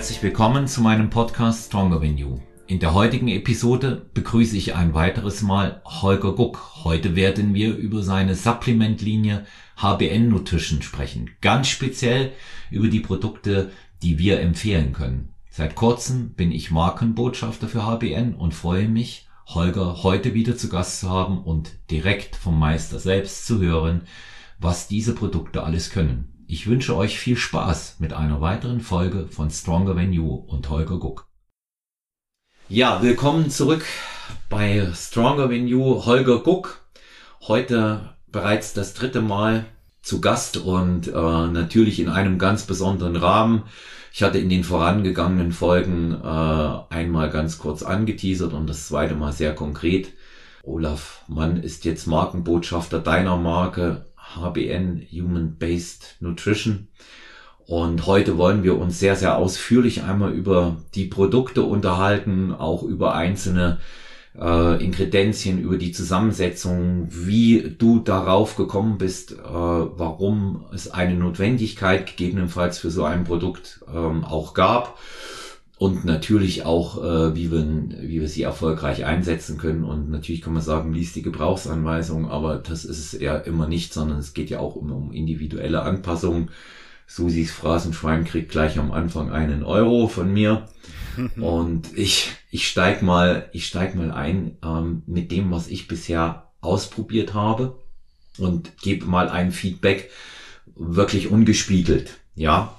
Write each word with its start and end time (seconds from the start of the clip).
herzlich 0.00 0.22
willkommen 0.22 0.66
zu 0.66 0.80
meinem 0.80 1.10
Podcast 1.10 1.66
Stronger 1.66 2.00
Than 2.00 2.16
You. 2.16 2.38
In 2.66 2.78
der 2.78 2.94
heutigen 2.94 3.28
Episode 3.28 4.08
begrüße 4.14 4.56
ich 4.56 4.74
ein 4.74 4.94
weiteres 4.94 5.42
Mal 5.42 5.82
Holger 5.84 6.32
Guck. 6.32 6.84
Heute 6.84 7.16
werden 7.16 7.52
wir 7.52 7.76
über 7.76 8.02
seine 8.02 8.34
Supplementlinie 8.34 9.44
HBN 9.76 10.30
Nutrition 10.30 10.80
sprechen. 10.80 11.28
Ganz 11.42 11.68
speziell 11.68 12.32
über 12.70 12.88
die 12.88 13.00
Produkte, 13.00 13.72
die 14.02 14.18
wir 14.18 14.40
empfehlen 14.40 14.94
können. 14.94 15.34
Seit 15.50 15.74
kurzem 15.74 16.30
bin 16.30 16.50
ich 16.50 16.70
Markenbotschafter 16.70 17.68
für 17.68 17.84
HBN 17.84 18.34
und 18.34 18.54
freue 18.54 18.88
mich, 18.88 19.28
Holger 19.48 20.02
heute 20.02 20.32
wieder 20.32 20.56
zu 20.56 20.70
Gast 20.70 21.00
zu 21.00 21.10
haben 21.10 21.44
und 21.44 21.72
direkt 21.90 22.36
vom 22.36 22.58
Meister 22.58 22.98
selbst 22.98 23.46
zu 23.46 23.60
hören, 23.60 24.04
was 24.58 24.88
diese 24.88 25.14
Produkte 25.14 25.62
alles 25.62 25.90
können. 25.90 26.39
Ich 26.52 26.66
wünsche 26.66 26.96
euch 26.96 27.16
viel 27.16 27.36
Spaß 27.36 27.98
mit 28.00 28.12
einer 28.12 28.40
weiteren 28.40 28.80
Folge 28.80 29.28
von 29.28 29.52
Stronger 29.52 29.94
Than 29.94 30.12
You 30.12 30.34
und 30.34 30.68
Holger 30.68 30.98
Guck. 30.98 31.28
Ja, 32.68 33.00
willkommen 33.02 33.50
zurück 33.50 33.84
bei 34.48 34.90
Stronger 34.92 35.48
Than 35.48 35.68
You, 35.68 36.04
Holger 36.04 36.40
Guck. 36.40 36.80
Heute 37.42 38.16
bereits 38.26 38.72
das 38.72 38.94
dritte 38.94 39.20
Mal 39.20 39.64
zu 40.02 40.20
Gast 40.20 40.56
und 40.56 41.06
äh, 41.06 41.12
natürlich 41.12 42.00
in 42.00 42.08
einem 42.08 42.36
ganz 42.36 42.64
besonderen 42.64 43.14
Rahmen. 43.14 43.62
Ich 44.12 44.24
hatte 44.24 44.38
in 44.38 44.48
den 44.48 44.64
vorangegangenen 44.64 45.52
Folgen 45.52 46.20
äh, 46.20 46.26
einmal 46.92 47.30
ganz 47.30 47.58
kurz 47.58 47.84
angeteasert 47.84 48.54
und 48.54 48.66
das 48.66 48.88
zweite 48.88 49.14
Mal 49.14 49.32
sehr 49.32 49.54
konkret. 49.54 50.14
Olaf 50.64 51.22
Mann 51.28 51.62
ist 51.62 51.84
jetzt 51.84 52.08
Markenbotschafter 52.08 52.98
deiner 52.98 53.36
Marke 53.36 54.09
HBN 54.36 55.06
Human 55.12 55.56
Based 55.56 56.16
Nutrition. 56.20 56.88
Und 57.66 58.06
heute 58.06 58.36
wollen 58.36 58.62
wir 58.62 58.78
uns 58.78 58.98
sehr, 58.98 59.14
sehr 59.16 59.36
ausführlich 59.36 60.02
einmal 60.02 60.32
über 60.32 60.76
die 60.94 61.04
Produkte 61.04 61.62
unterhalten, 61.62 62.52
auch 62.52 62.82
über 62.82 63.14
einzelne 63.14 63.78
äh, 64.36 64.84
Inkredenzien, 64.84 65.60
über 65.60 65.76
die 65.76 65.92
Zusammensetzung, 65.92 67.08
wie 67.10 67.76
du 67.78 68.00
darauf 68.00 68.56
gekommen 68.56 68.98
bist, 68.98 69.32
äh, 69.32 69.36
warum 69.44 70.64
es 70.72 70.90
eine 70.90 71.14
Notwendigkeit 71.14 72.06
gegebenenfalls 72.06 72.78
für 72.78 72.90
so 72.90 73.04
ein 73.04 73.24
Produkt 73.24 73.84
ähm, 73.94 74.24
auch 74.24 74.54
gab 74.54 74.98
und 75.80 76.04
natürlich 76.04 76.66
auch, 76.66 77.02
äh, 77.02 77.34
wie, 77.34 77.50
wir, 77.50 77.64
wie 78.02 78.20
wir 78.20 78.28
sie 78.28 78.42
erfolgreich 78.42 79.06
einsetzen 79.06 79.56
können. 79.56 79.82
Und 79.82 80.10
natürlich 80.10 80.42
kann 80.42 80.52
man 80.52 80.60
sagen, 80.60 80.92
liest 80.92 81.16
die 81.16 81.22
Gebrauchsanweisung, 81.22 82.30
aber 82.30 82.58
das 82.58 82.84
ist 82.84 82.98
es 82.98 83.14
eher 83.14 83.46
immer 83.46 83.66
nicht, 83.66 83.94
sondern 83.94 84.18
es 84.18 84.34
geht 84.34 84.50
ja 84.50 84.58
auch 84.58 84.76
immer 84.76 84.94
um 84.94 85.10
individuelle 85.10 85.80
Anpassungen. 85.80 86.50
Susis 87.06 87.50
Phrasenschwein 87.50 88.26
kriegt 88.26 88.50
gleich 88.50 88.78
am 88.78 88.92
Anfang 88.92 89.30
einen 89.30 89.62
Euro 89.62 90.06
von 90.06 90.30
mir. 90.30 90.66
Und 91.36 91.96
ich, 91.96 92.30
ich 92.50 92.68
steig 92.68 93.00
mal, 93.00 93.48
ich 93.54 93.66
steig 93.66 93.94
mal 93.94 94.10
ein 94.10 94.58
ähm, 94.62 95.02
mit 95.06 95.32
dem, 95.32 95.50
was 95.50 95.66
ich 95.66 95.88
bisher 95.88 96.50
ausprobiert 96.60 97.32
habe 97.32 97.78
und 98.38 98.76
gebe 98.82 99.06
mal 99.06 99.30
ein 99.30 99.50
Feedback 99.50 100.10
wirklich 100.76 101.30
ungespiegelt. 101.30 102.18
Ja, 102.34 102.76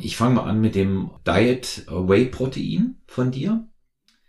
ich 0.00 0.16
fange 0.16 0.36
mal 0.36 0.44
an 0.48 0.60
mit 0.60 0.74
dem 0.74 1.10
Diet 1.26 1.86
Whey 1.88 2.26
Protein 2.26 2.96
von 3.06 3.30
dir. 3.30 3.68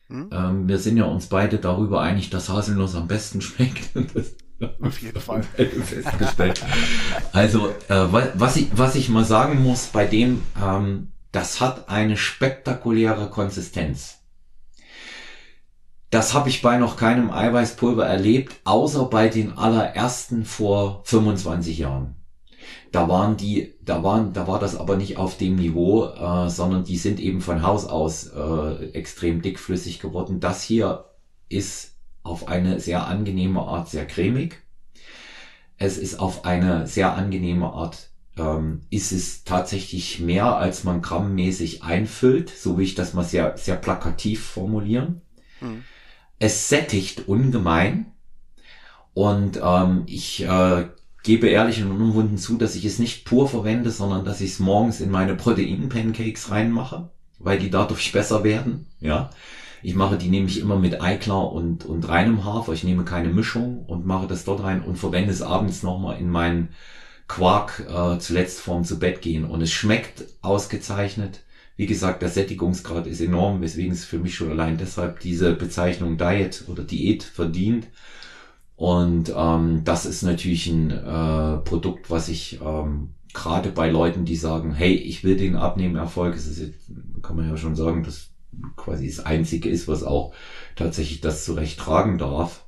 Hm? 0.08 0.30
Ähm, 0.31 0.67
wir 0.67 0.80
sind 0.80 0.98
ja 0.98 1.06
uns 1.06 1.28
beide 1.28 1.59
darüber 1.59 2.02
einig, 2.02 2.30
dass 2.30 2.50
Haselnuss 2.50 2.95
am 2.95 3.08
besten 3.08 3.42
schmeckt. 3.42 3.92
Auf 4.81 5.00
jeden 5.00 5.22
Fall. 5.22 5.44
Festgestellt. 5.44 6.66
Also, 7.31 7.70
äh, 7.88 8.08
was, 8.11 8.58
ich, 8.58 8.67
was 8.73 8.95
ich 8.95 9.09
mal 9.09 9.23
sagen 9.23 9.64
muss 9.64 9.88
bei 9.88 10.06
dem, 10.06 10.42
ähm, 10.61 11.11
das 11.32 11.61
hat 11.61 11.89
eine 11.89 12.17
spektakuläre 12.17 13.30
Konsistenz. 13.30 14.17
Das 16.10 16.33
habe 16.33 16.49
ich 16.49 16.64
bei 16.64 16.77
noch 16.77 16.98
keinem 16.98 17.30
Eiweißpulver 17.30 18.04
erlebt, 18.04 18.55
außer 18.64 19.05
bei 19.05 19.30
den 19.30 19.55
allerersten 19.55 20.44
vor 20.44 21.04
25 21.05 21.77
Jahren. 21.77 22.15
Da 22.92 23.08
waren 23.08 23.38
die, 23.38 23.76
da 23.89 24.04
waren, 24.04 24.33
da 24.33 24.48
war 24.48 24.60
das 24.60 24.76
aber 24.76 24.95
nicht 24.95 25.17
auf 25.17 25.38
dem 25.38 25.55
Niveau, 25.55 26.05
äh, 26.05 26.50
sondern 26.50 26.83
die 26.83 26.98
sind 26.98 27.20
eben 27.20 27.42
von 27.42 27.64
Haus 27.64 27.86
aus 27.86 28.27
äh, 28.27 28.92
extrem 28.92 29.42
dickflüssig 29.42 30.00
geworden. 30.00 30.39
Das 30.39 30.61
hier 30.61 31.05
ist 31.50 31.95
auf 32.22 32.48
eine 32.48 32.80
sehr 32.80 33.08
angenehme 33.08 33.61
Art 33.61 33.89
sehr 33.89 34.05
cremig. 34.05 34.61
Es 35.77 35.98
ist 35.98 36.20
auf 36.20 36.45
eine 36.45 36.86
sehr 36.86 37.16
angenehme 37.16 37.73
Art, 37.73 38.11
ähm, 38.38 38.82
ist 38.92 39.11
es 39.11 39.44
tatsächlich 39.44 40.20
mehr, 40.20 40.58
als 40.58 40.83
man 40.83 41.02
grammmäßig 41.02 41.83
einfüllt, 41.83 42.50
so 42.50 42.77
wie 42.77 42.83
ich 42.83 42.95
das 42.95 43.16
mal 43.16 43.23
sehr, 43.23 43.58
sehr 43.58 43.76
plakativ 43.76 44.45
formulieren. 44.45 45.21
Hm. 45.60 45.83
Es 46.38 46.70
sättigt 46.70 47.27
ungemein. 47.27 48.11
Und 49.16 49.60
ähm, 49.64 50.04
ich 50.06 50.44
äh, 50.44 50.89
gebe 51.24 51.48
ehrlich 51.48 51.82
und 51.84 51.92
unumwunden 51.92 52.38
zu, 52.38 52.58
dass 52.58 52.76
ich 52.76 52.86
es 52.86 53.00
nicht 53.00 53.26
pur 53.26 53.48
verwende, 53.48 53.92
sondern 53.92 54.26
dass 54.26 54.42
ich 54.42 54.52
es 54.52 54.60
morgens 54.60 55.02
in 55.02 55.12
meine 55.12 55.36
Protein-Pancakes 55.36 56.52
reinmache, 56.52 57.10
weil 57.40 57.60
die 57.60 57.70
dadurch 57.70 58.12
besser 58.12 58.44
werden. 58.44 58.88
Ja, 59.00 59.30
ich 59.82 59.96
mache 59.96 60.18
die 60.18 60.30
nämlich 60.30 60.60
immer 60.60 60.78
mit 60.78 61.02
Eiklar 61.02 61.52
und, 61.52 61.86
und 61.86 62.08
reinem 62.08 62.44
Hafer. 62.44 62.74
Ich 62.74 62.84
nehme 62.84 63.06
keine 63.06 63.30
Mischung 63.30 63.86
und 63.86 64.06
mache 64.06 64.28
das 64.28 64.44
dort 64.44 64.64
rein 64.64 64.82
und 64.82 64.98
verwende 64.98 65.32
es 65.32 65.42
abends 65.42 65.84
nochmal 65.84 66.20
in 66.20 66.30
meinen 66.30 66.70
Quark 67.28 67.86
äh, 67.88 68.20
zuletzt 68.20 68.60
vorm 68.60 68.84
zu 68.84 69.00
Bett 69.00 69.22
gehen. 69.22 69.46
Und 69.46 69.62
es 69.62 69.72
schmeckt 69.72 70.26
ausgezeichnet. 70.42 71.42
Wie 71.78 71.86
gesagt, 71.86 72.22
der 72.22 72.30
Sättigungsgrad 72.30 73.08
ist 73.08 73.22
enorm, 73.22 73.62
weswegen 73.62 73.94
es 73.94 74.04
für 74.04 74.20
mich 74.20 74.36
schon 74.36 74.52
allein 74.52 74.78
deshalb 74.78 75.22
diese 75.22 75.54
Bezeichnung 75.54 76.18
Diet 76.18 76.66
oder 76.68 76.84
Diät 76.84 77.24
verdient. 77.24 77.88
Und 78.80 79.34
ähm, 79.36 79.82
das 79.84 80.06
ist 80.06 80.22
natürlich 80.22 80.66
ein 80.67 80.90
äh, 80.90 81.58
Produkt, 81.58 82.10
was 82.10 82.30
ich 82.30 82.62
ähm, 82.62 83.10
gerade 83.34 83.73
bei 83.73 83.90
Leuten, 83.90 84.23
die 84.23 84.38
sagen, 84.38 84.73
hey, 84.73 84.94
ich 84.94 85.22
will 85.26 85.36
den 85.36 85.58
Abnehmerfolg, 85.58 86.34
es 86.34 86.48
ist 86.48 86.60
jetzt, 86.60 86.89
kann 87.22 87.36
man 87.36 87.50
ja 87.50 87.58
schon 87.58 87.76
sagen, 87.76 88.04
dass 88.04 88.30
quasi 88.78 89.08
das 89.08 89.20
einzige 89.26 89.68
ist, 89.68 89.89
was 89.89 90.04
auch 90.04 90.34
tatsächlich 90.78 91.20
das 91.20 91.44
zurecht 91.44 91.78
tragen 91.78 92.18
darf. 92.18 92.68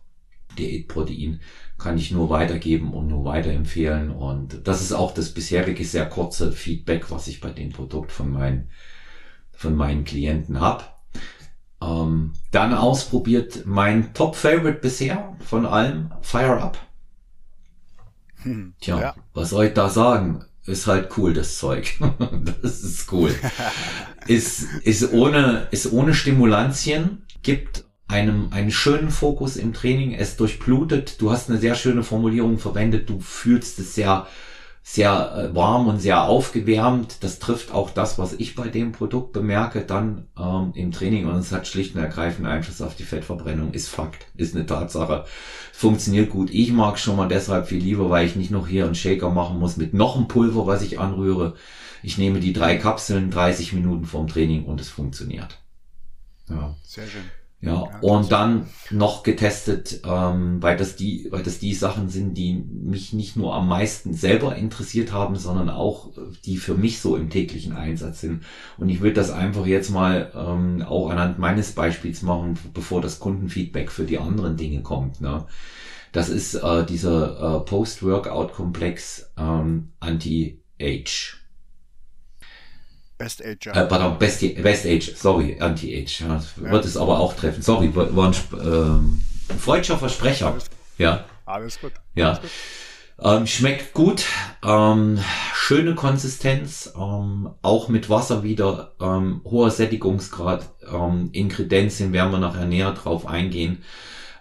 Diätprotein 0.57 1.39
kann 1.77 1.97
ich 1.97 2.11
nur 2.11 2.29
weitergeben 2.29 2.93
und 2.93 3.07
nur 3.07 3.23
weiterempfehlen. 3.23 4.11
Und 4.11 4.67
das 4.67 4.81
ist 4.81 4.91
auch 4.91 5.13
das 5.13 5.33
bisherige 5.33 5.85
sehr 5.85 6.09
kurze 6.09 6.51
Feedback, 6.51 7.09
was 7.09 7.29
ich 7.29 7.39
bei 7.39 7.51
dem 7.51 7.69
Produkt 7.69 8.11
von 8.11 8.33
meinen, 8.33 8.69
von 9.53 9.75
meinen 9.75 10.03
Klienten 10.03 10.59
habe. 10.59 10.83
Ähm, 11.81 12.33
dann 12.51 12.73
ausprobiert 12.73 13.63
mein 13.65 14.13
Top-Favorite 14.13 14.79
bisher 14.79 15.35
von 15.45 15.65
allem, 15.65 16.11
Fire 16.21 16.61
Up. 16.61 16.77
Hm, 18.43 18.73
Tja, 18.79 18.99
ja. 18.99 19.15
was 19.33 19.49
soll 19.49 19.65
ich 19.65 19.73
da 19.73 19.89
sagen? 19.89 20.45
Ist 20.65 20.87
halt 20.87 21.17
cool, 21.17 21.33
das 21.33 21.57
Zeug. 21.57 21.97
das 22.61 22.81
ist 22.81 23.11
cool. 23.11 23.33
ist, 24.27 24.63
ist 24.83 25.11
ohne, 25.11 25.67
ist 25.71 25.91
ohne 25.91 26.13
Stimulantien, 26.13 27.23
gibt 27.41 27.85
einem 28.07 28.49
einen 28.51 28.71
schönen 28.71 29.09
Fokus 29.09 29.55
im 29.55 29.73
Training, 29.73 30.13
es 30.13 30.35
durchblutet. 30.37 31.19
Du 31.21 31.31
hast 31.31 31.49
eine 31.49 31.59
sehr 31.59 31.75
schöne 31.75 32.03
Formulierung 32.03 32.59
verwendet. 32.59 33.09
Du 33.09 33.19
fühlst 33.19 33.79
es 33.79 33.95
sehr, 33.95 34.27
sehr 34.83 35.35
äh, 35.35 35.55
warm 35.55 35.87
und 35.87 35.99
sehr 35.99 36.23
aufgewärmt. 36.23 37.17
Das 37.21 37.39
trifft 37.39 37.71
auch 37.71 37.91
das, 37.91 38.17
was 38.17 38.33
ich 38.33 38.55
bei 38.55 38.67
dem 38.67 38.91
Produkt 38.91 39.31
bemerke, 39.31 39.81
dann 39.81 40.27
ähm, 40.37 40.71
im 40.73 40.91
Training. 40.91 41.27
Und 41.27 41.35
es 41.35 41.51
hat 41.51 41.67
schlicht 41.67 41.95
und 41.95 42.01
ergreifend 42.01 42.47
Einfluss 42.47 42.81
auf 42.81 42.95
die 42.95 43.03
Fettverbrennung. 43.03 43.73
Ist 43.73 43.89
Fakt, 43.89 44.25
ist 44.35 44.55
eine 44.55 44.65
Tatsache. 44.65 45.25
Funktioniert 45.71 46.29
gut. 46.29 46.49
Ich 46.51 46.71
mag 46.71 46.97
schon 46.97 47.15
mal 47.15 47.27
deshalb 47.27 47.67
viel 47.67 47.81
lieber, 47.81 48.09
weil 48.09 48.25
ich 48.25 48.35
nicht 48.35 48.51
noch 48.51 48.67
hier 48.67 48.85
einen 48.85 48.95
Shaker 48.95 49.29
machen 49.29 49.59
muss 49.59 49.77
mit 49.77 49.93
noch 49.93 50.15
einem 50.15 50.27
Pulver, 50.27 50.65
was 50.65 50.81
ich 50.81 50.99
anrühre. 50.99 51.55
Ich 52.03 52.17
nehme 52.17 52.39
die 52.39 52.53
drei 52.53 52.77
Kapseln, 52.77 53.29
30 53.29 53.73
Minuten 53.73 54.05
vorm 54.05 54.27
Training 54.27 54.65
und 54.65 54.81
es 54.81 54.89
funktioniert. 54.89 55.59
Ja. 56.49 56.75
Sehr 56.83 57.07
schön. 57.07 57.23
Ja, 57.61 57.73
ja 57.73 57.99
und 58.01 58.31
dann 58.31 58.67
noch 58.89 59.23
getestet, 59.23 60.01
ähm, 60.03 60.61
weil 60.61 60.77
das 60.77 60.95
die, 60.95 61.27
weil 61.29 61.43
das 61.43 61.59
die 61.59 61.73
Sachen 61.73 62.09
sind, 62.09 62.35
die 62.35 62.53
mich 62.53 63.13
nicht 63.13 63.35
nur 63.35 63.53
am 63.53 63.67
meisten 63.67 64.13
selber 64.13 64.55
interessiert 64.55 65.11
haben, 65.11 65.35
sondern 65.35 65.69
auch 65.69 66.11
die 66.45 66.57
für 66.57 66.75
mich 66.75 66.99
so 66.99 67.15
im 67.15 67.29
täglichen 67.29 67.73
Einsatz 67.73 68.21
sind. 68.21 68.43
Und 68.77 68.89
ich 68.89 69.01
will 69.01 69.13
das 69.13 69.29
einfach 69.29 69.65
jetzt 69.65 69.91
mal 69.91 70.31
ähm, 70.35 70.81
auch 70.81 71.09
anhand 71.09 71.39
meines 71.39 71.73
Beispiels 71.73 72.21
machen, 72.23 72.57
bevor 72.73 73.01
das 73.01 73.19
Kundenfeedback 73.19 73.91
für 73.91 74.05
die 74.05 74.17
anderen 74.17 74.57
Dinge 74.57 74.81
kommt. 74.81 75.21
Ne? 75.21 75.45
Das 76.11 76.29
ist 76.29 76.55
äh, 76.55 76.85
dieser 76.85 77.61
äh, 77.61 77.65
Post-Workout-Komplex 77.65 79.31
ähm, 79.37 79.93
Anti-Age. 79.99 81.40
Best 83.23 83.45
Age. 83.45 83.65
Ja. 83.65 83.73
Äh, 83.73 83.85
pardon, 83.87 84.17
Best, 84.17 84.41
Best 84.63 84.85
Age, 84.85 85.15
sorry, 85.15 85.57
Anti-Age. 85.59 86.21
Ja, 86.21 86.27
ja. 86.63 86.71
Wird 86.71 86.85
es 86.85 86.97
aber 86.97 87.19
auch 87.19 87.33
treffen. 87.33 87.61
Sorry, 87.61 87.93
war 87.95 88.27
ein, 88.27 88.35
ähm, 88.63 89.21
ein 89.49 89.59
freudscher 89.59 89.97
Versprecher. 89.97 90.47
Alles, 90.47 90.65
ja. 90.97 91.25
Alles 91.45 91.79
gut. 91.79 91.93
Ja. 92.15 92.29
Alles 92.29 92.41
gut. 92.41 92.51
Ähm, 93.23 93.45
schmeckt 93.45 93.93
gut, 93.93 94.25
ähm, 94.65 95.19
schöne 95.53 95.93
Konsistenz, 95.93 96.91
ähm, 96.97 97.51
auch 97.61 97.87
mit 97.87 98.09
Wasser 98.09 98.41
wieder, 98.41 98.93
ähm, 98.99 99.41
hoher 99.45 99.69
Sättigungsgrad, 99.69 100.67
ähm, 100.91 101.29
Inkredenzien 101.31 102.13
werden 102.13 102.31
wir 102.31 102.39
nachher 102.39 102.65
näher 102.65 102.93
drauf 102.93 103.27
eingehen. 103.27 103.83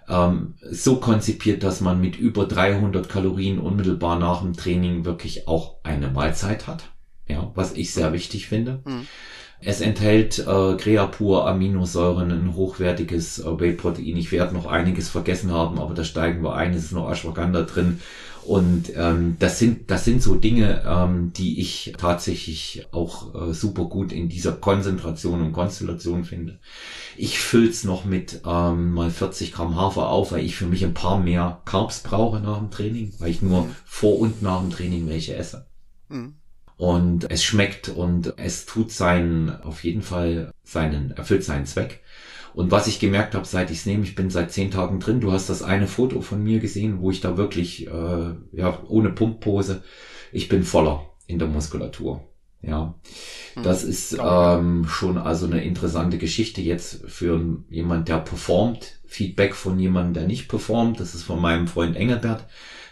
Ähm, 0.08 0.54
so 0.62 0.96
konzipiert, 0.96 1.62
dass 1.62 1.82
man 1.82 2.00
mit 2.00 2.16
über 2.16 2.46
300 2.46 3.06
Kalorien 3.06 3.58
unmittelbar 3.58 4.18
nach 4.18 4.40
dem 4.40 4.54
Training 4.54 5.04
wirklich 5.04 5.46
auch 5.46 5.76
eine 5.82 6.08
Mahlzeit 6.08 6.66
hat, 6.66 6.84
ja, 7.30 7.50
was 7.54 7.72
ich 7.72 7.92
sehr 7.92 8.12
wichtig 8.12 8.48
finde. 8.48 8.82
Mhm. 8.84 9.06
Es 9.62 9.82
enthält 9.82 10.38
äh, 10.38 10.76
Creapur, 10.76 11.46
Aminosäuren, 11.46 12.30
ein 12.30 12.54
hochwertiges 12.54 13.40
äh, 13.40 13.60
Whey-Protein. 13.60 14.16
Ich 14.16 14.32
werde 14.32 14.54
noch 14.54 14.66
einiges 14.66 15.10
vergessen 15.10 15.52
haben, 15.52 15.78
aber 15.78 15.94
da 15.94 16.02
steigen 16.02 16.42
wir 16.42 16.54
ein. 16.54 16.72
Es 16.72 16.84
ist 16.84 16.92
noch 16.92 17.10
Ashwagandha 17.10 17.62
drin. 17.62 18.00
Und 18.42 18.92
ähm, 18.96 19.36
das 19.38 19.58
sind 19.58 19.90
das 19.90 20.06
sind 20.06 20.22
so 20.22 20.34
Dinge, 20.34 20.82
ähm, 20.86 21.30
die 21.34 21.60
ich 21.60 21.92
tatsächlich 21.98 22.86
auch 22.90 23.34
äh, 23.34 23.52
super 23.52 23.84
gut 23.84 24.12
in 24.12 24.30
dieser 24.30 24.52
Konzentration 24.52 25.42
und 25.42 25.52
Konstellation 25.52 26.24
finde. 26.24 26.58
Ich 27.18 27.38
füll's 27.38 27.84
noch 27.84 28.06
mit 28.06 28.40
ähm, 28.46 28.92
mal 28.92 29.10
40 29.10 29.52
Gramm 29.52 29.76
Hafer 29.76 30.08
auf, 30.08 30.32
weil 30.32 30.44
ich 30.44 30.56
für 30.56 30.66
mich 30.66 30.82
ein 30.86 30.94
paar 30.94 31.20
mehr 31.20 31.60
Carbs 31.66 32.00
brauche 32.00 32.40
nach 32.40 32.58
dem 32.58 32.70
Training, 32.70 33.12
weil 33.18 33.30
ich 33.30 33.42
nur 33.42 33.68
vor 33.84 34.18
und 34.18 34.40
nach 34.40 34.62
dem 34.62 34.70
Training 34.70 35.06
welche 35.06 35.36
esse. 35.36 35.66
Mhm 36.08 36.39
und 36.80 37.30
es 37.30 37.44
schmeckt 37.44 37.90
und 37.90 38.32
es 38.38 38.64
tut 38.64 38.90
seinen, 38.90 39.50
auf 39.50 39.84
jeden 39.84 40.00
Fall 40.00 40.50
seinen, 40.64 41.10
erfüllt 41.10 41.44
seinen 41.44 41.66
Zweck. 41.66 42.00
Und 42.54 42.70
was 42.70 42.86
ich 42.86 42.98
gemerkt 42.98 43.34
habe, 43.34 43.44
seit 43.44 43.70
ich 43.70 43.80
es 43.80 43.86
nehme, 43.86 44.02
ich 44.02 44.14
bin 44.14 44.30
seit 44.30 44.50
zehn 44.50 44.70
Tagen 44.70 44.98
drin, 44.98 45.20
du 45.20 45.30
hast 45.30 45.50
das 45.50 45.62
eine 45.62 45.86
Foto 45.86 46.22
von 46.22 46.42
mir 46.42 46.58
gesehen, 46.58 47.02
wo 47.02 47.10
ich 47.10 47.20
da 47.20 47.36
wirklich, 47.36 47.86
äh, 47.86 48.34
ja, 48.52 48.82
ohne 48.88 49.10
Pumppose, 49.10 49.82
ich 50.32 50.48
bin 50.48 50.64
voller 50.64 51.04
in 51.26 51.38
der 51.38 51.48
Muskulatur. 51.48 52.26
Ja, 52.62 52.94
hm. 53.56 53.62
das 53.62 53.84
ist 53.84 54.16
ähm, 54.18 54.86
schon 54.88 55.18
also 55.18 55.44
eine 55.44 55.62
interessante 55.62 56.16
Geschichte 56.16 56.62
jetzt 56.62 57.04
für 57.06 57.58
jemand, 57.68 58.08
der 58.08 58.20
performt. 58.20 58.99
Feedback 59.10 59.54
von 59.54 59.78
jemandem, 59.78 60.14
der 60.14 60.26
nicht 60.26 60.48
performt. 60.48 61.00
Das 61.00 61.14
ist 61.14 61.24
von 61.24 61.40
meinem 61.40 61.66
Freund 61.66 61.96
Engelbert 61.96 62.46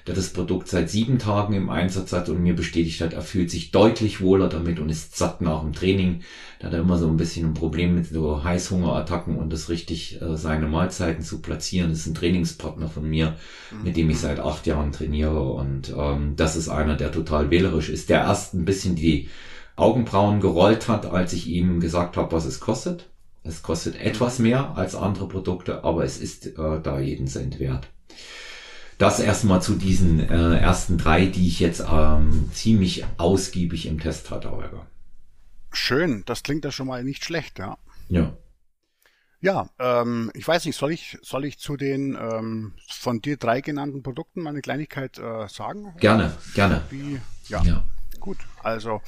der 0.08 0.14
das 0.14 0.30
Produkt 0.30 0.68
seit 0.68 0.88
sieben 0.88 1.18
Tagen 1.18 1.52
im 1.52 1.68
Einsatz 1.68 2.12
hat 2.12 2.30
und 2.30 2.42
mir 2.42 2.56
bestätigt 2.56 3.02
hat, 3.02 3.12
er 3.12 3.20
fühlt 3.20 3.50
sich 3.50 3.72
deutlich 3.72 4.22
wohler 4.22 4.48
damit 4.48 4.80
und 4.80 4.88
ist 4.88 5.16
satt 5.16 5.42
nach 5.42 5.60
dem 5.60 5.74
Training. 5.74 6.22
Da 6.58 6.68
hat 6.68 6.72
er 6.72 6.80
immer 6.80 6.96
so 6.96 7.06
ein 7.06 7.18
bisschen 7.18 7.50
ein 7.50 7.54
Problem 7.54 7.94
mit 7.94 8.06
so 8.06 8.42
Heißhungerattacken 8.42 9.36
und 9.36 9.52
das 9.52 9.68
richtig 9.68 10.20
äh, 10.22 10.36
seine 10.36 10.66
Mahlzeiten 10.66 11.22
zu 11.22 11.42
platzieren. 11.42 11.90
Das 11.90 12.00
ist 12.00 12.06
ein 12.06 12.14
Trainingspartner 12.14 12.88
von 12.88 13.08
mir, 13.08 13.36
mhm. 13.70 13.84
mit 13.84 13.96
dem 13.98 14.08
ich 14.08 14.18
seit 14.18 14.40
acht 14.40 14.66
Jahren 14.66 14.92
trainiere 14.92 15.42
und 15.42 15.94
ähm, 15.94 16.34
das 16.36 16.56
ist 16.56 16.70
einer, 16.70 16.96
der 16.96 17.12
total 17.12 17.50
wählerisch 17.50 17.90
ist, 17.90 18.08
der 18.08 18.20
erst 18.20 18.54
ein 18.54 18.64
bisschen 18.64 18.96
die 18.96 19.28
Augenbrauen 19.76 20.40
gerollt 20.40 20.88
hat, 20.88 21.04
als 21.04 21.34
ich 21.34 21.48
ihm 21.48 21.80
gesagt 21.80 22.16
habe, 22.16 22.32
was 22.32 22.46
es 22.46 22.60
kostet. 22.60 23.10
Es 23.48 23.62
kostet 23.62 23.98
etwas 24.00 24.38
mehr 24.38 24.76
als 24.76 24.94
andere 24.94 25.26
Produkte, 25.26 25.82
aber 25.82 26.04
es 26.04 26.18
ist 26.18 26.46
äh, 26.46 26.80
da 26.82 27.00
jeden 27.00 27.26
Cent 27.26 27.58
wert. 27.58 27.88
Das 28.98 29.20
erstmal 29.20 29.62
zu 29.62 29.76
diesen 29.76 30.20
äh, 30.20 30.58
ersten 30.58 30.98
drei, 30.98 31.26
die 31.26 31.46
ich 31.46 31.60
jetzt 31.60 31.84
ähm, 31.90 32.50
ziemlich 32.52 33.06
ausgiebig 33.16 33.86
im 33.86 34.00
Test 34.00 34.30
hatte, 34.30 34.50
Holger. 34.50 34.86
Schön, 35.72 36.24
das 36.26 36.42
klingt 36.42 36.64
ja 36.64 36.72
schon 36.72 36.88
mal 36.88 37.04
nicht 37.04 37.24
schlecht, 37.24 37.58
ja. 37.58 37.78
Ja. 38.08 38.36
Ja, 39.40 39.70
ähm, 39.78 40.32
ich 40.34 40.46
weiß 40.46 40.64
nicht, 40.64 40.76
soll 40.76 40.90
ich, 40.90 41.16
soll 41.22 41.44
ich 41.44 41.58
zu 41.58 41.76
den 41.76 42.18
ähm, 42.20 42.74
von 42.88 43.20
dir 43.20 43.36
drei 43.36 43.60
genannten 43.60 44.02
Produkten 44.02 44.42
mal 44.42 44.50
eine 44.50 44.62
Kleinigkeit 44.62 45.16
äh, 45.18 45.48
sagen? 45.48 45.94
Gerne, 46.00 46.36
gerne. 46.54 46.82
Wie, 46.90 47.20
ja, 47.48 47.62
ja, 47.62 47.84
gut. 48.18 48.38
Also 48.64 49.00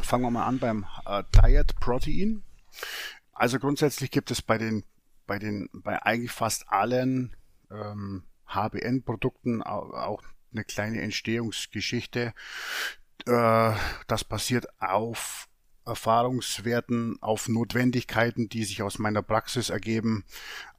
fangen 0.00 0.22
wir 0.22 0.30
mal 0.30 0.46
an 0.46 0.60
beim 0.60 0.86
äh, 1.04 1.24
Diet 1.34 1.74
Protein. 1.80 2.42
Also 3.36 3.58
grundsätzlich 3.58 4.10
gibt 4.10 4.30
es 4.30 4.40
bei 4.40 4.56
den, 4.56 4.82
bei 5.26 5.38
den, 5.38 5.68
bei 5.72 6.02
eigentlich 6.02 6.32
fast 6.32 6.68
allen 6.68 7.36
ähm, 7.70 8.24
HBN-Produkten 8.48 9.62
auch 9.62 10.22
eine 10.52 10.64
kleine 10.64 11.02
Entstehungsgeschichte. 11.02 12.32
Äh, 13.26 13.72
das 14.06 14.24
basiert 14.24 14.68
auf 14.80 15.48
Erfahrungswerten, 15.84 17.18
auf 17.20 17.48
Notwendigkeiten, 17.48 18.48
die 18.48 18.64
sich 18.64 18.82
aus 18.82 18.98
meiner 18.98 19.22
Praxis 19.22 19.68
ergeben, 19.68 20.24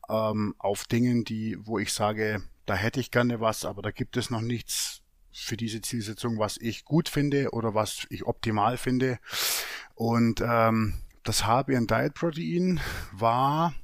ähm, 0.10 0.56
auf 0.58 0.86
Dingen, 0.86 1.24
die, 1.26 1.58
wo 1.60 1.78
ich 1.78 1.94
sage, 1.94 2.42
da 2.66 2.74
hätte 2.74 3.00
ich 3.00 3.12
gerne 3.12 3.40
was, 3.40 3.66
aber 3.66 3.84
da 3.84 3.92
gibt 3.92 4.18
es 4.18 4.32
noch 4.32 4.42
nichts 4.42 5.02
für 5.32 5.58
diese 5.58 5.82
Zielsetzung, 5.82 6.40
was 6.40 6.58
ich 6.58 6.86
gut 6.86 7.08
finde 7.08 7.52
oder 7.52 7.76
was 7.76 8.08
ich 8.10 8.26
optimal 8.26 8.78
finde. 8.78 9.20
Und 9.94 10.42
ähm, 10.44 10.96
das 11.28 11.46
HBN 11.46 11.88
Diet 11.88 12.14
Protein 12.14 12.80
war 13.12 13.76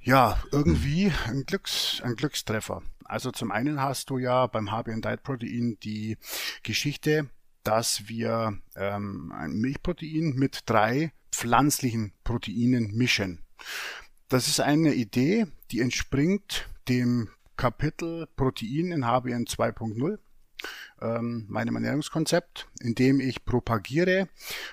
ja, 0.00 0.40
irgendwie 0.52 1.10
ein, 1.26 1.44
Glücks, 1.46 2.00
ein 2.04 2.14
Glückstreffer. 2.14 2.82
Also 3.04 3.30
zum 3.30 3.50
einen 3.50 3.80
hast 3.80 4.10
du 4.10 4.18
ja 4.18 4.46
beim 4.46 4.70
HBN 4.70 5.02
Diet 5.02 5.22
Protein 5.22 5.78
die 5.82 6.16
Geschichte, 6.62 7.28
dass 7.64 8.06
wir 8.08 8.58
ähm, 8.76 9.32
ein 9.34 9.52
Milchprotein 9.54 10.34
mit 10.36 10.60
drei 10.66 11.12
pflanzlichen 11.32 12.12
Proteinen 12.22 12.92
mischen. 12.92 13.40
Das 14.28 14.46
ist 14.46 14.60
eine 14.60 14.94
Idee, 14.94 15.46
die 15.70 15.80
entspringt 15.80 16.68
dem 16.88 17.30
Kapitel 17.56 18.28
Protein 18.36 18.92
in 18.92 19.06
HBN 19.06 19.46
2.0 19.46 20.18
ähm, 21.00 21.46
meinem 21.48 21.74
Ernährungskonzept, 21.76 22.68
in 22.80 22.94
dem 22.94 23.20
ich 23.20 23.44
propagiere, 23.44 24.28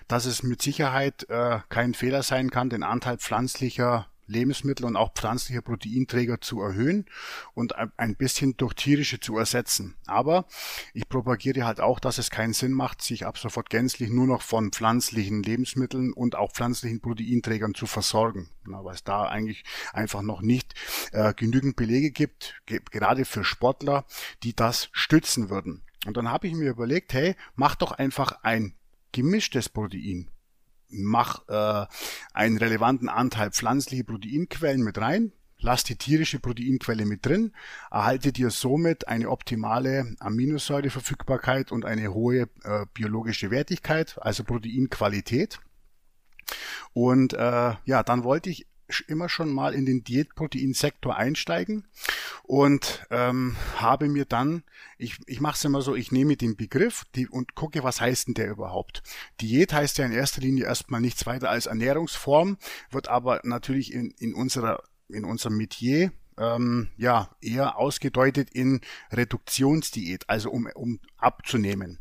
dass 0.08 0.26
es 0.26 0.44
mit 0.44 0.62
Sicherheit 0.62 1.30
äh, 1.30 1.60
kein 1.70 1.94
Fehler 1.94 2.24
sein 2.24 2.50
kann, 2.52 2.70
den 2.70 2.84
Anteil 2.84 3.18
pflanzlicher 3.18 4.08
Lebensmittel 4.32 4.86
und 4.86 4.96
auch 4.96 5.14
pflanzliche 5.14 5.62
Proteinträger 5.62 6.42
zu 6.42 6.62
erhöhen 6.62 7.06
und 7.54 7.76
ein 7.76 8.16
bisschen 8.16 8.58
durch 8.58 8.74
tierische 8.74 9.20
zu 9.20 9.38
ersetzen. 9.38 9.96
Aber 10.08 10.46
ich 10.94 11.08
propagiere 11.08 11.66
halt 11.66 11.80
auch, 11.80 12.00
dass 12.00 12.18
es 12.18 12.32
keinen 12.32 12.54
Sinn 12.54 12.72
macht, 12.72 13.02
sich 13.02 13.26
ab 13.26 13.38
sofort 13.38 13.70
gänzlich 13.70 14.10
nur 14.10 14.28
noch 14.28 14.42
von 14.42 14.72
pflanzlichen 14.72 15.44
Lebensmitteln 15.44 16.14
und 16.14 16.36
auch 16.36 16.52
pflanzlichen 16.52 17.02
Proteinträgern 17.02 17.74
zu 17.74 17.86
versorgen, 17.86 18.50
weil 18.66 18.96
es 18.96 19.04
da 19.04 19.26
eigentlich 19.28 19.64
einfach 19.94 20.22
noch 20.22 20.42
nicht 20.42 20.74
äh, 21.12 21.34
genügend 21.34 21.76
Belege 21.76 22.12
gibt, 22.12 22.62
gerade 22.66 23.26
für 23.26 23.44
Sportler, 23.44 24.06
die 24.44 24.56
das 24.56 24.90
stützen 24.92 25.50
würden. 25.50 25.84
Und 26.06 26.18
dann 26.18 26.30
habe 26.30 26.48
ich 26.48 26.54
mir 26.54 26.70
überlegt, 26.72 27.14
hey, 27.14 27.36
mach 27.56 27.76
doch 27.76 27.92
einfach 27.92 28.44
ein 28.44 28.74
gemischtes 29.12 29.70
Protein 29.70 30.30
mach 30.92 31.48
äh, 31.48 31.86
einen 32.34 32.58
relevanten 32.58 33.10
Anteil 33.10 33.52
pflanzliche 33.52 34.04
Proteinquellen 34.04 34.82
mit 34.82 34.98
rein, 35.00 35.32
lass 35.60 35.84
die 35.84 35.96
tierische 35.96 36.40
Proteinquelle 36.40 37.06
mit 37.06 37.26
drin, 37.26 37.54
erhalte 37.90 38.34
dir 38.34 38.50
somit 38.50 39.08
eine 39.08 39.30
optimale 39.30 40.16
Aminosäureverfügbarkeit 40.20 41.72
und 41.72 41.86
eine 41.86 42.14
hohe 42.14 42.50
äh, 42.64 42.86
biologische 42.94 43.52
Wertigkeit, 43.52 44.18
also 44.22 44.44
Proteinqualität. 44.44 45.60
Und 46.94 47.34
äh, 47.34 47.74
ja, 47.86 48.04
dann 48.04 48.24
wollte 48.24 48.50
ich 48.50 48.68
immer 49.00 49.30
schon 49.30 49.54
mal 49.54 49.74
in 49.74 49.86
den 49.86 50.04
Diätproteinsektor 50.04 51.16
einsteigen 51.16 51.86
und 52.44 53.06
ähm, 53.10 53.56
habe 53.78 54.10
mir 54.10 54.26
dann, 54.26 54.64
ich, 54.98 55.20
ich 55.26 55.40
mache 55.40 55.56
es 55.56 55.64
immer 55.64 55.82
so, 55.82 55.96
ich 55.96 56.12
nehme 56.12 56.36
den 56.36 56.58
Begriff 56.58 57.06
die, 57.16 57.28
und 57.28 57.56
gucke, 57.56 57.84
was 57.84 58.02
heißt 58.02 58.28
denn 58.28 58.34
der 58.34 58.52
überhaupt. 58.52 59.04
Diät 59.40 59.72
heißt 59.74 59.98
ja 59.98 60.06
in 60.06 60.12
erster 60.12 60.42
Linie 60.42 60.66
erstmal 60.66 61.02
nichts 61.02 61.26
weiter 61.26 61.50
als 61.50 61.68
Ernährungsform, 61.68 62.58
wird 62.90 63.08
aber 63.08 63.40
natürlich 63.44 63.94
in, 63.94 64.12
in 64.20 64.34
unserer 64.34 64.84
in 65.08 65.26
unserem 65.26 65.58
Metier 65.58 66.12
ähm, 66.38 66.90
ja 66.98 67.30
eher 67.42 67.78
ausgedeutet 67.78 68.50
in 68.52 68.82
Reduktionsdiät, 69.12 70.30
also 70.30 70.50
um, 70.52 70.68
um 70.74 71.00
abzunehmen. 71.18 72.00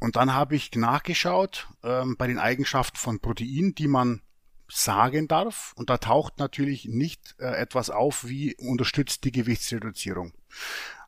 Und 0.00 0.16
dann 0.16 0.32
habe 0.32 0.56
ich 0.56 0.74
nachgeschaut 0.74 1.68
ähm, 1.82 2.16
bei 2.16 2.26
den 2.26 2.38
Eigenschaften 2.38 2.96
von 2.96 3.20
Protein, 3.20 3.74
die 3.74 3.88
man 3.88 4.22
sagen 4.68 5.28
darf. 5.28 5.72
Und 5.76 5.90
da 5.90 5.98
taucht 5.98 6.38
natürlich 6.38 6.86
nicht 6.86 7.34
äh, 7.38 7.46
etwas 7.46 7.90
auf 7.90 8.26
wie 8.28 8.54
unterstützt 8.56 9.24
die 9.24 9.32
Gewichtsreduzierung. 9.32 10.32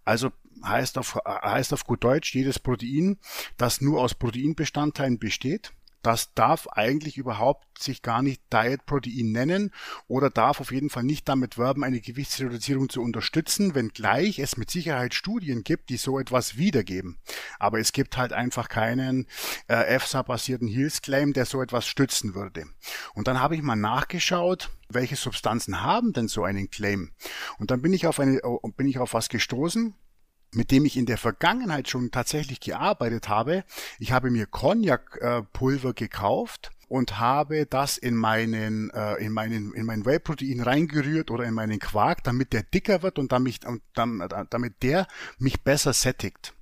Also 0.05 0.33
heißt 0.65 0.99
auf, 0.99 1.19
heißt 1.25 1.73
auf 1.73 1.85
gut 1.85 2.03
Deutsch, 2.05 2.35
jedes 2.35 2.59
Protein, 2.59 3.19
das 3.57 3.81
nur 3.81 4.01
aus 4.01 4.15
Proteinbestandteilen 4.15 5.19
besteht, 5.19 5.73
das 6.03 6.33
darf 6.35 6.67
eigentlich 6.69 7.19
überhaupt 7.19 7.67
sich 7.79 8.03
gar 8.03 8.23
nicht 8.23 8.43
Diet 8.53 8.87
Protein 8.87 9.33
nennen 9.33 9.73
oder 10.09 10.31
darf 10.31 10.61
auf 10.61 10.73
jeden 10.73 10.91
Fall 10.91 11.03
nicht 11.03 11.29
damit 11.29 11.59
werben, 11.59 11.85
eine 11.85 12.01
Gewichtsreduzierung 12.01 12.89
zu 12.89 13.03
unterstützen, 13.03 13.75
wenngleich 13.75 14.39
es 14.39 14.57
mit 14.57 14.71
Sicherheit 14.71 15.15
Studien 15.15 15.65
gibt, 15.65 15.91
die 15.91 15.97
so 15.97 16.19
etwas 16.19 16.57
wiedergeben. 16.57 17.19
Aber 17.59 17.79
es 17.79 17.93
gibt 17.93 18.17
halt 18.17 18.33
einfach 18.33 18.69
keinen 18.69 19.27
äh, 19.69 19.95
EFSA-basierten 19.95 20.69
Hills 20.69 21.03
Claim, 21.03 21.33
der 21.33 21.47
so 21.47 21.63
etwas 21.63 21.87
stützen 21.87 22.35
würde. 22.35 22.65
Und 23.15 23.29
dann 23.29 23.41
habe 23.41 23.55
ich 23.55 23.63
mal 23.63 23.77
nachgeschaut, 23.77 24.71
welche 24.89 25.17
Substanzen 25.17 25.83
haben 25.83 26.13
denn 26.13 26.29
so 26.29 26.45
einen 26.45 26.71
Claim? 26.71 27.13
Und 27.59 27.71
dann 27.71 27.83
bin 27.83 27.93
ich 27.93 28.07
auf 28.07 28.21
eine, 28.21 28.41
bin 28.77 28.89
ich 28.89 28.99
auf 28.99 29.15
was 29.15 29.29
gestoßen, 29.29 29.95
mit 30.53 30.71
dem 30.71 30.85
ich 30.85 30.97
in 30.97 31.07
der 31.07 31.19
Vergangenheit 31.19 31.89
schon 31.89 32.11
tatsächlich 32.11 32.61
gearbeitet 32.61 33.29
habe. 33.29 33.65
Ich 33.99 34.13
habe 34.13 34.31
mir 34.31 34.47
Cognac-Pulver 34.47 35.95
gekauft 35.95 36.71
und 36.89 37.21
habe 37.21 37.67
das 37.67 37.99
in 37.99 38.17
meinen 38.17 38.91
äh, 38.91 39.15
in 39.17 39.33
meinen 39.33 39.73
in 39.75 39.87
mein 39.87 40.05
Whey-Protein 40.05 40.61
reingerührt 40.61 41.31
oder 41.31 41.45
in 41.45 41.55
meinen 41.55 41.79
Quark, 41.79 42.25
damit 42.25 42.53
der 42.53 42.65
dicker 42.65 43.03
wird 43.03 43.19
und 43.19 43.31
damit, 43.31 43.65
und 43.65 43.83
damit 43.95 44.83
der 44.83 45.07
mich 45.39 45.63
besser 45.63 45.93
sättigt. 45.93 46.53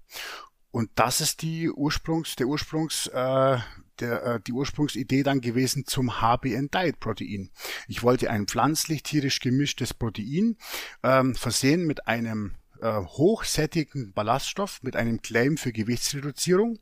Und 0.70 0.90
das 0.96 1.22
ist 1.22 1.40
die 1.40 1.70
Ursprungs 1.70 2.36
der 2.36 2.46
Ursprungs 2.46 3.06
äh, 3.06 3.58
der, 4.00 4.24
äh, 4.24 4.40
die 4.46 4.52
Ursprungsidee 4.52 5.22
dann 5.22 5.40
gewesen 5.40 5.86
zum 5.86 6.20
HBN 6.20 6.70
Diet 6.70 7.00
Protein. 7.00 7.50
Ich 7.88 8.02
wollte 8.02 8.30
ein 8.30 8.46
pflanzlich 8.46 9.02
tierisch 9.02 9.40
gemischtes 9.40 9.94
Protein 9.94 10.56
ähm, 11.02 11.34
versehen 11.34 11.86
mit 11.86 12.06
einem 12.06 12.54
äh, 12.80 13.00
hochsättigen 13.04 14.12
Ballaststoff 14.12 14.82
mit 14.82 14.96
einem 14.96 15.22
Claim 15.22 15.56
für 15.56 15.72
Gewichtsreduzierung. 15.72 16.78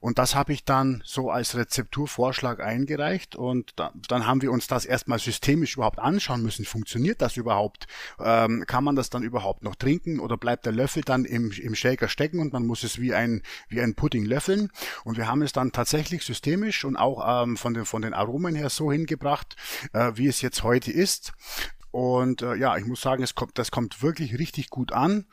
Und 0.00 0.18
das 0.18 0.34
habe 0.34 0.52
ich 0.52 0.64
dann 0.64 1.02
so 1.04 1.30
als 1.30 1.56
Rezepturvorschlag 1.56 2.60
eingereicht 2.60 3.34
und 3.34 3.72
da, 3.76 3.92
dann 4.08 4.26
haben 4.26 4.42
wir 4.42 4.52
uns 4.52 4.66
das 4.66 4.84
erstmal 4.84 5.18
systemisch 5.18 5.74
überhaupt 5.74 5.98
anschauen 5.98 6.42
müssen. 6.42 6.64
Funktioniert 6.64 7.22
das 7.22 7.36
überhaupt? 7.36 7.86
Ähm, 8.20 8.64
kann 8.66 8.84
man 8.84 8.94
das 8.94 9.10
dann 9.10 9.22
überhaupt 9.22 9.62
noch 9.62 9.74
trinken 9.74 10.20
oder 10.20 10.36
bleibt 10.36 10.66
der 10.66 10.72
Löffel 10.72 11.02
dann 11.02 11.24
im, 11.24 11.50
im 11.50 11.74
Shaker 11.74 12.08
stecken 12.08 12.40
und 12.40 12.52
man 12.52 12.66
muss 12.66 12.82
es 12.82 13.00
wie 13.00 13.14
ein, 13.14 13.42
wie 13.68 13.80
ein 13.80 13.94
Pudding 13.94 14.26
löffeln? 14.26 14.70
Und 15.04 15.16
wir 15.16 15.26
haben 15.26 15.42
es 15.42 15.52
dann 15.52 15.72
tatsächlich 15.72 16.24
systemisch 16.24 16.84
und 16.84 16.96
auch 16.96 17.44
ähm, 17.44 17.56
von, 17.56 17.74
den, 17.74 17.84
von 17.84 18.02
den 18.02 18.14
Aromen 18.14 18.54
her 18.54 18.70
so 18.70 18.92
hingebracht, 18.92 19.56
äh, 19.92 20.12
wie 20.14 20.28
es 20.28 20.42
jetzt 20.42 20.62
heute 20.62 20.92
ist. 20.92 21.32
Und 21.96 22.42
äh, 22.42 22.56
ja, 22.56 22.76
ich 22.76 22.84
muss 22.84 23.00
sagen, 23.00 23.22
es 23.22 23.34
kommt, 23.34 23.56
das 23.56 23.70
kommt 23.70 24.02
wirklich 24.02 24.38
richtig 24.38 24.68
gut 24.68 24.92
an. 24.92 25.24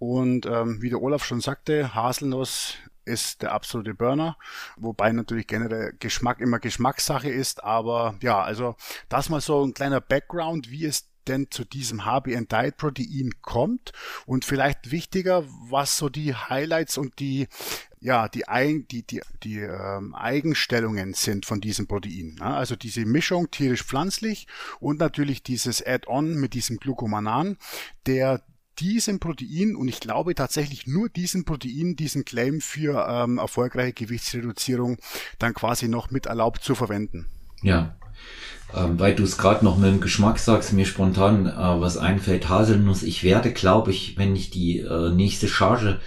Und 0.00 0.46
ähm, 0.46 0.82
wie 0.82 0.90
der 0.90 1.00
Olaf 1.00 1.24
schon 1.24 1.40
sagte, 1.40 1.94
Haselnuss 1.94 2.74
ist 3.04 3.40
der 3.42 3.52
absolute 3.52 3.94
Burner, 3.94 4.36
wobei 4.76 5.12
natürlich 5.12 5.46
generell 5.46 5.94
Geschmack 6.00 6.40
immer 6.40 6.58
Geschmackssache 6.58 7.30
ist, 7.30 7.62
aber 7.62 8.16
ja, 8.20 8.42
also 8.42 8.74
das 9.08 9.28
mal 9.28 9.40
so 9.40 9.64
ein 9.64 9.74
kleiner 9.74 10.00
Background, 10.00 10.72
wie 10.72 10.86
es 10.86 11.08
denn 11.28 11.52
zu 11.52 11.64
diesem 11.64 12.04
HBN 12.04 12.48
Diet 12.48 12.78
Protein 12.78 13.34
kommt 13.40 13.92
und 14.26 14.44
vielleicht 14.44 14.90
wichtiger, 14.90 15.44
was 15.70 15.98
so 15.98 16.08
die 16.08 16.34
Highlights 16.34 16.98
und 16.98 17.20
die 17.20 17.46
ja, 18.00 18.28
die, 18.28 18.44
die, 18.90 19.02
die, 19.02 19.20
die 19.42 19.60
ähm, 19.60 20.14
Eigenstellungen 20.14 21.14
sind 21.14 21.46
von 21.46 21.60
diesem 21.60 21.86
Protein. 21.86 22.36
Ja, 22.38 22.56
also 22.56 22.76
diese 22.76 23.04
Mischung 23.04 23.50
tierisch-pflanzlich 23.50 24.46
und 24.80 25.00
natürlich 25.00 25.42
dieses 25.42 25.84
Add-on 25.84 26.34
mit 26.34 26.54
diesem 26.54 26.78
Glucomanan, 26.78 27.56
der 28.06 28.42
diesem 28.78 29.18
Protein 29.18 29.74
und 29.74 29.88
ich 29.88 30.00
glaube 30.00 30.34
tatsächlich 30.34 30.86
nur 30.86 31.08
diesem 31.08 31.44
Protein, 31.44 31.96
diesen 31.96 32.24
Claim 32.24 32.60
für 32.60 33.06
ähm, 33.08 33.38
erfolgreiche 33.38 33.92
Gewichtsreduzierung 33.92 34.98
dann 35.38 35.54
quasi 35.54 35.88
noch 35.88 36.10
mit 36.10 36.26
erlaubt 36.26 36.62
zu 36.62 36.74
verwenden. 36.74 37.26
Ja, 37.62 37.96
ähm, 38.74 39.00
weil 39.00 39.14
du 39.14 39.24
es 39.24 39.38
gerade 39.38 39.64
noch 39.64 39.78
mit 39.78 39.90
dem 39.90 40.00
Geschmack 40.00 40.38
sagst, 40.38 40.72
mir 40.72 40.84
spontan 40.84 41.46
äh, 41.46 41.52
was 41.56 41.96
einfällt, 41.96 42.48
Haselnuss. 42.48 43.02
Ich 43.02 43.24
werde, 43.24 43.52
glaube 43.52 43.90
ich, 43.90 44.18
wenn 44.18 44.36
ich 44.36 44.50
die 44.50 44.80
äh, 44.80 45.10
nächste 45.10 45.48
Charge 45.48 46.00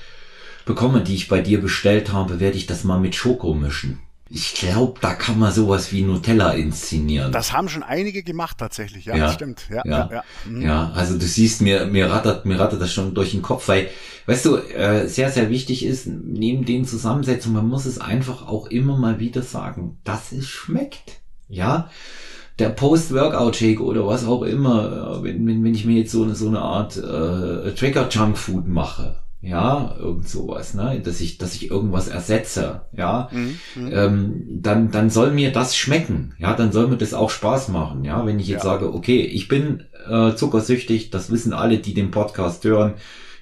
bekomme, 0.66 1.02
die 1.02 1.16
ich 1.16 1.28
bei 1.28 1.42
dir 1.42 1.62
bestellt 1.62 2.12
habe, 2.12 2.40
werde 2.40 2.58
ich 2.58 2.68
das 2.68 2.84
mal 2.84 3.00
mit 3.00 3.16
Schoko 3.16 3.54
mischen. 3.54 4.00
Ich 4.34 4.54
glaube, 4.54 4.98
da 5.02 5.14
kann 5.14 5.38
man 5.40 5.52
sowas 5.52 5.92
wie 5.92 6.04
Nutella 6.04 6.54
inszenieren. 6.54 7.34
Das 7.34 7.52
haben 7.52 7.68
schon 7.68 7.84
einige 7.84 8.24
gemacht 8.24 8.58
tatsächlich, 8.58 9.04
ja, 9.06 9.16
ja 9.18 9.26
das 9.26 9.34
stimmt. 9.34 9.68
Ja, 9.70 9.82
ja, 9.84 10.10
ja, 10.10 10.24
mhm. 10.46 10.62
ja. 10.62 10.92
also 10.96 11.18
du 11.18 11.26
siehst, 11.26 11.62
mir, 11.62 11.86
mir 11.86 12.10
rattert, 12.10 12.46
mir 12.46 12.58
rattert 12.58 12.82
das 12.82 12.94
schon 12.94 13.14
durch 13.14 13.32
den 13.32 13.42
Kopf, 13.42 13.68
weil, 13.68 13.90
weißt 14.28 14.46
du, 14.46 14.56
äh, 14.56 15.08
sehr, 15.10 15.32
sehr 15.32 15.50
wichtig 15.50 15.86
ist, 15.86 16.08
neben 16.08 16.64
den 16.64 16.86
Zusammensetzungen, 16.86 17.58
man 17.58 17.68
muss 17.68 17.86
es 17.86 18.00
einfach 18.00 18.48
auch 18.48 18.68
immer 18.68 18.98
mal 18.98 19.20
wieder 19.20 19.42
sagen, 19.42 20.00
dass 20.06 20.32
es 20.32 20.48
schmeckt. 20.48 21.20
Ja, 21.50 21.90
der 22.58 22.70
Post-Workout-Shake 22.70 23.82
oder 23.82 24.08
was 24.08 24.26
auch 24.26 24.44
immer, 24.44 25.20
äh, 25.20 25.24
wenn, 25.24 25.46
wenn, 25.46 25.62
wenn 25.64 25.76
ich 25.76 25.84
mir 25.84 25.98
jetzt 25.98 26.12
so 26.14 26.24
eine, 26.24 26.36
so 26.36 26.48
eine 26.48 26.62
Art 26.62 26.96
äh, 26.96 27.74
Trigger-Junk-Food 27.74 28.68
mache, 28.68 29.21
ja, 29.42 29.96
irgend 29.98 30.30
sowas, 30.30 30.76
ne, 30.76 31.02
dass 31.04 31.20
ich, 31.20 31.40
dass 31.40 31.56
ich 31.56 31.72
irgendwas 31.72 32.08
ersetze, 32.08 32.82
ja, 32.96 33.30
mhm, 33.32 33.58
mhm, 33.76 33.92
ähm, 33.92 34.44
dann, 34.62 34.92
dann 34.92 35.10
soll 35.10 35.32
mir 35.32 35.52
das 35.52 35.76
schmecken, 35.76 36.36
ja, 36.38 36.54
dann 36.54 36.72
soll 36.72 36.88
mir 36.88 36.98
das 36.98 37.16
auch 37.16 37.32
Spaß 37.32 37.70
machen, 37.70 38.04
ja, 38.04 38.24
wenn 38.26 38.40
ich 38.40 38.48
jetzt 38.48 38.64
ja. 38.64 38.72
sage, 38.72 38.94
okay, 38.94 39.22
ich 39.22 39.48
bin 39.48 39.86
äh, 40.08 40.36
zuckersüchtig, 40.36 41.10
das 41.10 41.32
wissen 41.32 41.54
alle, 41.54 41.80
die 41.80 41.96
den 41.96 42.12
Podcast 42.12 42.64
hören, 42.66 42.94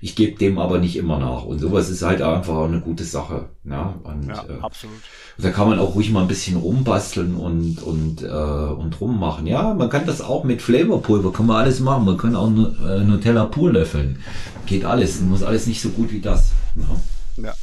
ich 0.01 0.15
gebe 0.15 0.37
dem 0.37 0.57
aber 0.59 0.79
nicht 0.79 0.95
immer 0.95 1.19
nach 1.19 1.43
und 1.43 1.59
sowas 1.59 1.89
ist 1.89 2.01
halt 2.01 2.21
einfach 2.21 2.63
eine 2.63 2.81
gute 2.81 3.03
Sache, 3.03 3.49
ja, 3.63 3.99
und, 4.03 4.27
ja, 4.27 4.45
äh, 4.47 4.59
absolut. 4.61 4.99
Da 5.37 5.51
kann 5.51 5.69
man 5.69 5.79
auch 5.79 5.95
ruhig 5.95 6.11
mal 6.11 6.21
ein 6.21 6.27
bisschen 6.27 6.57
rumbasteln 6.57 7.35
und, 7.35 7.81
und, 7.81 8.23
äh, 8.23 8.27
und 8.27 8.99
rummachen. 8.99 9.47
Ja, 9.47 9.73
man 9.73 9.89
kann 9.89 10.05
das 10.05 10.21
auch 10.21 10.43
mit 10.43 10.61
Flavorpulver, 10.61 11.31
kann 11.31 11.45
man 11.45 11.57
alles 11.57 11.79
machen. 11.79 12.05
Man 12.05 12.17
kann 12.17 12.35
auch 12.35 12.49
äh, 12.49 13.03
Nutella 13.03 13.45
pur 13.45 13.71
löffeln. 13.71 14.21
Geht 14.65 14.83
alles. 14.83 15.21
Muss 15.21 15.43
alles 15.43 15.65
nicht 15.65 15.81
so 15.81 15.89
gut 15.89 16.11
wie 16.11 16.19
das. 16.19 16.51
Ja, 16.75 17.43
ja. 17.43 17.53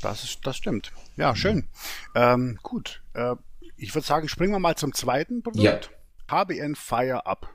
Das, 0.00 0.22
ist, 0.22 0.46
das 0.46 0.56
stimmt. 0.56 0.92
Ja, 1.16 1.34
schön. 1.34 1.66
Ähm, 2.14 2.58
gut. 2.62 3.02
Äh, 3.14 3.34
ich 3.76 3.94
würde 3.94 4.06
sagen, 4.06 4.28
springen 4.28 4.52
wir 4.52 4.60
mal 4.60 4.76
zum 4.76 4.94
zweiten 4.94 5.42
Produkt. 5.42 5.64
Ja. 5.64 5.80
HBN 6.30 6.76
Fire 6.76 7.26
Up. 7.26 7.48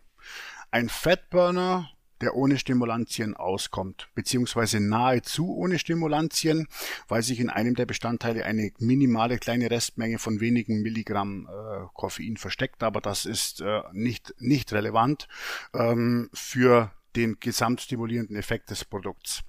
Ein 0.72 0.90
Fatburner 0.90 1.90
der 2.22 2.36
ohne 2.36 2.58
Stimulantien 2.58 3.36
auskommt, 3.36 4.10
beziehungsweise 4.16 4.80
nahezu 4.80 5.56
ohne 5.56 5.80
Stimulantien, 5.80 6.68
weil 7.08 7.24
sich 7.24 7.40
in 7.40 7.50
einem 7.50 7.75
der 7.75 7.86
Bestandteile 7.86 8.46
eine 8.46 8.72
minimale 8.80 9.38
kleine 9.38 9.70
Restmenge 9.70 10.20
von 10.20 10.40
wenigen 10.40 10.82
Milligramm 10.82 11.48
äh, 11.48 11.86
Koffein 11.94 12.38
versteckt, 12.38 12.84
aber 12.84 13.01
das 13.01 13.25
ist 13.25 13.62
äh, 13.62 13.82
nicht, 13.92 14.34
nicht 14.40 14.72
relevant 14.74 15.28
ähm, 15.74 16.30
für 16.34 16.92
den 17.16 17.38
gesamtstimulierenden 17.40 18.38
Effekt 18.38 18.70
des 18.70 18.86
Produkts. 18.86 19.42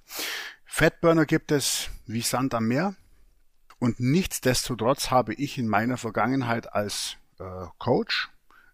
Fatburner 0.65 1.25
gibt 1.25 1.51
es 1.51 1.89
wie 2.07 2.21
Sand 2.21 2.53
am 2.53 2.67
Meer 2.67 2.95
und 3.79 3.99
nichtsdestotrotz 3.99 5.11
habe 5.11 5.33
ich 5.33 5.57
in 5.57 5.67
meiner 5.67 5.97
Vergangenheit 5.97 6.73
als 6.73 7.17
äh, 7.39 7.43
Coach 7.77 8.32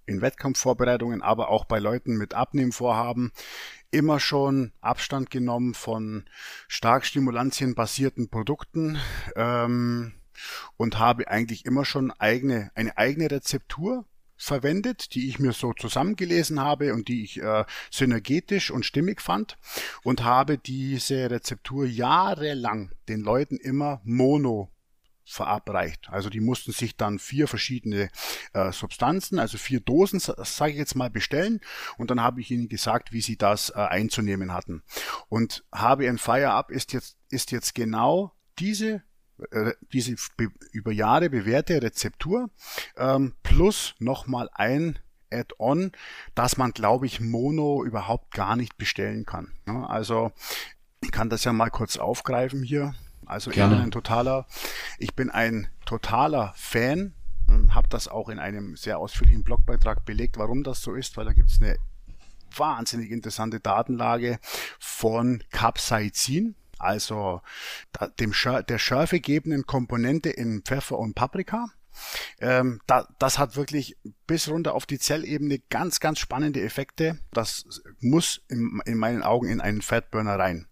in 0.09 0.21
Wettkampfvorbereitungen, 0.21 1.21
aber 1.21 1.49
auch 1.49 1.65
bei 1.65 1.79
Leuten 1.79 2.17
mit 2.17 2.33
Abnehmvorhaben 2.33 3.31
immer 3.91 4.19
schon 4.19 4.71
Abstand 4.81 5.29
genommen 5.29 5.73
von 5.73 6.25
stark 6.67 7.05
stimulantienbasierten 7.05 8.29
Produkten 8.29 8.99
ähm, 9.35 10.13
und 10.77 10.99
habe 10.99 11.27
eigentlich 11.27 11.65
immer 11.65 11.85
schon 11.85 12.11
eigene, 12.11 12.71
eine 12.75 12.97
eigene 12.97 13.31
Rezeptur 13.31 14.05
verwendet, 14.37 15.13
die 15.15 15.27
ich 15.27 15.37
mir 15.37 15.51
so 15.51 15.73
zusammengelesen 15.73 16.59
habe 16.61 16.93
und 16.93 17.09
die 17.09 17.23
ich 17.23 17.41
äh, 17.41 17.65
synergetisch 17.91 18.71
und 18.71 18.85
stimmig 18.85 19.21
fand 19.21 19.57
und 20.03 20.23
habe 20.23 20.57
diese 20.57 21.29
Rezeptur 21.29 21.85
jahrelang 21.85 22.91
den 23.09 23.21
Leuten 23.21 23.57
immer 23.57 24.01
mono 24.05 24.71
verabreicht. 25.29 26.09
Also 26.09 26.29
die 26.29 26.39
mussten 26.39 26.71
sich 26.71 26.97
dann 26.97 27.19
vier 27.19 27.47
verschiedene 27.47 28.09
äh, 28.53 28.71
Substanzen, 28.71 29.39
also 29.39 29.57
vier 29.57 29.79
Dosen, 29.79 30.19
sage 30.19 30.71
ich 30.71 30.77
jetzt 30.77 30.95
mal, 30.95 31.09
bestellen 31.09 31.61
und 31.97 32.09
dann 32.11 32.21
habe 32.21 32.41
ich 32.41 32.51
ihnen 32.51 32.67
gesagt, 32.67 33.11
wie 33.11 33.21
sie 33.21 33.37
das 33.37 33.69
äh, 33.69 33.73
einzunehmen 33.75 34.53
hatten. 34.53 34.83
Und 35.27 35.63
HBN 35.73 36.17
Fire 36.17 36.51
Up 36.51 36.71
ist 36.71 36.93
jetzt, 36.93 37.17
ist 37.29 37.51
jetzt 37.51 37.75
genau 37.75 38.33
diese 38.57 39.03
äh, 39.51 39.73
diese 39.93 40.15
über 40.71 40.91
Jahre 40.91 41.29
bewährte 41.29 41.81
Rezeptur 41.81 42.49
ähm, 42.97 43.35
plus 43.41 43.95
nochmal 43.99 44.49
ein 44.53 44.99
Add-on, 45.31 45.91
dass 46.35 46.57
man, 46.57 46.71
glaube 46.71 47.05
ich, 47.05 47.21
Mono 47.21 47.83
überhaupt 47.85 48.33
gar 48.33 48.55
nicht 48.55 48.77
bestellen 48.77 49.25
kann. 49.25 49.53
Ja, 49.67 49.85
also 49.85 50.31
ich 51.01 51.11
kann 51.11 51.29
das 51.29 51.43
ja 51.43 51.53
mal 51.53 51.69
kurz 51.69 51.97
aufgreifen 51.97 52.63
hier. 52.63 52.95
Also 53.29 53.51
Gerne. 53.51 53.73
ich 53.73 53.77
bin 53.77 53.85
ein 53.85 53.91
totaler, 53.91 54.45
ich 54.97 55.15
bin 55.15 55.29
ein 55.29 55.67
totaler 55.85 56.53
Fan, 56.55 57.13
habe 57.69 57.87
das 57.87 58.07
auch 58.07 58.29
in 58.29 58.39
einem 58.39 58.75
sehr 58.75 58.97
ausführlichen 58.97 59.43
Blogbeitrag 59.43 60.03
belegt, 60.03 60.37
warum 60.37 60.63
das 60.63 60.81
so 60.81 60.95
ist, 60.95 61.15
weil 61.15 61.25
da 61.25 61.33
gibt 61.33 61.49
es 61.49 61.61
eine 61.61 61.77
wahnsinnig 62.55 63.11
interessante 63.11 63.59
Datenlage 63.59 64.39
von 64.79 65.43
Capsaicin, 65.51 66.55
also 66.79 67.41
dem 68.19 68.33
der 68.67 68.79
schärfegebenden 68.79 69.65
Komponente 69.65 70.29
in 70.29 70.63
Pfeffer 70.63 70.97
und 70.97 71.13
Paprika. 71.13 71.67
Ähm, 72.39 72.81
da, 72.87 73.07
das 73.19 73.37
hat 73.37 73.55
wirklich 73.55 73.97
bis 74.25 74.47
runter 74.47 74.73
auf 74.73 74.85
die 74.85 74.99
Zellebene 74.99 75.59
ganz, 75.69 75.99
ganz 75.99 76.19
spannende 76.19 76.61
Effekte. 76.61 77.19
Das 77.31 77.81
muss 77.99 78.41
in, 78.47 78.81
in 78.85 78.97
meinen 78.97 79.21
Augen 79.21 79.49
in 79.49 79.61
einen 79.61 79.81
Fatburner 79.81 80.39
rein. 80.39 80.67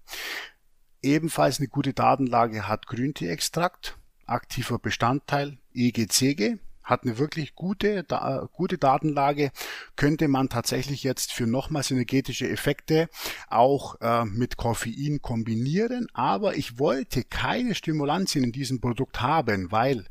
Ebenfalls 1.07 1.59
eine 1.59 1.69
gute 1.69 1.93
Datenlage 1.93 2.67
hat 2.67 2.85
Grünteeextrakt, 2.87 3.97
aktiver 4.25 4.77
Bestandteil 4.77 5.57
EGCG, 5.73 6.57
hat 6.83 7.03
eine 7.03 7.17
wirklich 7.17 7.55
gute, 7.55 8.03
da, 8.03 8.49
gute 8.51 8.77
Datenlage, 8.77 9.51
könnte 9.95 10.27
man 10.27 10.49
tatsächlich 10.49 11.03
jetzt 11.03 11.31
für 11.31 11.47
nochmals 11.47 11.87
synergetische 11.87 12.49
Effekte 12.49 13.07
auch 13.47 13.95
äh, 14.01 14.25
mit 14.25 14.57
Koffein 14.57 15.21
kombinieren. 15.21 16.09
Aber 16.11 16.57
ich 16.57 16.77
wollte 16.77 17.23
keine 17.23 17.73
Stimulantien 17.73 18.43
in 18.43 18.51
diesem 18.51 18.81
Produkt 18.81 19.21
haben, 19.21 19.71
weil 19.71 20.03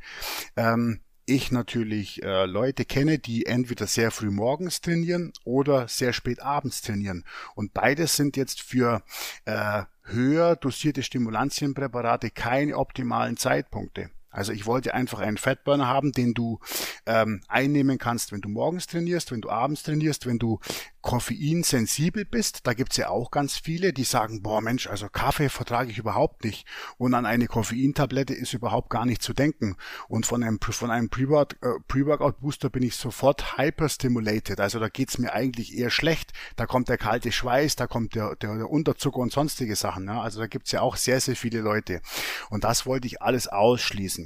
ähm, 0.57 1.01
ich 1.27 1.53
natürlich 1.53 2.23
äh, 2.23 2.47
Leute 2.47 2.87
kenne, 2.87 3.19
die 3.19 3.45
entweder 3.45 3.87
sehr 3.87 4.11
früh 4.11 4.31
morgens 4.31 4.81
trainieren 4.81 5.35
oder 5.45 5.89
sehr 5.89 6.15
spät 6.15 6.41
abends 6.41 6.81
trainieren. 6.81 7.27
Und 7.55 7.75
beides 7.75 8.17
sind 8.17 8.39
jetzt 8.39 8.63
für 8.63 9.03
äh, 9.45 9.83
höher 10.07 10.57
dosierte 10.57 11.03
Stimulantienpräparate 11.03 12.31
keine 12.31 12.77
optimalen 12.77 13.37
Zeitpunkte. 13.37 14.11
Also 14.37 14.53
ich 14.53 14.67
wollte 14.67 14.93
einfach 14.93 15.21
einen 15.21 15.39
Fatburner 15.39 15.87
haben, 15.87 16.13
den 16.13 16.35
du 16.35 16.61
ähm, 17.07 17.41
einnehmen 17.49 17.97
kannst, 17.97 18.33
wenn 18.33 18.43
du 18.43 18.51
morgens 18.51 18.87
trainierst, 18.87 19.33
wenn 19.33 19.41
du 19.41 19.49
abends 19.49 19.83
trainierst, 19.83 20.27
wenn 20.27 20.39
du 20.39 20.61
koffeinsensibel 21.01 22.25
bist. 22.25 22.67
Da 22.67 22.75
gibt's 22.75 22.97
ja 22.97 23.09
auch 23.09 23.31
ganz 23.31 23.57
viele, 23.57 23.93
die 23.93 24.05
sagen, 24.05 24.43
boah 24.43 24.61
Mensch, 24.61 24.89
also 24.89 25.09
Kaffee 25.09 25.49
vertrage 25.49 25.91
ich 25.91 25.99
überhaupt 25.99 26.45
nicht. 26.45 26.67
Und 26.99 27.15
an 27.15 27.25
eine 27.25 27.47
Koffeintablette 27.47 28.35
ist 28.35 28.53
überhaupt 28.53 28.91
gar 28.91 29.07
nicht 29.07 29.23
zu 29.23 29.33
denken. 29.33 29.77
Und 30.09 30.27
von 30.27 30.43
einem, 30.43 30.59
von 30.61 30.91
einem 30.91 31.09
Pre-Workout-Booster 31.09 32.71
bin 32.71 32.83
ich 32.83 32.97
sofort 32.97 33.57
hyperstimulated. 33.57 34.61
Also 34.61 34.81
da 34.81 34.89
geht's 34.89 35.17
mir 35.17 35.33
eigentlich 35.33 35.79
eher 35.79 35.91
schlecht. 35.91 36.33
Da 36.57 36.67
kommt 36.67 36.89
der 36.89 36.99
kalte 36.99 37.33
Schweiß, 37.33 37.77
da 37.77 37.87
kommt 37.87 38.15
der, 38.15 38.37
der, 38.37 38.57
der 38.57 38.69
Unterzucker 38.69 39.21
und 39.21 39.33
sonstige 39.33 39.77
Sachen. 39.77 40.07
Ja? 40.07 40.21
Also 40.21 40.41
da 40.41 40.49
gibt's 40.49 40.73
ja 40.73 40.81
auch 40.83 40.97
sehr, 40.97 41.21
sehr 41.21 41.37
viele 41.37 41.61
Leute. 41.61 42.03
Und 42.51 42.65
das 42.65 42.85
wollte 42.85 43.07
ich 43.07 43.23
alles 43.23 43.47
ausschließen. 43.47 44.26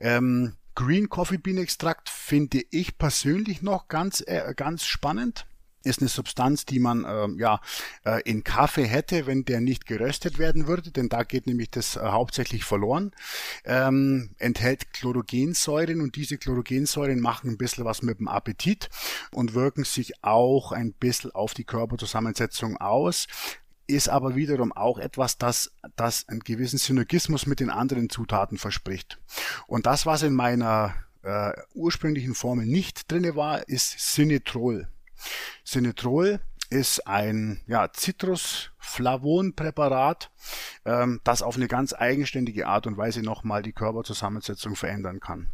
Ähm, 0.00 0.54
Green 0.78 1.08
Coffee 1.08 1.38
Bean 1.38 1.58
Extrakt 1.58 2.08
finde 2.08 2.62
ich 2.70 2.98
persönlich 2.98 3.62
noch 3.62 3.88
ganz, 3.88 4.22
äh, 4.24 4.54
ganz 4.54 4.84
spannend. 4.84 5.44
Ist 5.82 6.00
eine 6.00 6.08
Substanz, 6.08 6.66
die 6.66 6.78
man 6.78 7.04
äh, 7.04 7.28
ja 7.40 7.60
äh, 8.04 8.22
in 8.22 8.44
Kaffee 8.44 8.84
hätte, 8.84 9.26
wenn 9.26 9.44
der 9.44 9.60
nicht 9.60 9.86
geröstet 9.86 10.38
werden 10.38 10.68
würde, 10.68 10.92
denn 10.92 11.08
da 11.08 11.24
geht 11.24 11.48
nämlich 11.48 11.72
das 11.72 11.96
äh, 11.96 12.00
hauptsächlich 12.00 12.62
verloren. 12.62 13.10
Ähm, 13.64 14.30
enthält 14.38 14.92
Chlorogensäuren 14.92 16.00
und 16.00 16.14
diese 16.14 16.38
Chlorogensäuren 16.38 17.18
machen 17.18 17.50
ein 17.50 17.58
bisschen 17.58 17.84
was 17.84 18.02
mit 18.02 18.20
dem 18.20 18.28
Appetit 18.28 18.88
und 19.32 19.54
wirken 19.54 19.82
sich 19.82 20.22
auch 20.22 20.70
ein 20.70 20.92
bisschen 20.92 21.32
auf 21.32 21.54
die 21.54 21.64
Körperzusammensetzung 21.64 22.76
aus 22.76 23.26
ist 23.88 24.08
aber 24.08 24.36
wiederum 24.36 24.72
auch 24.72 24.98
etwas, 24.98 25.38
das, 25.38 25.72
das 25.96 26.28
einen 26.28 26.40
gewissen 26.40 26.78
Synergismus 26.78 27.46
mit 27.46 27.60
den 27.60 27.70
anderen 27.70 28.10
Zutaten 28.10 28.58
verspricht. 28.58 29.18
Und 29.66 29.86
das, 29.86 30.04
was 30.06 30.22
in 30.22 30.34
meiner 30.34 30.94
äh, 31.22 31.52
ursprünglichen 31.74 32.34
Formel 32.34 32.66
nicht 32.66 33.10
drinne 33.10 33.34
war, 33.34 33.66
ist 33.68 34.14
Sinetrol. 34.14 34.88
Sinetrol 35.64 36.40
ist 36.70 37.06
ein 37.06 37.62
ja, 37.66 37.90
Citrusflavonpräparat, 37.92 40.30
ähm, 40.84 41.20
das 41.24 41.42
auf 41.42 41.56
eine 41.56 41.66
ganz 41.66 41.94
eigenständige 41.94 42.66
Art 42.66 42.86
und 42.86 42.98
Weise 42.98 43.22
nochmal 43.22 43.62
die 43.62 43.72
Körperzusammensetzung 43.72 44.76
verändern 44.76 45.20
kann. 45.20 45.50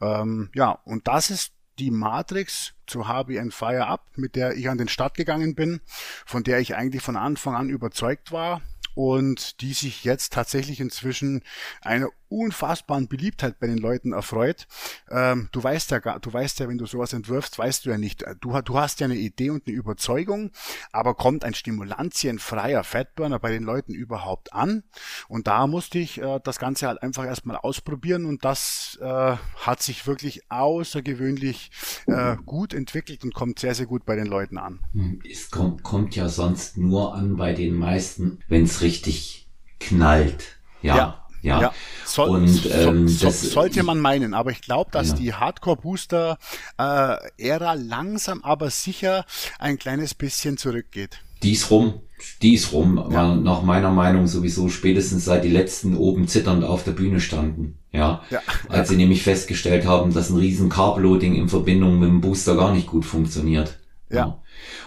Ähm, 0.00 0.50
ja, 0.54 0.72
und 0.84 1.06
das 1.06 1.30
ist 1.30 1.52
die 1.78 1.90
Matrix 1.90 2.74
zu 2.86 3.06
HBN 3.06 3.50
Fire 3.50 3.86
Up, 3.86 4.06
mit 4.16 4.36
der 4.36 4.56
ich 4.56 4.68
an 4.68 4.78
den 4.78 4.88
Start 4.88 5.16
gegangen 5.16 5.54
bin, 5.54 5.80
von 6.24 6.42
der 6.42 6.60
ich 6.60 6.74
eigentlich 6.74 7.02
von 7.02 7.16
Anfang 7.16 7.54
an 7.54 7.68
überzeugt 7.68 8.32
war 8.32 8.62
und 8.96 9.60
die 9.60 9.74
sich 9.74 10.04
jetzt 10.04 10.32
tatsächlich 10.32 10.80
inzwischen 10.80 11.42
einer 11.82 12.08
unfassbaren 12.28 13.08
Beliebtheit 13.08 13.60
bei 13.60 13.66
den 13.66 13.78
Leuten 13.78 14.12
erfreut. 14.12 14.66
Ähm, 15.10 15.48
du 15.52 15.62
weißt 15.62 15.90
ja, 15.92 16.00
du 16.00 16.32
weißt 16.32 16.60
ja, 16.60 16.68
wenn 16.68 16.78
du 16.78 16.86
sowas 16.86 17.12
entwirfst, 17.12 17.58
weißt 17.58 17.84
du 17.84 17.90
ja 17.90 17.98
nicht. 17.98 18.24
Du, 18.40 18.60
du 18.60 18.78
hast 18.78 19.00
ja 19.00 19.04
eine 19.04 19.16
Idee 19.16 19.50
und 19.50 19.66
eine 19.66 19.76
Überzeugung, 19.76 20.50
aber 20.92 21.14
kommt 21.14 21.44
ein 21.44 21.54
stimulantienfreier 21.54 22.84
Fatburner 22.84 23.38
bei 23.38 23.52
den 23.52 23.62
Leuten 23.62 23.94
überhaupt 23.94 24.52
an? 24.52 24.82
Und 25.28 25.46
da 25.46 25.66
musste 25.66 25.98
ich 25.98 26.20
äh, 26.20 26.40
das 26.42 26.58
Ganze 26.58 26.88
halt 26.88 27.02
einfach 27.02 27.24
erstmal 27.24 27.56
ausprobieren 27.56 28.24
und 28.24 28.44
das 28.44 28.98
äh, 29.00 29.36
hat 29.56 29.82
sich 29.82 30.06
wirklich 30.06 30.50
außergewöhnlich 30.50 31.70
äh, 32.06 32.36
gut 32.44 32.74
entwickelt 32.74 33.24
und 33.24 33.34
kommt 33.34 33.58
sehr, 33.58 33.74
sehr 33.74 33.86
gut 33.86 34.04
bei 34.04 34.16
den 34.16 34.26
Leuten 34.26 34.58
an. 34.58 34.80
Hm, 34.92 35.20
es 35.28 35.50
kommt, 35.50 35.82
kommt 35.82 36.16
ja 36.16 36.28
sonst 36.28 36.76
nur 36.76 37.14
an 37.14 37.36
bei 37.36 37.52
den 37.52 37.74
meisten, 37.74 38.40
wenn 38.48 38.64
es 38.64 38.82
richtig 38.86 39.48
knallt. 39.80 40.44
ja. 40.82 40.96
ja. 40.96 41.22
Ja, 41.42 41.60
ja. 41.60 41.72
Soll, 42.04 42.30
und 42.30 42.68
ähm, 42.72 43.06
so, 43.06 43.26
das, 43.26 43.42
sollte 43.42 43.82
man 43.84 44.00
meinen, 44.00 44.34
aber 44.34 44.50
ich 44.50 44.62
glaube, 44.62 44.90
dass 44.90 45.10
ja. 45.10 45.14
die 45.14 45.32
Hardcore-Booster-Ära 45.34 47.74
äh, 47.74 47.76
langsam 47.76 48.42
aber 48.42 48.70
sicher 48.70 49.24
ein 49.60 49.78
kleines 49.78 50.14
bisschen 50.14 50.56
zurückgeht. 50.56 51.20
Dies 51.44 51.70
rum, 51.70 52.00
dies 52.42 52.72
rum, 52.72 52.96
ja. 52.96 53.10
war 53.10 53.36
nach 53.36 53.62
meiner 53.62 53.90
Meinung 53.90 54.26
sowieso 54.26 54.68
spätestens 54.68 55.24
seit 55.24 55.44
die 55.44 55.50
letzten 55.50 55.96
oben 55.96 56.26
zitternd 56.26 56.64
auf 56.64 56.82
der 56.82 56.90
Bühne 56.92 57.20
standen. 57.20 57.78
Ja, 57.92 58.22
ja. 58.30 58.40
als 58.68 58.88
sie 58.88 58.96
nämlich 58.96 59.22
festgestellt 59.22 59.86
haben, 59.86 60.12
dass 60.12 60.30
ein 60.30 60.36
riesen 60.36 60.68
Carbloading 60.68 61.36
in 61.36 61.48
Verbindung 61.48 62.00
mit 62.00 62.08
dem 62.08 62.20
Booster 62.20 62.56
gar 62.56 62.74
nicht 62.74 62.88
gut 62.88 63.04
funktioniert. 63.04 63.78
Ja. 64.10 64.42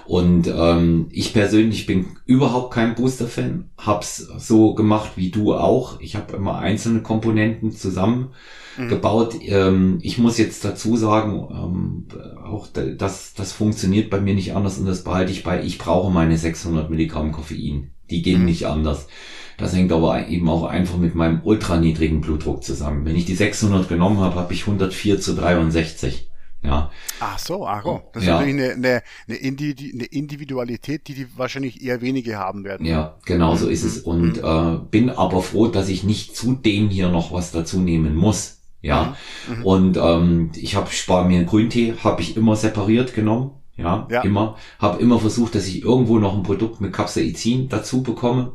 Und 0.05 0.47
ähm, 0.47 1.07
ich 1.11 1.33
persönlich 1.33 1.85
bin 1.85 2.07
überhaupt 2.25 2.73
kein 2.73 2.95
Booster-Fan. 2.95 3.69
Hab's 3.77 4.17
so 4.17 4.73
gemacht 4.73 5.11
wie 5.15 5.29
du 5.29 5.53
auch. 5.53 5.99
Ich 6.01 6.15
habe 6.15 6.35
immer 6.35 6.57
einzelne 6.57 7.01
Komponenten 7.01 7.71
zusammengebaut. 7.71 9.35
Mhm. 9.35 9.41
Ähm, 9.43 9.99
ich 10.01 10.17
muss 10.17 10.37
jetzt 10.37 10.65
dazu 10.65 10.97
sagen, 10.97 11.47
ähm, 11.51 12.07
auch 12.43 12.67
das, 12.67 13.33
das 13.35 13.51
funktioniert 13.51 14.09
bei 14.09 14.19
mir 14.19 14.33
nicht 14.33 14.55
anders 14.55 14.79
und 14.79 14.87
das 14.87 15.03
behalte 15.03 15.31
ich 15.31 15.43
bei. 15.43 15.63
Ich 15.63 15.77
brauche 15.77 16.11
meine 16.11 16.37
600 16.37 16.89
Milligramm 16.89 17.31
Koffein. 17.31 17.91
Die 18.09 18.23
gehen 18.23 18.39
mhm. 18.39 18.45
nicht 18.45 18.65
anders. 18.65 19.07
Das 19.59 19.75
hängt 19.75 19.91
aber 19.91 20.27
eben 20.27 20.47
auch 20.49 20.63
einfach 20.63 20.97
mit 20.97 21.15
meinem 21.15 21.41
ultraniedrigen 21.43 22.21
Blutdruck 22.21 22.63
zusammen. 22.63 23.03
Wenn 23.05 23.17
ich 23.17 23.25
die 23.25 23.35
600 23.35 23.89
genommen 23.89 24.19
habe, 24.19 24.35
habe 24.35 24.53
ich 24.53 24.61
104 24.61 25.19
zu 25.19 25.35
63. 25.35 26.28
Ja. 26.61 26.91
Ach 27.19 27.39
so, 27.39 27.65
ach 27.65 27.83
so. 27.83 28.01
Das 28.13 28.25
ja. 28.25 28.39
ist 28.41 28.47
natürlich 28.47 28.73
eine, 28.73 28.73
eine, 28.73 29.03
eine 29.27 30.05
Individualität, 30.05 31.07
die 31.07 31.13
die 31.13 31.27
wahrscheinlich 31.37 31.81
eher 31.81 32.01
wenige 32.01 32.37
haben 32.37 32.63
werden. 32.63 32.85
Ja, 32.85 33.17
genau 33.25 33.55
so 33.55 33.69
ist 33.69 33.83
es. 33.83 33.99
Und 33.99 34.41
mhm. 34.41 34.43
äh, 34.43 34.79
bin 34.91 35.09
aber 35.09 35.41
froh, 35.41 35.67
dass 35.67 35.89
ich 35.89 36.03
nicht 36.03 36.35
zu 36.35 36.53
dem 36.53 36.89
hier 36.89 37.09
noch 37.09 37.31
was 37.31 37.51
dazu 37.51 37.79
nehmen 37.79 38.15
muss. 38.15 38.59
Ja. 38.81 39.15
Mhm. 39.47 39.57
mhm. 39.57 39.65
Und 39.65 39.97
ähm, 39.97 40.51
ich 40.55 40.75
habe 40.75 40.91
spar 40.91 41.25
mir 41.25 41.37
einen 41.37 41.47
Grüntee, 41.47 41.95
habe 42.03 42.21
ich 42.21 42.35
immer 42.35 42.55
separiert 42.55 43.13
genommen. 43.13 43.51
Ja, 43.77 44.07
ja. 44.11 44.21
immer. 44.23 44.57
Habe 44.77 45.01
immer 45.01 45.19
versucht, 45.19 45.55
dass 45.55 45.65
ich 45.65 45.83
irgendwo 45.83 46.19
noch 46.19 46.35
ein 46.35 46.43
Produkt 46.43 46.81
mit 46.81 46.91
Capsaicin 46.91 47.69
dazu 47.69 48.03
bekomme. 48.03 48.53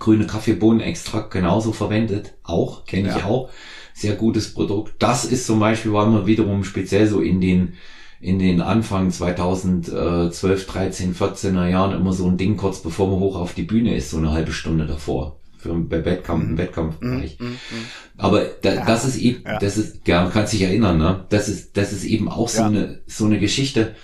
Grüne 0.00 0.26
Kaffeebohnenextrakt 0.26 1.30
genauso 1.30 1.72
verwendet. 1.72 2.34
Auch, 2.42 2.84
kenne 2.84 3.10
ja. 3.10 3.16
ich 3.16 3.24
auch 3.24 3.50
sehr 3.94 4.16
gutes 4.16 4.52
Produkt. 4.52 4.96
Das 4.98 5.24
ist 5.24 5.46
zum 5.46 5.60
Beispiel, 5.60 5.92
war 5.92 6.06
immer 6.06 6.26
wiederum 6.26 6.64
speziell 6.64 7.06
so 7.06 7.20
in 7.20 7.40
den 7.40 7.74
in 8.20 8.38
den 8.38 8.62
Anfang 8.62 9.10
2012, 9.10 10.66
13, 10.66 11.14
14er 11.14 11.68
Jahren 11.68 11.94
immer 11.94 12.14
so 12.14 12.26
ein 12.26 12.38
Ding, 12.38 12.56
kurz 12.56 12.80
bevor 12.80 13.10
man 13.10 13.20
hoch 13.20 13.36
auf 13.36 13.52
die 13.52 13.64
Bühne 13.64 13.94
ist, 13.94 14.10
so 14.10 14.16
eine 14.16 14.32
halbe 14.32 14.52
Stunde 14.52 14.86
davor. 14.86 15.40
Für 15.58 15.72
einen 15.72 15.90
Wettkampf, 15.90 16.42
einen 16.42 16.52
mhm. 16.52 16.58
Wettkampfbereich. 16.58 17.38
Mm, 17.38 17.44
mm, 17.44 17.48
mm. 17.48 17.86
Aber 18.16 18.44
da, 18.62 18.74
ja, 18.74 18.84
das 18.86 19.04
ist 19.04 19.18
eben, 19.18 19.42
ja. 19.44 19.58
das 19.58 19.76
ist, 19.76 20.06
ja, 20.08 20.30
kannst 20.32 20.54
dich 20.54 20.62
erinnern, 20.62 20.96
ne? 20.96 21.26
Das 21.28 21.48
ist, 21.48 21.76
das 21.76 21.92
ist 21.92 22.04
eben 22.04 22.30
auch 22.30 22.48
so 22.48 22.60
ja. 22.60 22.66
eine, 22.66 23.02
so 23.06 23.26
eine 23.26 23.38
Geschichte 23.38 23.94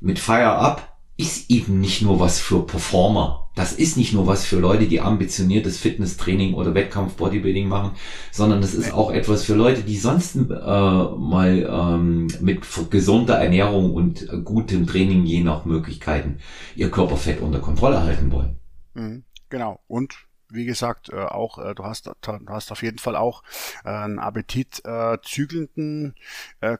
mit 0.00 0.18
Fire 0.18 0.56
Up 0.56 0.93
ist 1.16 1.50
eben 1.50 1.80
nicht 1.80 2.02
nur 2.02 2.18
was 2.18 2.40
für 2.40 2.66
Performer. 2.66 3.50
Das 3.54 3.72
ist 3.72 3.96
nicht 3.96 4.12
nur 4.12 4.26
was 4.26 4.44
für 4.44 4.58
Leute, 4.58 4.88
die 4.88 5.00
ambitioniertes 5.00 5.78
Fitnesstraining 5.78 6.54
oder 6.54 6.74
Wettkampf-Bodybuilding 6.74 7.68
machen, 7.68 7.92
sondern 8.32 8.60
es 8.64 8.74
ist 8.74 8.92
auch 8.92 9.12
etwas 9.12 9.44
für 9.44 9.54
Leute, 9.54 9.82
die 9.82 9.96
sonst 9.96 10.34
äh, 10.34 10.38
mal 10.40 11.68
ähm, 11.70 12.26
mit 12.40 12.62
gesunder 12.90 13.36
Ernährung 13.36 13.94
und 13.94 14.26
gutem 14.44 14.88
Training 14.88 15.24
je 15.24 15.44
nach 15.44 15.64
Möglichkeiten 15.64 16.38
ihr 16.74 16.90
Körperfett 16.90 17.40
unter 17.40 17.60
Kontrolle 17.60 18.02
halten 18.02 18.32
wollen. 18.32 18.58
Mhm, 18.94 19.24
genau. 19.48 19.78
Und 19.86 20.16
wie 20.54 20.64
gesagt, 20.64 21.10
äh, 21.10 21.16
auch 21.16 21.58
äh, 21.58 21.74
du 21.74 21.84
hast, 21.84 22.06
du 22.06 22.38
hast 22.48 22.72
auf 22.72 22.82
jeden 22.82 22.98
Fall 22.98 23.16
auch 23.16 23.42
äh, 23.84 23.88
einen 23.88 24.18
Appetit 24.18 24.82
äh, 24.84 25.14
äh, 25.14 26.78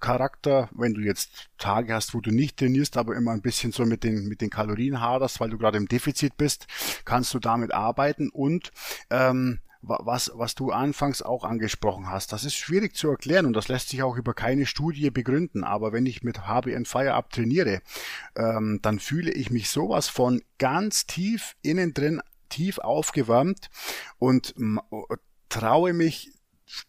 Charakter, 0.00 0.68
wenn 0.72 0.94
du 0.94 1.00
jetzt 1.00 1.48
Tage 1.58 1.94
hast, 1.94 2.14
wo 2.14 2.20
du 2.20 2.30
nicht 2.30 2.58
trainierst, 2.58 2.96
aber 2.96 3.16
immer 3.16 3.32
ein 3.32 3.42
bisschen 3.42 3.72
so 3.72 3.84
mit 3.84 4.04
den 4.04 4.28
mit 4.28 4.40
den 4.40 4.50
Kalorien 4.50 5.00
haderst, 5.00 5.40
weil 5.40 5.50
du 5.50 5.58
gerade 5.58 5.78
im 5.78 5.88
Defizit 5.88 6.36
bist, 6.36 6.66
kannst 7.04 7.34
du 7.34 7.38
damit 7.38 7.72
arbeiten 7.72 8.30
und 8.30 8.70
ähm, 9.10 9.60
was, 9.86 10.30
was 10.34 10.54
du 10.54 10.72
anfangs 10.72 11.22
auch 11.22 11.44
angesprochen 11.44 12.10
hast. 12.10 12.32
Das 12.32 12.44
ist 12.44 12.54
schwierig 12.54 12.96
zu 12.96 13.08
erklären 13.08 13.46
und 13.46 13.52
das 13.52 13.68
lässt 13.68 13.90
sich 13.90 14.02
auch 14.02 14.16
über 14.16 14.34
keine 14.34 14.66
Studie 14.66 15.10
begründen. 15.10 15.64
Aber 15.64 15.92
wenn 15.92 16.06
ich 16.06 16.22
mit 16.22 16.46
HBN 16.46 16.84
Fire 16.84 17.14
Up 17.14 17.30
trainiere, 17.30 17.80
ähm, 18.34 18.80
dann 18.82 18.98
fühle 18.98 19.30
ich 19.30 19.50
mich 19.50 19.70
sowas 19.70 20.08
von 20.08 20.42
ganz 20.58 21.06
tief 21.06 21.56
innen 21.62 21.94
drin 21.94 22.20
tief 22.48 22.78
aufgewärmt 22.78 23.68
und 24.18 24.54
traue 25.48 25.92
mich 25.92 26.32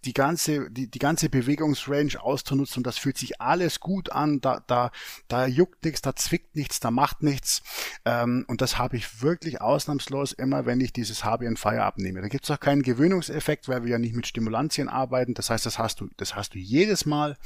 die 0.05 0.13
ganze, 0.13 0.71
die, 0.71 0.89
die 0.89 0.99
ganze 0.99 1.29
Bewegungsrange 1.29 2.19
auszunutzen 2.19 2.83
das 2.87 2.97
fühlt 2.97 3.17
sich 3.17 3.41
alles 3.41 3.79
gut 3.79 4.11
an, 4.11 4.39
da, 4.39 4.63
da, 4.65 4.91
da 5.27 5.45
juckt 5.45 5.83
nichts, 5.83 6.01
da 6.01 6.15
zwickt 6.15 6.55
nichts, 6.55 6.79
da 6.79 6.89
macht 6.89 7.21
nichts. 7.21 7.61
Ähm, 8.05 8.45
und 8.47 8.61
das 8.61 8.77
habe 8.77 8.95
ich 8.95 9.21
wirklich 9.21 9.61
ausnahmslos 9.61 10.31
immer, 10.31 10.65
wenn 10.65 10.79
ich 10.79 10.93
dieses 10.93 11.23
HBN 11.23 11.57
Fire 11.57 11.83
abnehme. 11.83 12.21
Da 12.21 12.29
gibt 12.29 12.45
es 12.45 12.51
auch 12.51 12.59
keinen 12.59 12.81
Gewöhnungseffekt, 12.81 13.67
weil 13.67 13.83
wir 13.83 13.91
ja 13.91 13.99
nicht 13.99 14.15
mit 14.15 14.25
Stimulantien 14.25 14.87
arbeiten. 14.87 15.33
Das 15.33 15.49
heißt, 15.49 15.65
das 15.65 15.77
hast 15.77 15.99
du, 15.99 16.09
das 16.17 16.35
hast 16.35 16.53
du 16.53 16.59
jedes 16.59 17.05
Mal. 17.05 17.37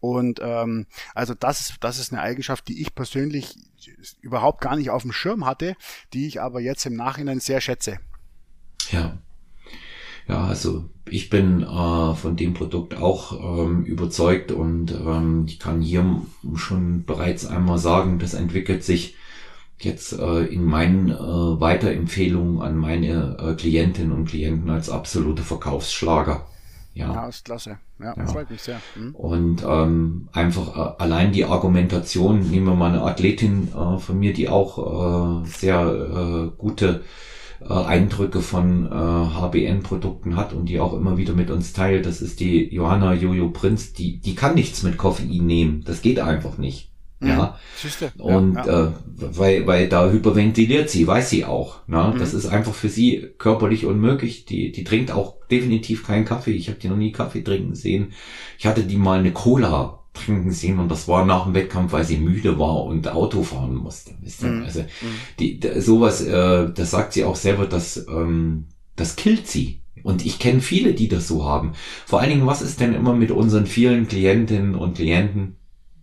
Und 0.00 0.40
ähm, 0.42 0.86
also 1.14 1.34
das 1.34 1.60
ist, 1.60 1.76
das 1.80 1.98
ist 1.98 2.12
eine 2.12 2.22
Eigenschaft, 2.22 2.68
die 2.68 2.80
ich 2.80 2.94
persönlich 2.94 3.56
überhaupt 4.20 4.60
gar 4.60 4.76
nicht 4.76 4.90
auf 4.90 5.02
dem 5.02 5.12
Schirm 5.12 5.44
hatte, 5.44 5.76
die 6.12 6.26
ich 6.26 6.40
aber 6.40 6.60
jetzt 6.60 6.86
im 6.86 6.94
Nachhinein 6.94 7.40
sehr 7.40 7.60
schätze. 7.60 7.98
Ja. 8.90 9.18
Ja, 10.28 10.44
also 10.44 10.84
ich 11.08 11.28
bin 11.28 11.62
äh, 11.62 12.14
von 12.14 12.36
dem 12.36 12.54
Produkt 12.54 12.96
auch 12.96 13.60
ähm, 13.60 13.84
überzeugt 13.84 14.52
und 14.52 14.92
ähm, 14.92 15.44
ich 15.46 15.58
kann 15.58 15.82
hier 15.82 16.22
schon 16.54 17.04
bereits 17.04 17.46
einmal 17.46 17.78
sagen, 17.78 18.18
das 18.18 18.34
entwickelt 18.34 18.84
sich 18.84 19.16
jetzt 19.78 20.12
äh, 20.18 20.44
in 20.46 20.64
meinen 20.64 21.10
äh, 21.10 21.14
Weiterempfehlungen 21.14 22.62
an 22.62 22.76
meine 22.76 23.36
äh, 23.38 23.54
Klientinnen 23.54 24.12
und 24.12 24.26
Klienten 24.26 24.70
als 24.70 24.88
absolute 24.88 25.42
Verkaufsschlager. 25.42 26.46
Ja, 26.94 27.12
ja 27.12 27.28
ist 27.28 27.44
klasse. 27.44 27.78
Ja, 27.98 28.14
ja. 28.16 28.26
freut 28.26 28.50
mich 28.50 28.62
sehr. 28.62 28.80
Mhm. 28.94 29.14
Und 29.14 29.64
ähm, 29.66 30.28
einfach 30.32 30.76
äh, 30.76 31.02
allein 31.02 31.32
die 31.32 31.44
Argumentation, 31.44 32.50
nehmen 32.50 32.66
wir 32.66 32.74
mal 32.74 32.92
eine 32.92 33.02
Athletin 33.02 33.68
äh, 33.68 33.98
von 33.98 34.18
mir, 34.18 34.32
die 34.32 34.48
auch 34.48 35.42
äh, 35.42 35.48
sehr 35.48 35.80
äh, 35.80 36.50
gute 36.56 37.02
äh, 37.60 37.72
Eindrücke 37.72 38.40
von 38.40 38.86
äh, 38.86 38.90
HBN-Produkten 38.90 40.36
hat 40.36 40.52
und 40.52 40.66
die 40.66 40.80
auch 40.80 40.94
immer 40.94 41.16
wieder 41.16 41.34
mit 41.34 41.50
uns 41.50 41.72
teilt. 41.72 42.06
Das 42.06 42.20
ist 42.20 42.40
die 42.40 42.72
Johanna 42.74 43.14
Jojo 43.14 43.50
Prinz, 43.50 43.92
die, 43.92 44.18
die 44.18 44.34
kann 44.34 44.54
nichts 44.54 44.82
mit 44.82 44.96
Koffein 44.96 45.46
nehmen. 45.46 45.82
Das 45.84 46.02
geht 46.02 46.20
einfach 46.20 46.58
nicht. 46.58 46.90
Mhm. 47.20 47.28
Ja. 47.28 47.58
Siehste. 47.76 48.12
Und 48.18 48.54
ja, 48.54 48.66
ja. 48.66 48.86
Äh, 48.86 48.92
weil, 49.16 49.66
weil 49.66 49.88
da 49.88 50.10
hyperventiliert 50.10 50.90
sie, 50.90 51.06
weiß 51.06 51.30
sie 51.30 51.44
auch. 51.44 51.86
Ne? 51.86 52.12
Mhm. 52.14 52.18
Das 52.18 52.34
ist 52.34 52.46
einfach 52.46 52.74
für 52.74 52.88
sie 52.88 53.30
körperlich 53.38 53.86
unmöglich. 53.86 54.44
Die, 54.44 54.72
die 54.72 54.84
trinkt 54.84 55.10
auch 55.10 55.36
definitiv 55.50 56.06
keinen 56.06 56.24
Kaffee. 56.24 56.52
Ich 56.52 56.68
habe 56.68 56.78
die 56.78 56.88
noch 56.88 56.96
nie 56.96 57.12
Kaffee 57.12 57.42
trinken 57.42 57.74
sehen. 57.74 58.12
Ich 58.58 58.66
hatte 58.66 58.84
die 58.84 58.96
mal 58.96 59.18
eine 59.18 59.32
Cola 59.32 60.03
trinken 60.14 60.52
sehen 60.52 60.78
und 60.78 60.90
das 60.90 61.08
war 61.08 61.26
nach 61.26 61.44
dem 61.44 61.54
Wettkampf, 61.54 61.92
weil 61.92 62.04
sie 62.04 62.16
müde 62.16 62.58
war 62.58 62.84
und 62.84 63.08
Auto 63.08 63.42
fahren 63.42 63.74
musste. 63.74 64.12
Mhm. 64.40 64.62
Also 64.62 64.80
mhm. 64.80 64.86
die, 65.38 65.60
sowas, 65.78 66.22
äh, 66.22 66.72
das 66.72 66.90
sagt 66.90 67.12
sie 67.12 67.24
auch 67.24 67.36
selber, 67.36 67.66
dass 67.66 68.06
ähm, 68.08 68.66
das 68.96 69.16
killt 69.16 69.46
sie. 69.46 69.80
Und 70.02 70.24
ich 70.24 70.38
kenne 70.38 70.60
viele, 70.60 70.92
die 70.92 71.08
das 71.08 71.26
so 71.26 71.44
haben. 71.44 71.72
Vor 72.06 72.20
allen 72.20 72.30
Dingen, 72.30 72.46
was 72.46 72.62
ist 72.62 72.80
denn 72.80 72.94
immer 72.94 73.14
mit 73.14 73.30
unseren 73.30 73.66
vielen 73.66 74.06
Klientinnen 74.06 74.74
und 74.74 74.96
Klienten 74.96 75.56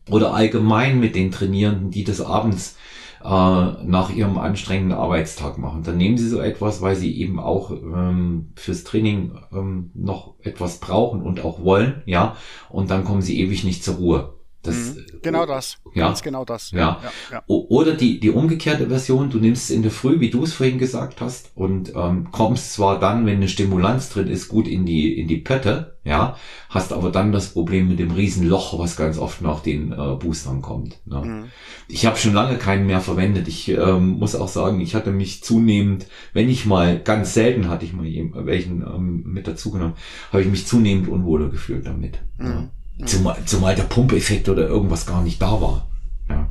oder 0.10 0.34
allgemein 0.34 1.00
mit 1.00 1.15
den 1.15 1.32
Trainierenden, 1.32 1.91
die 1.91 2.04
das 2.04 2.19
abends 2.19 2.78
äh, 3.23 3.84
nach 3.86 4.12
ihrem 4.13 4.38
anstrengenden 4.38 4.97
Arbeitstag 4.97 5.57
machen. 5.57 5.84
Dann 5.84 5.97
nehmen 5.97 6.17
sie 6.17 6.27
so 6.27 6.39
etwas, 6.39 6.81
weil 6.81 6.95
sie 6.95 7.17
eben 7.19 7.39
auch 7.39 7.71
ähm, 7.71 8.53
fürs 8.55 8.84
Training 8.84 9.38
ähm, 9.51 9.91
noch 9.93 10.36
etwas 10.41 10.79
brauchen 10.79 11.21
und 11.21 11.43
auch 11.43 11.63
wollen, 11.63 12.01
ja, 12.05 12.36
und 12.69 12.89
dann 12.91 13.03
kommen 13.03 13.21
sie 13.21 13.39
ewig 13.39 13.63
nicht 13.63 13.84
zur 13.84 13.95
Ruhe. 13.95 14.40
Das, 14.63 14.76
mhm. 14.76 15.06
genau 15.24 15.45
das. 15.45 15.78
Ja, 15.95 16.08
Ganz 16.08 16.21
genau 16.21 16.45
das. 16.45 16.71
Ja. 16.71 17.00
ja, 17.04 17.12
ja. 17.32 17.43
Oder 17.47 17.93
die, 17.93 18.19
die 18.19 18.30
umgekehrte 18.30 18.88
Version, 18.88 19.30
du 19.30 19.39
nimmst 19.39 19.65
es 19.65 19.76
in 19.76 19.82
der 19.82 19.91
Früh, 19.91 20.19
wie 20.19 20.30
du 20.30 20.43
es 20.43 20.54
vorhin 20.54 20.78
gesagt 20.78 21.19
hast, 21.19 21.52
und 21.56 21.93
ähm, 21.95 22.28
kommst 22.32 22.74
zwar 22.74 23.00
dann, 23.00 23.26
wenn 23.26 23.38
eine 23.38 23.47
Stimulanz 23.47 24.10
drin 24.10 24.28
ist, 24.28 24.50
gut 24.50 24.67
in 24.67 24.86
die, 24.86 25.17
in 25.19 25.28
die 25.28 25.38
Pötte, 25.38 25.97
ja, 26.04 26.36
hast 26.69 26.93
aber 26.93 27.12
dann 27.12 27.32
das 27.32 27.54
Problem 27.54 27.88
mit 27.88 28.00
dem 28.00 28.12
Riesenloch, 28.12 28.78
was 28.78 28.95
ganz 28.95 29.17
oft 29.17 29.41
nach 29.41 29.62
den 29.62 29.91
äh, 29.91 30.15
Boostern 30.19 30.62
kommt. 30.62 31.00
Ne? 31.06 31.21
Mhm. 31.21 31.43
Ich 31.88 32.06
habe 32.06 32.17
schon 32.17 32.34
lange 32.34 32.58
keinen 32.58 32.86
mehr 32.86 33.02
verwendet. 33.02 33.47
Ich 33.47 33.67
ähm, 33.69 34.19
muss 34.19 34.36
auch 34.36 34.47
sagen, 34.47 34.80
ich 34.80 34.93
hatte 34.93 35.12
mich 35.12 35.43
zunehmend, 35.43 36.08
wenn 36.34 36.50
ich 36.50 36.65
mal, 36.65 37.00
ganz 37.00 37.34
selten 37.34 37.67
hatte 37.67 37.86
ich 37.86 37.93
mal 37.93 38.06
welchen 38.45 38.82
ähm, 38.82 39.24
mit 39.26 39.47
dazugenommen, 39.47 39.95
habe 40.32 40.43
ich 40.43 40.50
mich 40.50 40.67
zunehmend 40.67 41.08
unwohler 41.08 41.50
gefühlt 41.50 41.86
damit. 41.88 42.19
Mhm. 42.38 42.45
Ja. 42.45 42.69
Zumal, 43.06 43.43
zumal 43.45 43.75
der 43.75 43.84
Pumpeffekt 43.84 44.47
oder 44.49 44.67
irgendwas 44.67 45.06
gar 45.06 45.23
nicht 45.23 45.41
da 45.41 45.60
war. 45.60 45.88
Ja. 46.30 46.49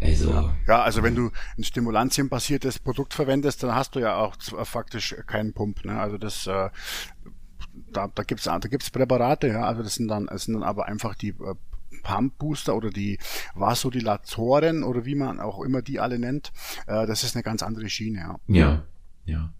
Also. 0.00 0.30
Ja, 0.30 0.54
ja 0.68 0.82
also 0.82 1.02
wenn 1.02 1.14
du 1.14 1.30
ein 1.58 1.64
stimulantienbasiertes 1.64 2.78
Produkt 2.78 3.14
verwendest, 3.14 3.62
dann 3.62 3.74
hast 3.74 3.94
du 3.94 4.00
ja 4.00 4.16
auch 4.16 4.36
faktisch 4.64 5.16
keinen 5.26 5.52
Pump. 5.54 5.84
Ne? 5.84 5.98
Also 5.98 6.18
das 6.18 6.46
äh, 6.46 6.70
da, 7.92 8.08
da 8.14 8.22
gibt's 8.22 8.44
da 8.44 8.58
gibt's 8.58 8.90
Präparate, 8.90 9.48
ja, 9.48 9.64
also 9.64 9.82
das 9.82 9.94
sind 9.94 10.08
dann, 10.08 10.26
das 10.26 10.44
sind 10.44 10.54
dann 10.54 10.62
aber 10.62 10.86
einfach 10.86 11.14
die 11.14 11.30
äh, 11.30 11.54
Pump 12.02 12.38
Booster 12.38 12.76
oder 12.76 12.90
die 12.90 13.18
Vasodilatoren 13.54 14.82
oder 14.82 15.04
wie 15.04 15.14
man 15.14 15.40
auch 15.40 15.62
immer 15.62 15.82
die 15.82 15.98
alle 16.00 16.18
nennt. 16.18 16.52
Äh, 16.86 17.06
das 17.06 17.24
ist 17.24 17.34
eine 17.34 17.42
ganz 17.42 17.62
andere 17.62 17.88
Schiene, 17.88 18.18
ja. 18.18 18.36
Ja, 18.46 18.82
ja. 19.24 19.52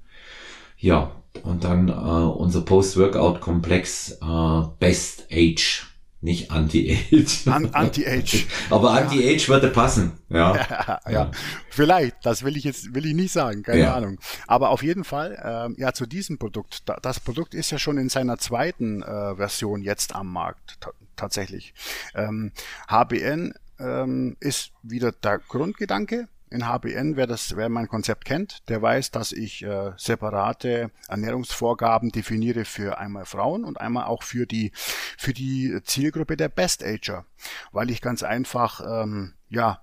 Ja, 0.77 1.13
und 1.43 1.65
dann 1.65 1.89
äh, 1.89 1.93
unser 1.93 2.63
Post-Workout-Komplex 2.63 4.19
äh, 4.23 4.63
Best 4.79 5.27
Age 5.33 5.87
nicht 6.27 6.51
Anti-Age. 6.51 7.47
Anti-Age. 7.47 8.47
Aber 8.71 8.91
Anti-Age 8.93 9.49
würde 9.49 9.69
passen. 9.69 10.19
Ja. 10.29 10.57
ja. 11.07 11.11
ja. 11.11 11.31
Vielleicht. 11.71 12.17
Das 12.25 12.43
will 12.43 12.57
ich 12.57 12.65
jetzt, 12.65 12.95
will 12.95 13.07
ich 13.07 13.15
nicht 13.15 13.33
sagen. 13.33 13.63
Keine 13.63 13.83
ja. 13.83 13.95
Ahnung. 13.95 14.19
Aber 14.47 14.71
auf 14.71 14.83
jeden 14.83 15.05
Fall, 15.05 15.41
ähm, 15.45 15.77
ja, 15.79 15.93
zu 15.93 16.07
diesem 16.07 16.39
Produkt. 16.39 16.83
Das 17.03 17.21
Produkt 17.21 17.55
ist 17.55 17.71
ja 17.71 17.79
schon 17.79 17.97
in 17.99 18.09
seiner 18.09 18.39
zweiten 18.39 19.03
äh, 19.03 19.37
Version 19.37 19.83
jetzt 19.83 20.15
am 20.15 20.33
Markt. 20.33 20.79
Tatsächlich. 21.17 21.75
Ähm, 22.15 22.51
HBN 22.89 23.55
ähm, 23.79 24.37
ist 24.41 24.73
wieder 24.83 25.13
der 25.13 25.39
Grundgedanke 25.39 26.29
in 26.51 26.67
HBN, 26.67 27.17
wer 27.17 27.27
das, 27.27 27.57
wer 27.57 27.69
mein 27.69 27.89
Konzept 27.89 28.25
kennt, 28.25 28.69
der 28.69 28.81
weiß, 28.81 29.11
dass 29.11 29.33
ich 29.33 29.63
äh, 29.63 29.93
separate 29.97 30.91
Ernährungsvorgaben 31.09 32.11
definiere 32.11 32.65
für 32.65 32.99
einmal 32.99 33.25
Frauen 33.25 33.65
und 33.65 33.81
einmal 33.81 34.05
auch 34.05 34.23
für 34.23 34.47
die 34.47 34.73
für 34.75 35.33
die 35.33 35.79
Zielgruppe 35.85 36.37
der 36.37 36.49
Best 36.49 36.85
Ager, 36.85 37.25
weil 37.73 37.91
ich 37.91 38.01
ganz 38.01 38.23
einfach 38.23 38.81
ähm, 38.81 39.35
ja 39.49 39.83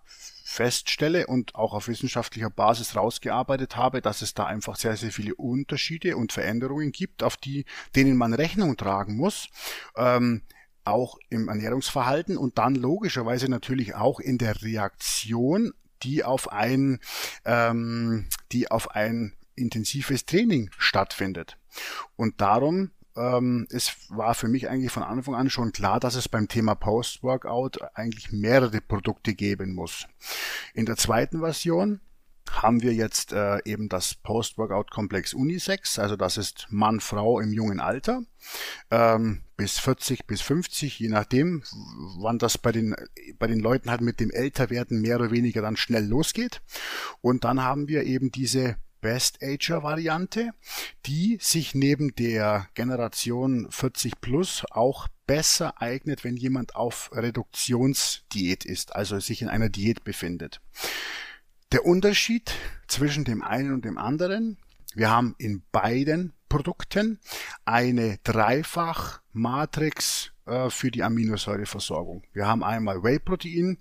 feststelle 0.54 1.26
und 1.28 1.56
auch 1.56 1.73
auf 1.73 1.88
wissenschaftlicher 1.88 2.49
Basis 2.49 2.95
rausgearbeitet 2.95 3.76
habe, 3.76 4.02
dass 4.02 4.21
es 4.21 4.34
da 4.34 4.45
einfach 4.45 4.76
sehr, 4.76 4.95
sehr 4.97 5.12
viele 5.12 5.36
Unterschiede 5.36 6.15
und 6.15 6.32
Veränderungen 6.32 6.91
gibt, 6.91 7.23
auf 7.23 7.38
die, 7.38 7.65
denen 7.95 8.15
man 8.15 8.34
Rechnung 8.34 8.78
tragen 8.78 9.15
muss. 9.15 9.49
Ähm, 9.95 10.43
auch 10.86 11.17
im 11.30 11.47
Ernährungsverhalten 11.47 12.38
und 12.38 12.58
dann 12.58 12.76
logischerweise 12.76 13.49
natürlich 13.49 13.95
auch 13.95 14.19
in 14.19 14.38
der 14.38 14.62
Reaktion 14.62 15.73
die 16.04 16.24
auf 16.24 16.52
ein, 16.52 17.00
ähm, 17.46 18.28
die 18.52 18.70
auf 18.70 18.92
ein 18.92 19.34
intensives 19.56 20.26
Training 20.26 20.70
stattfindet. 20.78 21.58
Und 22.16 22.42
darum 22.42 22.92
ähm, 23.16 23.68
es 23.70 23.96
war 24.10 24.34
für 24.34 24.48
mich 24.48 24.70
eigentlich 24.70 24.92
von 24.92 25.04
Anfang 25.04 25.36
an 25.36 25.50
schon 25.50 25.72
klar, 25.72 26.00
dass 26.00 26.16
es 26.16 26.28
beim 26.28 26.48
Thema 26.48 26.76
Post-Workout 26.76 27.96
eigentlich 27.96 28.32
mehrere 28.32 28.82
Produkte 28.82 29.36
geben 29.36 29.74
muss. 29.74 30.08
In 30.74 30.86
der 30.86 30.98
zweiten 30.98 31.39
Version 31.39 32.00
haben 32.51 32.82
wir 32.82 32.93
jetzt 32.93 33.34
äh, 33.34 33.60
eben 33.65 33.89
das 33.89 34.15
Post-Workout-Komplex 34.15 35.34
Unisex, 35.34 35.99
also 35.99 36.15
das 36.15 36.38
ist 36.38 36.67
Mann, 36.69 36.99
Frau 36.99 37.39
im 37.39 37.51
jungen 37.51 37.79
Alter, 37.79 38.23
ähm, 38.91 39.43
bis 39.56 39.79
40, 39.79 40.25
bis 40.27 40.41
50, 40.41 40.99
je 40.99 41.10
nachdem, 41.10 41.63
wann 42.19 42.39
das 42.39 42.58
bei 42.58 42.71
den, 42.71 42.95
bei 43.39 43.47
den 43.47 43.60
Leuten 43.60 43.89
halt 43.89 44.01
mit 44.01 44.19
dem 44.19 44.32
Älterwerden 44.32 45.01
mehr 45.01 45.17
oder 45.17 45.32
weniger 45.32 45.62
dann 45.62 45.77
schnell 45.77 46.06
losgeht. 46.06 46.62
Und 47.21 47.43
dann 47.43 47.62
haben 47.62 47.88
wir 47.88 48.03
eben 48.03 48.32
diese 48.32 48.75
Best 49.03 49.43
Ager 49.43 49.84
Variante, 49.84 50.51
die 51.06 51.38
sich 51.41 51.75
neben 51.75 52.15
der 52.15 52.67
Generation 52.73 53.67
40 53.69 54.21
plus 54.21 54.63
auch 54.71 55.08
besser 55.27 55.82
eignet, 55.82 56.23
wenn 56.23 56.38
jemand 56.38 56.75
auf 56.75 57.12
Reduktionsdiät 57.13 58.65
ist, 58.65 58.95
also 58.95 59.19
sich 59.19 59.41
in 59.41 59.49
einer 59.49 59.69
Diät 59.69 60.03
befindet. 60.03 60.62
Der 61.74 61.88
Unterschied 61.88 62.54
zwischen 62.88 63.26
dem 63.26 63.42
einen 63.42 63.74
und 63.74 63.84
dem 63.84 63.98
anderen, 63.98 64.58
wir 64.94 65.10
haben 65.10 65.34
in 65.40 65.64
beiden 65.72 66.34
Produkten 66.48 67.20
eine 67.66 68.20
Dreifach 68.24 69.22
Matrix 69.32 70.33
äh, 70.45 70.69
für 70.69 70.91
die 70.91 71.03
Aminosäureversorgung. 71.03 72.23
Wir 72.34 72.47
haben 72.47 72.63
einmal 72.63 73.03
Whey-Protein 73.03 73.77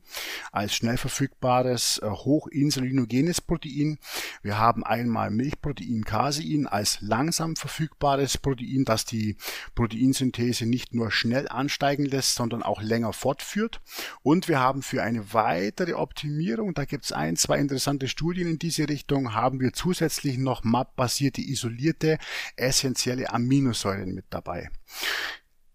als 0.53 0.75
schnell 0.75 0.97
verfügbares, 0.97 1.99
äh, 2.03 2.09
hochinsulinogenes 2.09 3.41
Protein. 3.41 3.99
Wir 4.43 4.59
haben 4.59 4.85
einmal 4.85 5.31
Milchprotein 5.31 6.05
Casein 6.05 6.67
als 6.67 7.01
langsam 7.01 7.57
verfügbares 7.57 8.39
Protein, 8.39 8.85
das 8.85 9.05
die 9.05 9.37
Proteinsynthese 9.75 10.67
nicht 10.67 10.95
nur 10.95 11.11
schnell 11.11 11.49
ansteigen 11.49 12.05
lässt, 12.05 12.35
sondern 12.37 12.63
auch 12.63 12.81
länger 12.81 13.13
fortführt. 13.13 13.81
Und 14.23 14.49
wir 14.49 14.61
haben 14.61 14.83
für 14.83 15.03
eine 15.03 15.33
weitere 15.35 15.95
Optimierung, 15.95 16.75
da 16.75 16.85
gibt 16.85 17.05
es 17.07 17.13
ein, 17.13 17.37
zwei 17.37 17.59
interessante 17.59 18.09
Studien 18.09 18.49
in 18.49 18.59
diese 18.59 18.89
Richtung, 18.89 19.35
haben 19.35 19.61
wir 19.61 19.73
zusätzlich 19.73 20.39
noch 20.39 20.63
MAP-basierte 20.63 21.41
isolierte 21.41 22.19
essentielle 22.57 23.33
Aminosäuren 23.33 24.15
mit 24.15 24.27
dabei 24.31 24.71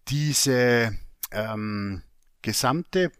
diese 0.08 0.96
ähm, 1.32 2.02
gesamte 2.42 3.10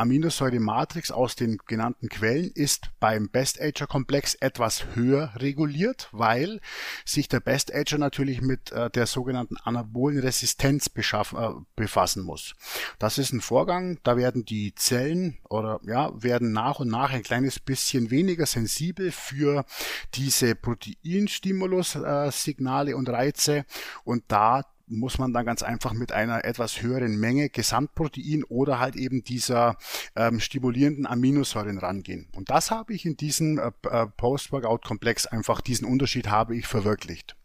Aminosäure-Matrix 0.00 1.10
aus 1.10 1.36
den 1.36 1.58
genannten 1.66 2.08
Quellen 2.08 2.50
ist 2.54 2.90
beim 3.00 3.28
Best-Ager-Komplex 3.28 4.36
etwas 4.36 4.86
höher 4.94 5.34
reguliert, 5.36 6.08
weil 6.12 6.62
sich 7.04 7.28
der 7.28 7.40
Best-Ager 7.40 7.98
natürlich 7.98 8.40
mit 8.40 8.72
äh, 8.72 8.88
der 8.88 9.04
sogenannten 9.06 9.58
anabolen 9.58 10.20
Resistenz 10.20 10.86
äh, 10.86 11.50
befassen 11.76 12.22
muss. 12.22 12.54
Das 12.98 13.18
ist 13.18 13.34
ein 13.34 13.42
Vorgang, 13.42 13.98
da 14.02 14.16
werden 14.16 14.46
die 14.46 14.74
Zellen 14.74 15.36
oder 15.50 15.80
ja, 15.84 16.10
werden 16.22 16.52
nach 16.52 16.80
und 16.80 16.88
nach 16.88 17.10
ein 17.10 17.22
kleines 17.22 17.60
bisschen 17.60 18.10
weniger 18.10 18.46
sensibel 18.46 19.12
für 19.12 19.66
diese 20.14 20.54
Proteinstimulus-Signale 20.54 22.92
äh, 22.92 22.94
und 22.94 23.10
Reize 23.10 23.66
und 24.04 24.24
da 24.28 24.64
muss 24.90 25.18
man 25.18 25.32
dann 25.32 25.46
ganz 25.46 25.62
einfach 25.62 25.92
mit 25.92 26.12
einer 26.12 26.44
etwas 26.44 26.82
höheren 26.82 27.18
Menge 27.18 27.48
Gesamtprotein 27.48 28.44
oder 28.44 28.78
halt 28.78 28.96
eben 28.96 29.22
dieser 29.22 29.76
ähm, 30.16 30.40
stimulierenden 30.40 31.06
Aminosäuren 31.06 31.78
rangehen. 31.78 32.28
Und 32.34 32.50
das 32.50 32.70
habe 32.70 32.92
ich 32.92 33.06
in 33.06 33.16
diesem 33.16 33.58
äh, 33.58 33.70
äh 33.88 34.06
Post-Workout-Komplex 34.06 35.26
einfach, 35.26 35.60
diesen 35.60 35.86
Unterschied 35.86 36.28
habe 36.28 36.56
ich 36.56 36.66
verwirklicht. 36.66 37.36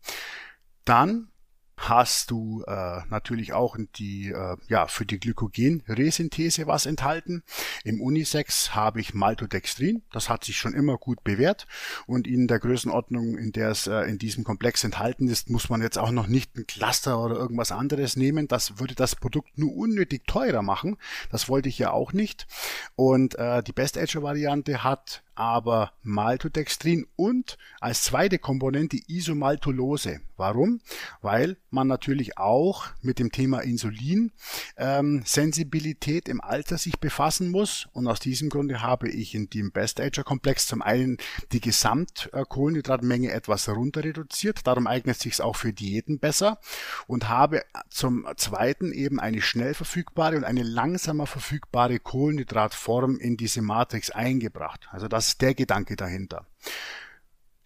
Dann 0.83 1.29
hast 1.77 2.31
du 2.31 2.63
äh, 2.67 3.01
natürlich 3.09 3.53
auch 3.53 3.77
die 3.95 4.29
äh, 4.29 4.57
ja 4.67 4.87
für 4.87 5.05
die 5.05 5.19
Glykogenresynthese 5.19 6.67
was 6.67 6.85
enthalten. 6.85 7.43
Im 7.83 8.01
Unisex 8.01 8.73
habe 8.75 9.01
ich 9.01 9.13
Maltodextrin, 9.13 10.03
das 10.11 10.29
hat 10.29 10.43
sich 10.43 10.57
schon 10.57 10.73
immer 10.73 10.97
gut 10.97 11.23
bewährt 11.23 11.67
und 12.05 12.27
in 12.27 12.47
der 12.47 12.59
Größenordnung, 12.59 13.37
in 13.37 13.51
der 13.51 13.69
es 13.69 13.87
äh, 13.87 14.01
in 14.03 14.17
diesem 14.17 14.43
Komplex 14.43 14.83
enthalten 14.83 15.27
ist, 15.27 15.49
muss 15.49 15.69
man 15.69 15.81
jetzt 15.81 15.97
auch 15.97 16.11
noch 16.11 16.27
nicht 16.27 16.55
ein 16.55 16.65
Cluster 16.65 17.19
oder 17.21 17.35
irgendwas 17.35 17.71
anderes 17.71 18.15
nehmen. 18.15 18.47
Das 18.47 18.79
würde 18.79 18.95
das 18.95 19.15
Produkt 19.15 19.57
nur 19.57 19.75
unnötig 19.75 20.25
teurer 20.27 20.61
machen. 20.61 20.97
Das 21.31 21.49
wollte 21.49 21.69
ich 21.69 21.77
ja 21.77 21.91
auch 21.91 22.13
nicht. 22.13 22.47
Und 22.95 23.35
äh, 23.35 23.61
die 23.63 23.73
Best 23.73 23.97
Edge 23.97 24.21
Variante 24.21 24.83
hat 24.83 25.23
aber 25.35 25.91
Maltodextrin 26.01 27.07
und 27.15 27.57
als 27.79 28.03
zweite 28.03 28.39
Komponente 28.39 28.97
Isomaltulose. 29.07 30.21
Warum? 30.37 30.81
Weil 31.21 31.57
man 31.69 31.87
natürlich 31.87 32.37
auch 32.37 32.87
mit 33.01 33.19
dem 33.19 33.31
Thema 33.31 33.59
Insulin 33.59 34.31
ähm, 34.77 35.23
Sensibilität 35.25 36.27
im 36.27 36.41
Alter 36.41 36.77
sich 36.77 36.99
befassen 36.99 37.51
muss 37.51 37.87
und 37.93 38.07
aus 38.07 38.19
diesem 38.19 38.49
Grunde 38.49 38.81
habe 38.81 39.09
ich 39.09 39.33
in 39.33 39.49
dem 39.49 39.71
Best 39.71 40.01
Ager 40.01 40.23
Komplex 40.23 40.67
zum 40.67 40.81
einen 40.81 41.17
die 41.51 41.61
Gesamtkohlenhydratmenge 41.61 43.31
etwas 43.31 43.69
runter 43.69 44.03
reduziert, 44.03 44.67
darum 44.67 44.87
eignet 44.87 45.19
sich 45.19 45.33
es 45.33 45.41
auch 45.41 45.55
für 45.55 45.71
Diäten 45.71 46.19
besser 46.19 46.59
und 47.07 47.29
habe 47.29 47.63
zum 47.89 48.27
zweiten 48.35 48.91
eben 48.91 49.19
eine 49.19 49.41
schnell 49.41 49.73
verfügbare 49.73 50.35
und 50.35 50.43
eine 50.43 50.63
langsamer 50.63 51.27
verfügbare 51.27 51.99
Kohlenhydratform 51.99 53.17
in 53.17 53.37
diese 53.37 53.61
Matrix 53.61 54.09
eingebracht. 54.11 54.87
Also 54.91 55.07
das 55.07 55.24
ist 55.27 55.41
der 55.41 55.53
Gedanke 55.53 55.95
dahinter. 55.95 56.45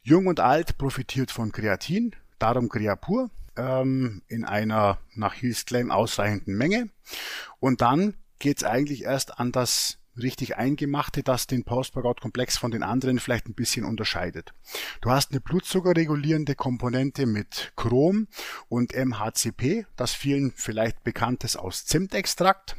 Jung 0.02 0.28
und 0.28 0.40
alt 0.40 0.78
profitiert 0.78 1.32
von 1.32 1.52
Kreatin, 1.52 2.16
darum 2.40 2.70
Creapur 2.70 3.30
ähm, 3.56 4.22
in 4.28 4.46
einer 4.46 5.00
nach 5.14 5.34
Hills 5.34 5.66
Claim 5.66 5.92
ausreichenden 5.92 6.58
Menge. 6.58 6.90
Und 7.60 7.82
dann 7.82 8.16
geht 8.40 8.58
es 8.58 8.64
eigentlich 8.64 9.04
erst 9.04 9.40
an 9.40 9.52
das 9.52 9.99
richtig 10.22 10.58
Eingemachte, 10.58 11.24
das 11.24 11.48
den 11.48 11.64
Post-Workout-Komplex 11.64 12.58
von 12.58 12.72
den 12.72 12.84
anderen 12.84 13.20
vielleicht 13.20 13.48
ein 13.48 13.54
bisschen 13.54 13.86
unterscheidet. 13.86 14.54
Du 15.02 15.12
hast 15.12 15.32
eine 15.32 15.42
blutzuckerregulierende 15.42 16.56
Komponente 16.56 17.26
mit 17.26 17.74
Chrom 17.76 18.28
und 18.68 18.94
MHCP, 18.94 19.86
das 19.96 20.14
vielen 20.14 20.52
vielleicht 20.56 21.04
bekanntes 21.04 21.56
aus 21.56 21.86
Zimtextrakt. 21.86 22.76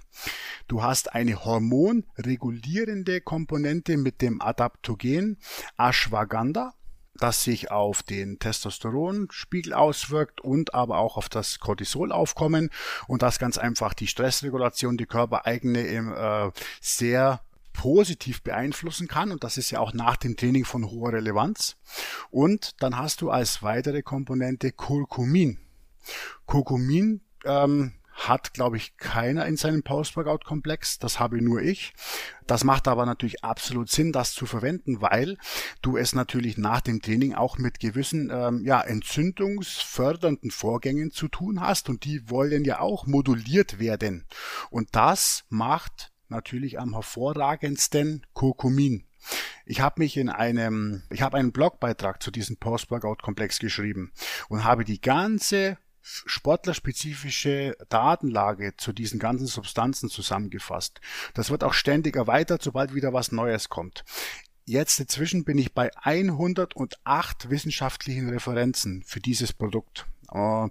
Du 0.68 0.82
hast 0.82 1.14
eine 1.14 1.44
hormonregulierende 1.44 3.20
Komponente 3.20 3.96
mit 3.96 4.22
dem 4.22 4.40
Adaptogen 4.40 5.38
Ashwagandha 5.76 6.74
das 7.20 7.44
sich 7.44 7.70
auf 7.70 8.02
den 8.02 8.38
Testosteronspiegel 8.38 9.74
auswirkt 9.74 10.40
und 10.40 10.74
aber 10.74 10.98
auch 10.98 11.16
auf 11.16 11.28
das 11.28 11.60
Cortisolaufkommen 11.60 12.70
und 13.06 13.22
das 13.22 13.38
ganz 13.38 13.58
einfach 13.58 13.94
die 13.94 14.06
Stressregulation, 14.06 14.96
die 14.96 15.06
körpereigene 15.06 15.80
äh, 15.80 16.50
sehr 16.80 17.40
positiv 17.72 18.42
beeinflussen 18.42 19.06
kann 19.06 19.30
und 19.30 19.44
das 19.44 19.56
ist 19.56 19.70
ja 19.70 19.80
auch 19.80 19.92
nach 19.92 20.16
dem 20.16 20.36
Training 20.36 20.64
von 20.64 20.90
hoher 20.90 21.12
Relevanz. 21.12 21.76
Und 22.30 22.82
dann 22.82 22.98
hast 22.98 23.20
du 23.20 23.30
als 23.30 23.62
weitere 23.62 24.02
Komponente 24.02 24.72
Curcumin. 24.72 25.58
Curcumin 26.46 27.20
ähm, 27.44 27.92
hat, 28.28 28.52
glaube 28.52 28.76
ich, 28.76 28.96
keiner 28.98 29.46
in 29.46 29.56
seinem 29.56 29.82
Post-Workout-Komplex. 29.82 30.98
Das 30.98 31.18
habe 31.18 31.40
nur 31.42 31.62
ich. 31.62 31.94
Das 32.46 32.64
macht 32.64 32.88
aber 32.88 33.06
natürlich 33.06 33.44
absolut 33.44 33.90
Sinn, 33.90 34.12
das 34.12 34.32
zu 34.32 34.44
verwenden, 34.44 35.00
weil 35.00 35.38
du 35.82 35.96
es 35.96 36.14
natürlich 36.14 36.58
nach 36.58 36.80
dem 36.80 37.00
Training 37.00 37.34
auch 37.34 37.58
mit 37.58 37.80
gewissen 37.80 38.30
ähm, 38.32 38.62
ja, 38.64 38.80
entzündungsfördernden 38.80 40.50
Vorgängen 40.50 41.10
zu 41.10 41.28
tun 41.28 41.60
hast 41.60 41.88
und 41.88 42.04
die 42.04 42.28
wollen 42.28 42.64
ja 42.64 42.80
auch 42.80 43.06
moduliert 43.06 43.78
werden. 43.78 44.26
Und 44.70 44.88
das 44.92 45.44
macht 45.48 46.12
natürlich 46.28 46.78
am 46.78 46.92
hervorragendsten 46.92 48.26
Kurkumin. 48.34 49.06
Ich 49.64 49.80
habe 49.80 50.00
mich 50.00 50.16
in 50.16 50.28
einem, 50.28 51.02
ich 51.10 51.22
habe 51.22 51.38
einen 51.38 51.52
Blogbeitrag 51.52 52.22
zu 52.22 52.30
diesem 52.30 52.56
Post-Workout-Komplex 52.56 53.58
geschrieben 53.58 54.12
und 54.48 54.64
habe 54.64 54.84
die 54.84 55.00
ganze 55.00 55.78
sportlerspezifische 56.02 57.76
Datenlage 57.88 58.74
zu 58.76 58.92
diesen 58.92 59.18
ganzen 59.18 59.46
Substanzen 59.46 60.08
zusammengefasst. 60.08 61.00
Das 61.34 61.50
wird 61.50 61.64
auch 61.64 61.74
ständig 61.74 62.16
erweitert, 62.16 62.62
sobald 62.62 62.94
wieder 62.94 63.12
was 63.12 63.32
Neues 63.32 63.68
kommt. 63.68 64.04
Jetzt 64.64 65.00
inzwischen 65.00 65.44
bin 65.44 65.58
ich 65.58 65.74
bei 65.74 65.90
108 65.96 67.50
wissenschaftlichen 67.50 68.28
Referenzen 68.28 69.02
für 69.04 69.20
dieses 69.20 69.52
Produkt. 69.52 70.06
Äh, 70.32 70.68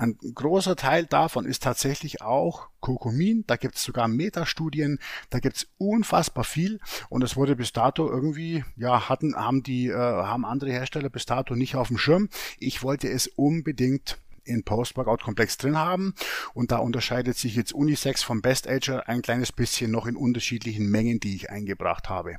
ein 0.00 0.16
großer 0.34 0.76
Teil 0.76 1.04
davon 1.04 1.44
ist 1.44 1.62
tatsächlich 1.62 2.22
auch 2.22 2.68
Kurkumin. 2.80 3.44
Da 3.46 3.56
gibt 3.56 3.76
es 3.76 3.82
sogar 3.82 4.08
Metastudien, 4.08 4.98
da 5.28 5.40
gibt 5.40 5.58
es 5.58 5.68
unfassbar 5.76 6.44
viel 6.44 6.80
und 7.10 7.22
es 7.22 7.36
wurde 7.36 7.54
bis 7.54 7.72
dato 7.72 8.08
irgendwie, 8.08 8.64
ja, 8.76 9.10
hatten, 9.10 9.36
haben 9.36 9.62
die, 9.62 9.88
äh, 9.88 9.94
haben 9.94 10.46
andere 10.46 10.70
Hersteller 10.70 11.10
bis 11.10 11.26
dato 11.26 11.54
nicht 11.54 11.76
auf 11.76 11.88
dem 11.88 11.98
Schirm. 11.98 12.30
Ich 12.58 12.82
wollte 12.82 13.08
es 13.08 13.26
unbedingt 13.26 14.16
in 14.44 14.64
Post-Workout-Komplex 14.64 15.58
drin 15.58 15.76
haben. 15.76 16.14
Und 16.54 16.72
da 16.72 16.78
unterscheidet 16.78 17.36
sich 17.36 17.56
jetzt 17.56 17.72
Unisex 17.72 18.22
vom 18.22 18.42
Best 18.42 18.68
Ager 18.68 19.08
ein 19.08 19.22
kleines 19.22 19.52
bisschen 19.52 19.90
noch 19.90 20.06
in 20.06 20.16
unterschiedlichen 20.16 20.90
Mengen, 20.90 21.20
die 21.20 21.36
ich 21.36 21.50
eingebracht 21.50 22.08
habe. 22.08 22.36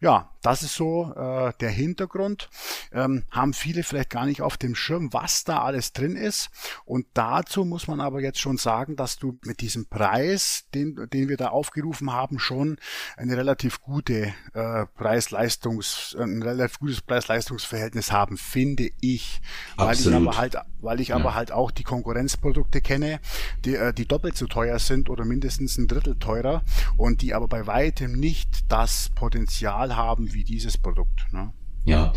Ja, 0.00 0.30
das 0.42 0.62
ist 0.62 0.74
so 0.74 1.12
äh, 1.14 1.52
der 1.60 1.70
Hintergrund. 1.70 2.48
Ähm, 2.92 3.24
haben 3.30 3.52
viele 3.52 3.82
vielleicht 3.82 4.10
gar 4.10 4.26
nicht 4.26 4.42
auf 4.42 4.56
dem 4.56 4.74
Schirm, 4.74 5.12
was 5.12 5.44
da 5.44 5.62
alles 5.62 5.92
drin 5.92 6.16
ist. 6.16 6.50
Und 6.84 7.06
dazu 7.14 7.64
muss 7.64 7.86
man 7.86 8.00
aber 8.00 8.20
jetzt 8.20 8.40
schon 8.40 8.56
sagen, 8.56 8.96
dass 8.96 9.18
du 9.18 9.38
mit 9.44 9.60
diesem 9.60 9.86
Preis, 9.86 10.64
den, 10.74 11.08
den 11.12 11.28
wir 11.28 11.36
da 11.36 11.48
aufgerufen 11.48 12.12
haben, 12.12 12.38
schon 12.38 12.78
eine 13.16 13.36
relativ 13.36 13.80
gute 13.80 14.32
äh, 14.54 14.86
Preis-Leistungs, 14.94 16.16
ein 16.18 16.42
relativ 16.42 16.78
gutes 16.78 17.02
Preis-Leistungsverhältnis 17.02 18.12
haben, 18.12 18.36
finde 18.36 18.90
ich. 19.00 19.40
Weil 19.76 19.94
ich 19.94 20.12
aber 20.12 20.36
halt, 20.36 20.56
weil 20.80 21.00
ich 21.00 21.08
ja. 21.08 21.16
aber 21.16 21.34
halt 21.34 21.52
auch 21.52 21.70
die 21.70 21.84
Konkurrenzprodukte 21.84 22.80
kenne, 22.80 23.20
die, 23.64 23.74
äh, 23.74 23.92
die 23.92 24.06
doppelt 24.06 24.36
so 24.36 24.46
teuer 24.46 24.78
sind 24.78 25.10
oder 25.10 25.24
mindestens 25.24 25.76
ein 25.78 25.86
Drittel 25.86 26.16
teurer 26.18 26.62
und 26.96 27.22
die 27.22 27.34
aber 27.34 27.48
bei 27.48 27.66
weitem 27.66 28.12
nicht 28.12 28.48
das 28.68 29.10
Potenzial 29.14 29.96
haben, 29.96 30.29
wie 30.32 30.44
dieses 30.44 30.78
Produkt. 30.78 31.26
Ne? 31.32 31.52
Ja, 31.84 32.12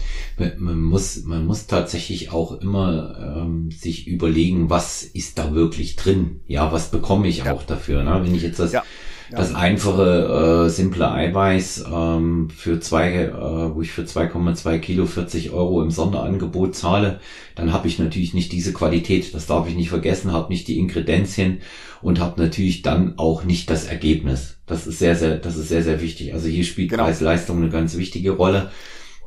man 0.57 0.81
muss, 0.81 1.23
man 1.23 1.45
muss 1.45 1.67
tatsächlich 1.67 2.31
auch 2.31 2.59
immer 2.59 3.37
ähm, 3.37 3.71
sich 3.71 4.07
überlegen, 4.07 4.69
was 4.69 5.03
ist 5.03 5.37
da 5.37 5.53
wirklich 5.53 5.95
drin? 5.95 6.41
Ja, 6.47 6.71
was 6.71 6.91
bekomme 6.91 7.27
ich 7.27 7.39
ja. 7.39 7.53
auch 7.53 7.63
dafür? 7.63 8.03
Ne? 8.03 8.21
Wenn 8.23 8.35
ich 8.35 8.43
jetzt 8.43 8.59
das, 8.59 8.73
ja. 8.73 8.83
Das 9.37 9.55
einfache, 9.55 10.65
äh, 10.65 10.69
simple 10.69 11.11
Eiweiß 11.11 11.85
ähm, 11.91 12.49
für 12.49 12.79
zwei, 12.79 13.13
äh, 13.13 13.75
wo 13.75 13.81
ich 13.81 13.91
für 13.91 14.03
2,2 14.03 14.79
Kilo 14.79 15.05
40 15.05 15.51
Euro 15.51 15.81
im 15.81 15.91
Sonderangebot 15.91 16.75
zahle, 16.75 17.19
dann 17.55 17.73
habe 17.73 17.87
ich 17.87 17.99
natürlich 17.99 18.33
nicht 18.33 18.51
diese 18.51 18.73
Qualität, 18.73 19.33
das 19.33 19.45
darf 19.45 19.67
ich 19.67 19.75
nicht 19.75 19.89
vergessen, 19.89 20.31
habe 20.31 20.51
nicht 20.51 20.67
die 20.67 20.77
Ingredienzien 20.77 21.61
und 22.01 22.19
habe 22.19 22.41
natürlich 22.41 22.81
dann 22.81 23.17
auch 23.17 23.43
nicht 23.43 23.69
das 23.69 23.85
Ergebnis. 23.85 24.57
Das 24.65 24.87
ist 24.87 24.99
sehr, 24.99 25.15
sehr, 25.15 25.37
das 25.37 25.57
ist 25.57 25.69
sehr, 25.69 25.83
sehr 25.83 26.01
wichtig. 26.01 26.33
Also 26.33 26.47
hier 26.47 26.63
spielt 26.63 26.89
genau. 26.89 27.03
Preis-Leistung 27.03 27.57
eine 27.57 27.69
ganz 27.69 27.97
wichtige 27.97 28.31
Rolle 28.31 28.71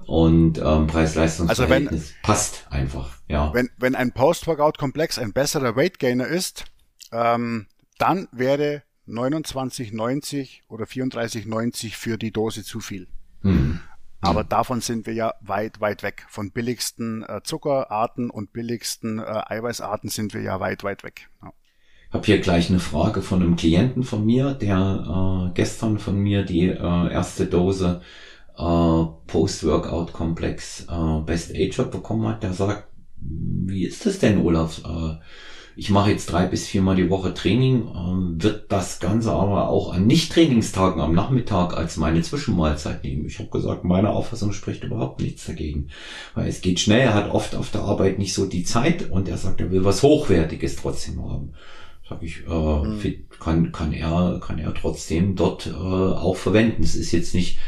und 0.06 0.58
ähm, 0.58 0.86
Preis-Leistungs-Verhältnis 0.86 2.00
also 2.00 2.14
passt 2.22 2.66
einfach. 2.70 3.10
Ja. 3.28 3.52
Wenn, 3.52 3.70
wenn 3.76 3.94
ein 3.94 4.12
Post-Workout-Komplex 4.12 5.18
ein 5.18 5.32
besserer 5.32 5.74
Weight-Gainer 5.74 6.26
ist, 6.26 6.64
ähm, 7.12 7.66
dann 7.98 8.28
wäre 8.32 8.82
29,90 9.08 10.60
oder 10.68 10.84
34,90 10.84 11.94
für 11.94 12.18
die 12.18 12.32
Dose 12.32 12.64
zu 12.64 12.80
viel. 12.80 13.06
Mhm. 13.42 13.80
Aber 14.20 14.44
davon 14.44 14.80
sind 14.80 15.06
wir 15.06 15.14
ja 15.14 15.34
weit, 15.40 15.80
weit 15.80 16.02
weg. 16.02 16.26
Von 16.28 16.50
billigsten 16.50 17.22
äh, 17.22 17.42
Zuckerarten 17.44 18.30
und 18.30 18.52
billigsten 18.52 19.18
äh, 19.18 19.22
Eiweißarten 19.22 20.10
sind 20.10 20.34
wir 20.34 20.40
ja 20.40 20.58
weit, 20.58 20.84
weit 20.84 21.04
weg. 21.04 21.28
Ja. 21.42 21.52
Ich 22.08 22.14
habe 22.14 22.24
hier 22.24 22.40
gleich 22.40 22.70
eine 22.70 22.78
Frage 22.78 23.20
von 23.20 23.42
einem 23.42 23.56
Klienten 23.56 24.02
von 24.02 24.24
mir, 24.24 24.54
der 24.54 25.48
äh, 25.48 25.54
gestern 25.54 25.98
von 25.98 26.18
mir 26.18 26.44
die 26.44 26.68
äh, 26.68 27.12
erste 27.12 27.46
Dose 27.46 28.00
äh, 28.56 29.04
Post-Workout-Komplex 29.26 30.86
äh, 30.88 31.20
Best 31.24 31.52
Age 31.54 31.90
bekommen 31.90 32.26
hat. 32.28 32.42
Der 32.42 32.52
sagt, 32.52 32.88
wie 33.18 33.84
ist 33.84 34.06
das 34.06 34.18
denn, 34.18 34.38
Olaf? 34.38 34.82
Ich 35.78 35.90
mache 35.90 36.10
jetzt 36.10 36.32
drei 36.32 36.46
bis 36.46 36.66
viermal 36.66 36.96
die 36.96 37.10
Woche 37.10 37.34
Training, 37.34 37.86
ähm, 37.94 38.42
wird 38.42 38.72
das 38.72 38.98
Ganze 38.98 39.30
aber 39.32 39.68
auch 39.68 39.92
an 39.92 40.06
Nicht-Trainingstagen 40.06 41.02
am 41.02 41.14
Nachmittag 41.14 41.76
als 41.76 41.98
meine 41.98 42.22
Zwischenmahlzeit 42.22 43.04
nehmen. 43.04 43.26
Ich 43.26 43.38
habe 43.38 43.50
gesagt, 43.50 43.84
meine 43.84 44.08
Auffassung 44.08 44.52
spricht 44.52 44.84
überhaupt 44.84 45.20
nichts 45.20 45.44
dagegen. 45.44 45.88
Weil 46.34 46.48
es 46.48 46.62
geht 46.62 46.80
schnell, 46.80 47.00
er 47.00 47.14
hat 47.14 47.30
oft 47.30 47.54
auf 47.54 47.70
der 47.70 47.82
Arbeit 47.82 48.18
nicht 48.18 48.32
so 48.32 48.46
die 48.46 48.64
Zeit 48.64 49.10
und 49.10 49.28
er 49.28 49.36
sagt, 49.36 49.60
er 49.60 49.70
will 49.70 49.84
was 49.84 50.02
Hochwertiges 50.02 50.76
trotzdem 50.76 51.22
haben. 51.22 51.52
Sag 52.08 52.22
ich, 52.22 52.46
äh, 52.48 52.50
mhm. 52.50 53.26
kann, 53.38 53.70
kann 53.70 53.92
er, 53.92 54.40
kann 54.40 54.58
er 54.58 54.72
trotzdem 54.72 55.36
dort 55.36 55.66
äh, 55.66 55.72
auch 55.72 56.36
verwenden. 56.36 56.84
Es 56.84 56.96
ist 56.96 57.12
jetzt 57.12 57.34
nicht 57.34 57.58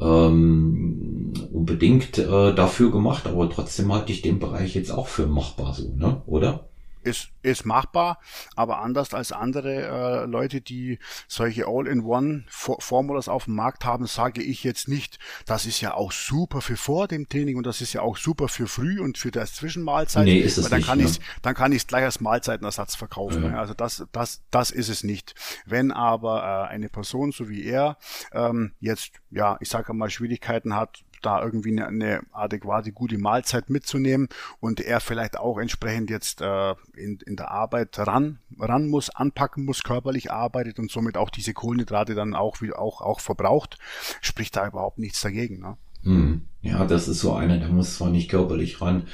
ähm, 0.00 1.34
unbedingt 1.52 2.16
äh, 2.16 2.54
dafür 2.54 2.90
gemacht, 2.90 3.26
aber 3.26 3.50
trotzdem 3.50 3.92
halte 3.92 4.12
ich 4.12 4.22
den 4.22 4.38
Bereich 4.38 4.74
jetzt 4.74 4.90
auch 4.90 5.08
für 5.08 5.26
machbar 5.26 5.74
so, 5.74 5.92
ne? 5.94 6.22
Oder? 6.24 6.67
Ist, 7.02 7.30
ist 7.42 7.64
machbar, 7.64 8.18
aber 8.56 8.80
anders 8.80 9.14
als 9.14 9.32
andere 9.32 10.22
äh, 10.22 10.26
Leute, 10.26 10.60
die 10.60 10.98
solche 11.26 11.66
All-in-One-Formulas 11.66 13.28
auf 13.28 13.44
dem 13.44 13.54
Markt 13.54 13.84
haben, 13.84 14.06
sage 14.06 14.42
ich 14.42 14.64
jetzt 14.64 14.88
nicht, 14.88 15.18
das 15.46 15.66
ist 15.66 15.80
ja 15.80 15.94
auch 15.94 16.12
super 16.12 16.60
für 16.60 16.76
vor 16.76 17.08
dem 17.08 17.28
Training 17.28 17.56
und 17.56 17.66
das 17.66 17.80
ist 17.80 17.92
ja 17.92 18.02
auch 18.02 18.16
super 18.16 18.48
für 18.48 18.66
früh 18.66 19.00
und 19.00 19.18
für 19.18 19.30
das 19.30 19.54
Zwischenmahlzeit. 19.54 20.24
Nee, 20.24 20.40
ist 20.40 20.58
es 20.58 20.68
dann 20.68 20.78
nicht, 20.78 20.86
kann 20.86 20.98
ne? 20.98 21.04
ich 21.04 21.20
dann 21.42 21.54
kann 21.54 21.72
ich 21.72 21.78
es 21.78 21.86
gleich 21.86 22.04
als 22.04 22.20
Mahlzeitenersatz 22.20 22.94
verkaufen. 22.94 23.44
Ja. 23.44 23.58
Also 23.58 23.74
das, 23.74 24.06
das, 24.12 24.42
das 24.50 24.70
ist 24.70 24.88
es 24.88 25.04
nicht. 25.04 25.34
Wenn 25.66 25.92
aber 25.92 26.68
äh, 26.68 26.72
eine 26.72 26.88
Person 26.88 27.32
so 27.32 27.48
wie 27.48 27.64
er 27.64 27.98
ähm, 28.32 28.72
jetzt, 28.80 29.12
ja, 29.30 29.56
ich 29.60 29.68
sage 29.68 29.92
mal 29.92 30.10
Schwierigkeiten 30.10 30.74
hat, 30.74 31.04
da 31.22 31.42
irgendwie 31.42 31.72
eine, 31.72 31.86
eine 31.86 32.20
adäquate, 32.32 32.92
gute 32.92 33.18
Mahlzeit 33.18 33.70
mitzunehmen 33.70 34.28
und 34.60 34.80
er 34.80 35.00
vielleicht 35.00 35.38
auch 35.38 35.58
entsprechend 35.58 36.10
jetzt 36.10 36.40
äh, 36.40 36.74
in, 36.96 37.18
in 37.26 37.36
der 37.36 37.50
Arbeit 37.50 37.98
ran, 37.98 38.38
ran 38.58 38.88
muss, 38.88 39.10
anpacken 39.10 39.64
muss, 39.64 39.82
körperlich 39.82 40.30
arbeitet 40.30 40.78
und 40.78 40.90
somit 40.90 41.16
auch 41.16 41.30
diese 41.30 41.54
Kohlenhydrate 41.54 42.14
dann 42.14 42.34
auch, 42.34 42.60
wie, 42.60 42.72
auch, 42.72 43.00
auch 43.00 43.20
verbraucht, 43.20 43.78
spricht 44.20 44.56
da 44.56 44.66
überhaupt 44.66 44.98
nichts 44.98 45.20
dagegen. 45.20 45.60
Ne? 45.60 45.76
Hm. 46.02 46.42
Ja, 46.62 46.84
das 46.84 47.08
ist 47.08 47.20
so 47.20 47.34
einer, 47.34 47.58
der 47.58 47.68
muss 47.68 47.96
zwar 47.96 48.10
nicht 48.10 48.30
körperlich 48.30 48.80
ran, 48.80 49.04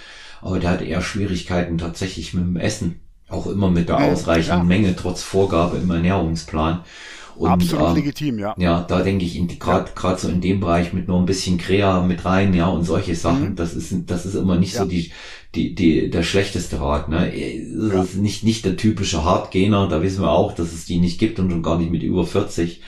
aber 0.41 0.59
der 0.59 0.71
hat 0.71 0.83
eher 0.83 1.03
Schwierigkeiten 1.03 1.79
tatsächlich 1.79 2.35
mit 2.35 2.45
dem 2.45 2.57
Essen. 2.57 3.01
Auch 3.29 3.47
immer 3.47 3.71
mit 3.71 3.89
der 3.89 3.99
ausreichenden 3.99 4.59
ja. 4.59 4.65
Menge, 4.65 4.97
trotz 4.97 5.23
Vorgabe 5.23 5.79
im 5.79 5.91
Ernährungsplan. 5.91 6.85
Und, 7.37 7.51
Absolut 7.51 7.91
äh, 7.91 7.95
legitim, 7.95 8.39
ja. 8.39 8.55
Ja, 8.59 8.83
da 8.83 9.03
denke 9.03 9.25
ich, 9.25 9.59
gerade 9.59 9.91
gerade 9.95 10.21
so 10.21 10.29
in 10.29 10.41
dem 10.41 10.61
Bereich 10.61 10.93
mit 10.93 11.09
nur 11.09 11.19
ein 11.19 11.27
bisschen 11.27 11.59
Krea 11.59 12.01
mit 12.03 12.25
rein, 12.25 12.55
ja, 12.55 12.69
und 12.69 12.85
solche 12.85 13.15
Sachen, 13.15 13.51
mhm. 13.51 13.57
das 13.57 13.75
ist 13.75 13.93
das 14.07 14.25
ist 14.25 14.35
immer 14.35 14.57
nicht 14.57 14.75
ja. 14.75 14.83
so 14.83 14.89
die 14.89 15.11
die 15.55 15.75
die 15.75 16.11
der 16.11 16.23
schlechteste 16.23 16.81
Rat, 16.81 17.09
ne? 17.09 17.33
Das 17.77 17.93
ja. 17.93 18.03
ist 18.03 18.17
nicht 18.17 18.45
nicht 18.45 18.65
der 18.65 18.77
typische 18.77 19.25
Hardgainer, 19.25 19.89
da 19.89 20.03
wissen 20.03 20.23
wir 20.23 20.31
auch, 20.31 20.55
dass 20.55 20.73
es 20.73 20.85
die 20.85 20.99
nicht 20.99 21.19
gibt 21.19 21.39
und 21.39 21.51
schon 21.51 21.63
gar 21.63 21.79
nicht 21.79 21.91
mit 21.91 22.03
über 22.03 22.25
40. 22.25 22.81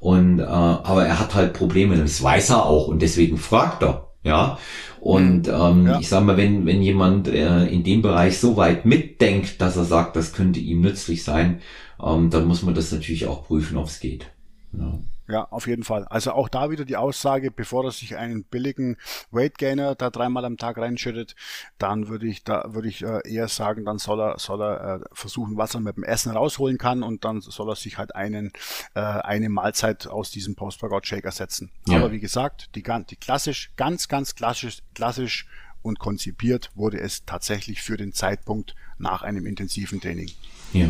Und 0.00 0.40
äh, 0.40 0.42
aber 0.42 1.06
er 1.06 1.20
hat 1.20 1.34
halt 1.36 1.52
Probleme, 1.52 1.96
das 1.96 2.20
weiß 2.20 2.50
er 2.50 2.66
auch 2.66 2.88
und 2.88 3.02
deswegen 3.02 3.36
fragt 3.38 3.84
er, 3.84 4.08
ja. 4.24 4.58
Und 5.00 5.46
mhm. 5.46 5.54
ähm, 5.54 5.86
ja. 5.86 6.00
ich 6.00 6.08
sage 6.08 6.24
mal, 6.24 6.36
wenn 6.36 6.66
wenn 6.66 6.82
jemand 6.82 7.28
äh, 7.28 7.66
in 7.66 7.84
dem 7.84 8.02
Bereich 8.02 8.38
so 8.38 8.56
weit 8.56 8.84
mitdenkt, 8.84 9.60
dass 9.60 9.76
er 9.76 9.84
sagt, 9.84 10.16
das 10.16 10.32
könnte 10.32 10.58
ihm 10.58 10.80
nützlich 10.80 11.22
sein, 11.22 11.60
ähm, 12.00 12.30
dann 12.30 12.46
muss 12.46 12.62
man 12.62 12.74
das 12.74 12.92
natürlich 12.92 13.26
auch 13.26 13.44
prüfen, 13.46 13.76
ob 13.76 13.86
es 13.86 14.00
geht. 14.00 14.26
Ja. 14.72 14.98
Ja, 15.28 15.46
auf 15.50 15.66
jeden 15.66 15.84
Fall. 15.84 16.04
Also 16.08 16.32
auch 16.32 16.48
da 16.48 16.70
wieder 16.70 16.84
die 16.84 16.96
Aussage, 16.96 17.50
bevor 17.50 17.84
er 17.84 17.92
sich 17.92 18.16
einen 18.16 18.44
billigen 18.44 18.96
Weight 19.30 19.56
Gainer 19.56 19.94
da 19.94 20.10
dreimal 20.10 20.44
am 20.44 20.56
Tag 20.56 20.78
reinschüttet, 20.78 21.36
dann 21.78 22.08
würde 22.08 22.26
ich 22.26 22.42
da 22.42 22.74
würde 22.74 22.88
ich 22.88 23.02
äh, 23.02 23.20
eher 23.24 23.48
sagen, 23.48 23.84
dann 23.84 23.98
soll 23.98 24.20
er 24.20 24.38
soll 24.38 24.60
er 24.60 24.96
äh, 24.96 25.04
versuchen, 25.12 25.56
was 25.56 25.74
er 25.74 25.80
mit 25.80 25.96
dem 25.96 26.02
Essen 26.02 26.32
rausholen 26.32 26.76
kann 26.76 27.02
und 27.02 27.24
dann 27.24 27.40
soll 27.40 27.70
er 27.70 27.76
sich 27.76 27.98
halt 27.98 28.14
einen 28.16 28.52
äh, 28.94 29.00
eine 29.00 29.48
Mahlzeit 29.48 30.06
aus 30.08 30.30
diesem 30.32 30.56
Post-Workout 30.56 31.06
Shake 31.06 31.24
ersetzen. 31.24 31.70
Ja. 31.86 31.98
Aber 31.98 32.10
wie 32.10 32.20
gesagt, 32.20 32.70
die 32.74 32.82
die 32.82 33.16
klassisch 33.16 33.70
ganz 33.76 34.08
ganz 34.08 34.34
klassisch 34.34 34.82
klassisch 34.94 35.46
und 35.82 35.98
konzipiert 35.98 36.70
wurde 36.74 37.00
es 37.00 37.24
tatsächlich 37.24 37.80
für 37.80 37.96
den 37.96 38.12
Zeitpunkt 38.12 38.74
nach 38.98 39.22
einem 39.22 39.46
intensiven 39.46 40.00
Training. 40.00 40.30
Ja. 40.72 40.88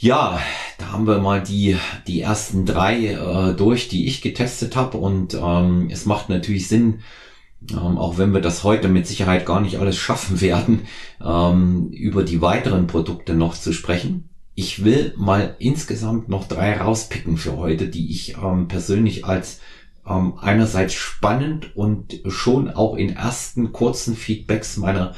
Ja, 0.00 0.40
da 0.78 0.92
haben 0.92 1.08
wir 1.08 1.18
mal 1.18 1.42
die, 1.42 1.76
die 2.06 2.20
ersten 2.20 2.64
drei 2.64 3.06
äh, 3.06 3.54
durch, 3.56 3.88
die 3.88 4.06
ich 4.06 4.22
getestet 4.22 4.76
habe. 4.76 4.96
Und 4.96 5.34
ähm, 5.34 5.88
es 5.90 6.06
macht 6.06 6.28
natürlich 6.28 6.68
Sinn, 6.68 7.00
ähm, 7.72 7.98
auch 7.98 8.16
wenn 8.16 8.32
wir 8.32 8.40
das 8.40 8.62
heute 8.62 8.86
mit 8.86 9.08
Sicherheit 9.08 9.44
gar 9.44 9.60
nicht 9.60 9.80
alles 9.80 9.96
schaffen 9.96 10.40
werden, 10.40 10.86
ähm, 11.20 11.90
über 11.90 12.22
die 12.22 12.40
weiteren 12.40 12.86
Produkte 12.86 13.34
noch 13.34 13.56
zu 13.56 13.72
sprechen. 13.72 14.28
Ich 14.54 14.84
will 14.84 15.14
mal 15.16 15.56
insgesamt 15.58 16.28
noch 16.28 16.46
drei 16.46 16.76
rauspicken 16.76 17.36
für 17.36 17.56
heute, 17.56 17.88
die 17.88 18.12
ich 18.12 18.36
ähm, 18.36 18.68
persönlich 18.68 19.24
als 19.24 19.58
ähm, 20.06 20.34
einerseits 20.40 20.94
spannend 20.94 21.74
und 21.74 22.20
schon 22.28 22.70
auch 22.70 22.94
in 22.94 23.16
ersten 23.16 23.72
kurzen 23.72 24.14
Feedbacks 24.14 24.76
meiner 24.76 25.16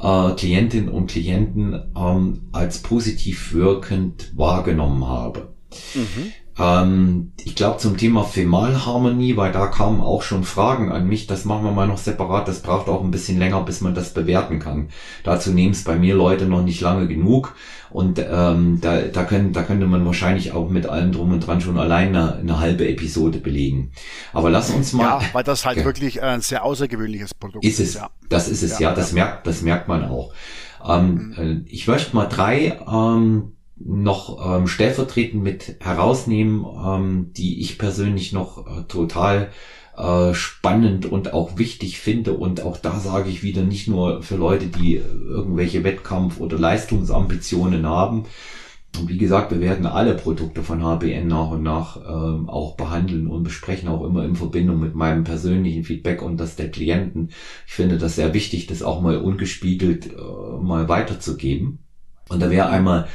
äh, 0.00 0.34
Klientinnen 0.34 0.88
und 0.88 1.10
Klienten 1.10 1.92
ähm, 1.96 2.48
als 2.52 2.78
positiv 2.78 3.52
wirkend 3.52 4.32
wahrgenommen 4.36 5.06
habe. 5.06 5.54
Mhm. 5.94 6.32
Ähm, 6.58 7.32
ich 7.44 7.54
glaube 7.54 7.78
zum 7.78 7.96
Thema 7.96 8.24
Femalharmonie, 8.24 9.36
weil 9.36 9.52
da 9.52 9.66
kamen 9.66 10.00
auch 10.00 10.22
schon 10.22 10.44
Fragen 10.44 10.90
an 10.90 11.06
mich, 11.06 11.26
das 11.26 11.44
machen 11.44 11.64
wir 11.64 11.72
mal 11.72 11.86
noch 11.86 11.98
separat, 11.98 12.48
das 12.48 12.62
braucht 12.62 12.88
auch 12.88 13.04
ein 13.04 13.10
bisschen 13.10 13.38
länger, 13.38 13.62
bis 13.62 13.82
man 13.82 13.94
das 13.94 14.14
bewerten 14.14 14.58
kann. 14.58 14.88
Dazu 15.22 15.50
nehmen 15.50 15.72
es 15.72 15.84
bei 15.84 15.96
mir 15.96 16.14
Leute 16.14 16.46
noch 16.46 16.62
nicht 16.62 16.80
lange 16.80 17.08
genug 17.08 17.54
und 17.90 18.18
ähm, 18.18 18.78
da, 18.80 19.02
da, 19.02 19.24
können, 19.24 19.52
da 19.52 19.62
könnte 19.62 19.86
man 19.86 20.04
wahrscheinlich 20.06 20.52
auch 20.52 20.70
mit 20.70 20.86
allem 20.86 21.12
drum 21.12 21.32
und 21.32 21.46
dran 21.46 21.60
schon 21.60 21.78
allein 21.78 22.08
eine, 22.08 22.36
eine 22.36 22.58
halbe 22.58 22.88
Episode 22.88 23.38
belegen. 23.38 23.92
Aber 24.32 24.48
lass 24.48 24.70
uns 24.70 24.92
mal. 24.92 25.04
Ja, 25.04 25.20
weil 25.32 25.44
das 25.44 25.66
halt 25.66 25.78
ja. 25.78 25.84
wirklich 25.84 26.22
ein 26.22 26.40
sehr 26.40 26.64
außergewöhnliches 26.64 27.34
Produkt 27.34 27.64
ist. 27.64 27.80
Ist 27.80 27.88
es, 27.88 27.94
ja. 27.96 28.10
das 28.28 28.48
ist 28.48 28.62
es, 28.62 28.78
ja, 28.78 28.90
ja 28.90 28.94
das 28.94 29.12
merkt, 29.12 29.46
das 29.46 29.62
merkt 29.62 29.88
man 29.88 30.04
auch. 30.04 30.32
Ähm, 30.86 31.34
mhm. 31.36 31.64
Äh, 31.66 31.70
ich 31.70 31.86
möchte 31.86 32.14
mal 32.16 32.26
drei 32.26 32.78
ähm, 32.90 33.55
noch 33.78 34.56
ähm, 34.56 34.66
stellvertretend 34.66 35.42
mit 35.42 35.76
herausnehmen, 35.80 36.64
ähm, 36.64 37.32
die 37.36 37.60
ich 37.60 37.78
persönlich 37.78 38.32
noch 38.32 38.66
äh, 38.66 38.82
total 38.88 39.50
äh, 39.96 40.34
spannend 40.34 41.06
und 41.06 41.32
auch 41.32 41.58
wichtig 41.58 41.98
finde. 41.98 42.34
Und 42.34 42.62
auch 42.62 42.78
da 42.78 42.98
sage 43.00 43.28
ich 43.28 43.42
wieder 43.42 43.62
nicht 43.62 43.88
nur 43.88 44.22
für 44.22 44.36
Leute, 44.36 44.66
die 44.66 44.96
irgendwelche 44.96 45.84
Wettkampf- 45.84 46.40
oder 46.40 46.58
Leistungsambitionen 46.58 47.86
haben. 47.86 48.24
Und 48.98 49.08
wie 49.10 49.18
gesagt, 49.18 49.52
wir 49.52 49.60
werden 49.60 49.84
alle 49.84 50.14
Produkte 50.14 50.62
von 50.62 50.82
HBN 50.82 51.26
nach 51.26 51.50
und 51.50 51.62
nach 51.62 51.96
ähm, 51.96 52.48
auch 52.48 52.76
behandeln 52.76 53.26
und 53.26 53.42
besprechen, 53.42 53.88
auch 53.88 54.04
immer 54.04 54.24
in 54.24 54.36
Verbindung 54.36 54.80
mit 54.80 54.94
meinem 54.94 55.24
persönlichen 55.24 55.84
Feedback 55.84 56.22
und 56.22 56.38
das 56.38 56.56
der 56.56 56.70
Klienten. 56.70 57.30
Ich 57.66 57.74
finde 57.74 57.98
das 57.98 58.16
sehr 58.16 58.32
wichtig, 58.32 58.66
das 58.66 58.82
auch 58.82 59.02
mal 59.02 59.18
ungespiegelt 59.18 60.06
äh, 60.06 60.62
mal 60.62 60.88
weiterzugeben. 60.88 61.80
Und 62.28 62.40
da 62.40 62.50
wäre 62.50 62.68
einmal 62.68 63.06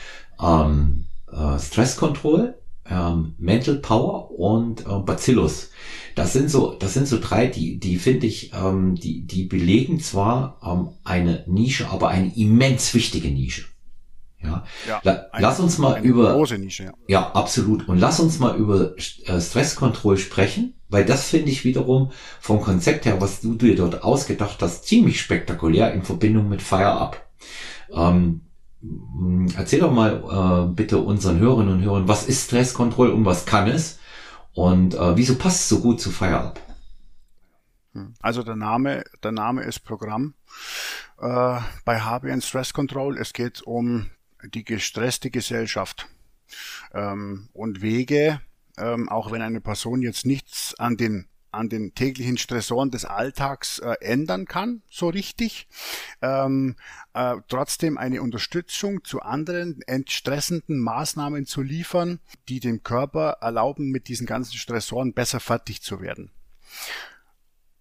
ähm, 0.42 1.06
äh, 1.32 1.60
Stress 1.60 1.98
Control, 1.98 2.56
ähm, 2.90 3.36
Mental 3.38 3.76
Power 3.76 4.32
und 4.32 4.86
äh, 4.86 5.00
Bacillus. 5.00 5.70
Das 6.16 6.34
sind 6.34 6.50
so, 6.50 6.76
das 6.76 6.94
sind 6.94 7.08
so 7.08 7.20
drei, 7.20 7.48
die, 7.48 7.80
die 7.80 7.98
finde 7.98 8.28
ich, 8.28 8.52
ähm, 8.54 8.96
die, 8.96 9.26
die 9.26 9.44
belegen 9.44 10.00
zwar 10.00 10.60
ähm, 10.66 10.90
eine 11.04 11.46
Nische, 11.48 11.90
aber 11.90 12.10
eine 12.10 12.36
immens 12.36 12.94
wichtige 12.94 13.30
Nische. 13.30 13.66
Ja, 14.44 14.66
ja 14.88 15.00
La 15.04 15.28
lass 15.38 15.60
uns 15.60 15.78
mal 15.78 16.04
über 16.04 16.34
große 16.34 16.58
Nische. 16.58 16.86
Ja. 16.86 16.94
ja, 17.08 17.32
absolut. 17.32 17.88
Und 17.88 18.00
lass 18.00 18.20
uns 18.20 18.40
mal 18.40 18.58
über 18.58 18.96
äh, 18.98 19.40
Stresskontroll 19.40 20.18
sprechen, 20.18 20.74
weil 20.90 21.06
das 21.06 21.28
finde 21.28 21.52
ich 21.52 21.64
wiederum 21.64 22.12
vom 22.40 22.60
Konzept 22.60 23.06
her, 23.06 23.22
was 23.22 23.42
du 23.42 23.54
dir 23.54 23.76
dort 23.76 24.04
ausgedacht 24.04 24.62
hast, 24.62 24.86
ziemlich 24.86 25.22
spektakulär 25.22 25.94
in 25.94 26.04
Verbindung 26.04 26.50
mit 26.50 26.62
Fire 26.62 26.94
Up. 26.94 27.30
Ähm, 27.94 28.42
erzähl 29.56 29.80
doch 29.80 29.92
mal 29.92 30.68
äh, 30.70 30.74
bitte 30.74 30.98
unseren 30.98 31.40
Hörerinnen 31.40 31.76
und 31.76 31.84
Hörern, 31.84 32.08
was 32.08 32.28
ist 32.28 32.46
Stresskontroll 32.46 33.12
und 33.12 33.26
was 33.26 33.46
kann 33.46 33.68
es 33.68 34.00
und 34.54 34.96
äh, 34.96 35.16
wieso 35.18 35.36
passt 35.36 35.62
es 35.62 35.70
so 35.70 35.82
gut 35.82 36.02
zu 36.02 36.12
Fire 36.12 36.38
Up? 36.38 36.60
Hm. 37.94 38.14
Also 38.20 38.44
der 38.44 38.56
Name, 38.56 39.04
der 39.24 39.32
Name 39.32 39.64
ist 39.64 39.82
Programm 39.82 40.34
äh, 41.20 41.60
bei 41.86 42.00
HBN 42.00 42.42
Stress 42.42 42.74
Control. 42.74 43.18
Es 43.18 43.34
geht 43.34 43.62
um 43.62 44.10
die 44.44 44.64
gestresste 44.64 45.30
Gesellschaft 45.30 46.08
ähm, 46.94 47.50
und 47.54 47.82
Wege, 47.82 48.42
ähm, 48.78 49.10
auch 49.10 49.32
wenn 49.32 49.42
eine 49.42 49.62
Person 49.62 50.02
jetzt 50.02 50.26
nichts 50.26 50.76
an 50.80 50.98
den 50.98 51.28
an 51.52 51.70
den 51.70 51.94
täglichen 51.94 52.38
Stressoren 52.38 52.92
des 52.92 53.06
Alltags 53.06 53.80
äh, 53.80 53.96
ändern 54.02 54.46
kann, 54.46 54.82
so 54.90 55.10
richtig, 55.10 55.68
ähm, 56.22 56.76
äh, 57.14 57.36
trotzdem 57.48 57.98
eine 57.98 58.22
Unterstützung 58.22 59.04
zu 59.04 59.22
anderen 59.22 59.82
entstressenden 59.84 60.80
Maßnahmen 60.80 61.46
zu 61.46 61.62
liefern, 61.62 62.20
die 62.50 62.60
dem 62.60 62.84
Körper 62.84 63.38
erlauben, 63.42 63.90
mit 63.90 64.08
diesen 64.08 64.28
ganzen 64.28 64.54
Stressoren 64.54 65.14
besser 65.14 65.40
fertig 65.40 65.82
zu 65.82 66.02
werden. 66.02 66.32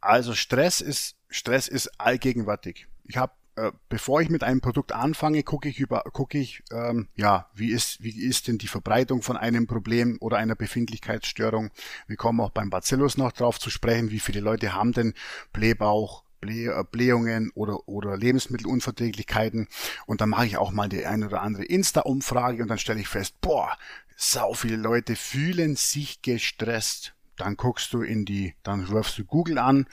Also 0.01 0.35
Stress 0.35 0.81
ist 0.81 1.17
Stress 1.29 1.69
ist 1.69 2.01
allgegenwärtig. 2.01 2.89
Ich 3.05 3.17
habe 3.17 3.33
äh, 3.61 3.73
bevor 3.89 4.23
ich 4.23 4.31
mit 4.31 4.43
einem 4.43 4.61
Produkt 4.61 4.93
anfange, 4.93 5.43
gucke 5.43 5.69
ich 5.69 5.79
über, 5.79 6.03
gucke 6.13 6.39
ich, 6.39 6.63
ähm, 6.73 7.09
ja, 7.17 7.51
wie 7.55 7.71
ist, 7.71 8.03
wie 8.03 8.23
ist 8.23 8.49
denn 8.49 8.59
die 8.59 8.69
Verbreitung 8.69 9.23
von 9.23 9.37
einem 9.37 9.67
Problem 9.67 10.17
oder 10.21 10.39
einer 10.39 10.55
Befindlichkeitsstörung? 10.55 11.71
Wir 12.07 12.17
kommen 12.17 12.41
auch 12.41 12.51
beim 12.51 12.71
Bacillus 12.71 13.17
noch 13.17 13.33
drauf 13.33 13.59
zu 13.59 13.69
sprechen, 13.69 14.11
wie 14.11 14.21
viele 14.21 14.41
Leute 14.41 14.73
haben 14.73 14.93
denn 14.93 15.15
Blähbauch, 15.53 16.25
äh, 16.43 16.85
Blähungen 16.91 17.51
oder, 17.55 17.87
oder 17.87 18.17
Lebensmittelunverträglichkeiten. 18.17 19.69
Und 20.07 20.23
dann 20.23 20.31
mache 20.31 20.47
ich 20.47 20.57
auch 20.57 20.71
mal 20.71 20.89
die 20.89 21.05
eine 21.05 21.27
oder 21.27 21.43
andere 21.43 21.65
Insta-Umfrage 21.65 22.63
und 22.63 22.69
dann 22.69 22.79
stelle 22.79 23.01
ich 23.01 23.09
fest, 23.09 23.35
boah, 23.43 23.77
sau 24.17 24.55
viele 24.55 24.77
Leute 24.77 25.17
fühlen 25.17 25.77
sich 25.77 26.23
gestresst. 26.23 27.15
Dann 27.37 27.57
guckst 27.57 27.93
du 27.93 28.03
in 28.03 28.25
die, 28.25 28.55
dann 28.63 28.89
wirfst 28.89 29.19
du 29.19 29.25
Google 29.25 29.59
an, 29.59 29.87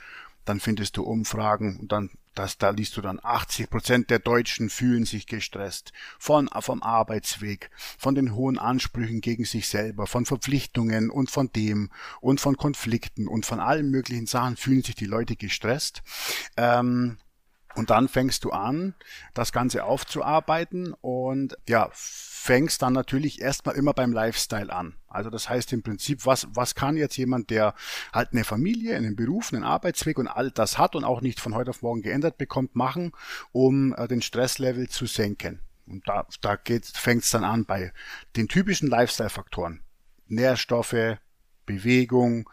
dann 0.44 0.60
findest 0.60 0.96
du 0.96 1.02
Umfragen 1.02 1.78
und 1.80 1.92
dann 1.92 2.10
das, 2.38 2.58
da 2.58 2.70
liest 2.70 2.96
du 2.96 3.00
dann 3.00 3.20
80 3.22 3.68
Prozent 3.70 4.10
der 4.10 4.18
Deutschen 4.18 4.70
fühlen 4.70 5.04
sich 5.04 5.26
gestresst. 5.26 5.92
Von, 6.18 6.48
vom 6.60 6.82
Arbeitsweg, 6.82 7.70
von 7.98 8.14
den 8.14 8.34
hohen 8.34 8.58
Ansprüchen 8.58 9.20
gegen 9.20 9.44
sich 9.44 9.68
selber, 9.68 10.06
von 10.06 10.24
Verpflichtungen 10.24 11.10
und 11.10 11.30
von 11.30 11.50
dem 11.52 11.90
und 12.20 12.40
von 12.40 12.56
Konflikten 12.56 13.26
und 13.26 13.46
von 13.46 13.60
allen 13.60 13.90
möglichen 13.90 14.26
Sachen 14.26 14.56
fühlen 14.56 14.82
sich 14.82 14.94
die 14.94 15.06
Leute 15.06 15.36
gestresst. 15.36 16.02
Ähm, 16.56 17.18
und 17.78 17.90
dann 17.90 18.08
fängst 18.08 18.44
du 18.44 18.50
an, 18.50 18.94
das 19.34 19.52
Ganze 19.52 19.84
aufzuarbeiten 19.84 20.94
und 21.00 21.56
ja, 21.68 21.88
fängst 21.92 22.82
dann 22.82 22.92
natürlich 22.92 23.40
erstmal 23.40 23.76
immer 23.76 23.94
beim 23.94 24.12
Lifestyle 24.12 24.72
an. 24.72 24.96
Also 25.06 25.30
das 25.30 25.48
heißt 25.48 25.72
im 25.72 25.84
Prinzip, 25.84 26.26
was, 26.26 26.48
was 26.50 26.74
kann 26.74 26.96
jetzt 26.96 27.16
jemand, 27.16 27.50
der 27.50 27.74
halt 28.12 28.32
eine 28.32 28.42
Familie, 28.42 28.96
einen 28.96 29.14
Beruf, 29.14 29.52
einen 29.52 29.62
Arbeitsweg 29.62 30.18
und 30.18 30.26
all 30.26 30.50
das 30.50 30.76
hat 30.76 30.96
und 30.96 31.04
auch 31.04 31.20
nicht 31.20 31.38
von 31.38 31.54
heute 31.54 31.70
auf 31.70 31.82
morgen 31.82 32.02
geändert 32.02 32.36
bekommt, 32.36 32.74
machen, 32.74 33.12
um 33.52 33.94
äh, 33.94 34.08
den 34.08 34.22
Stresslevel 34.22 34.88
zu 34.88 35.06
senken. 35.06 35.60
Und 35.86 36.08
da, 36.08 36.26
da 36.40 36.58
fängt 36.66 37.22
es 37.22 37.30
dann 37.30 37.44
an 37.44 37.64
bei 37.64 37.92
den 38.34 38.48
typischen 38.48 38.88
Lifestyle-Faktoren. 38.88 39.82
Nährstoffe, 40.26 41.18
Bewegung, 41.64 42.50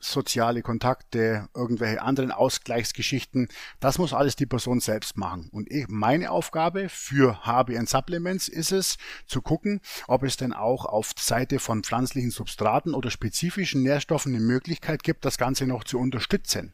soziale 0.00 0.62
Kontakte, 0.62 1.48
irgendwelche 1.54 2.02
anderen 2.02 2.30
Ausgleichsgeschichten. 2.30 3.48
Das 3.80 3.98
muss 3.98 4.12
alles 4.12 4.36
die 4.36 4.46
Person 4.46 4.80
selbst 4.80 5.16
machen. 5.16 5.48
Und 5.52 5.70
ich, 5.70 5.86
meine 5.88 6.30
Aufgabe 6.30 6.88
für 6.88 7.44
HBN 7.44 7.86
Supplements 7.86 8.48
ist 8.48 8.72
es, 8.72 8.98
zu 9.26 9.42
gucken, 9.42 9.80
ob 10.06 10.22
es 10.22 10.36
denn 10.36 10.52
auch 10.52 10.84
auf 10.84 11.12
Seite 11.18 11.58
von 11.58 11.82
pflanzlichen 11.82 12.30
Substraten 12.30 12.94
oder 12.94 13.10
spezifischen 13.10 13.82
Nährstoffen 13.82 14.34
eine 14.34 14.44
Möglichkeit 14.44 15.02
gibt, 15.02 15.24
das 15.24 15.38
Ganze 15.38 15.66
noch 15.66 15.84
zu 15.84 15.98
unterstützen. 15.98 16.72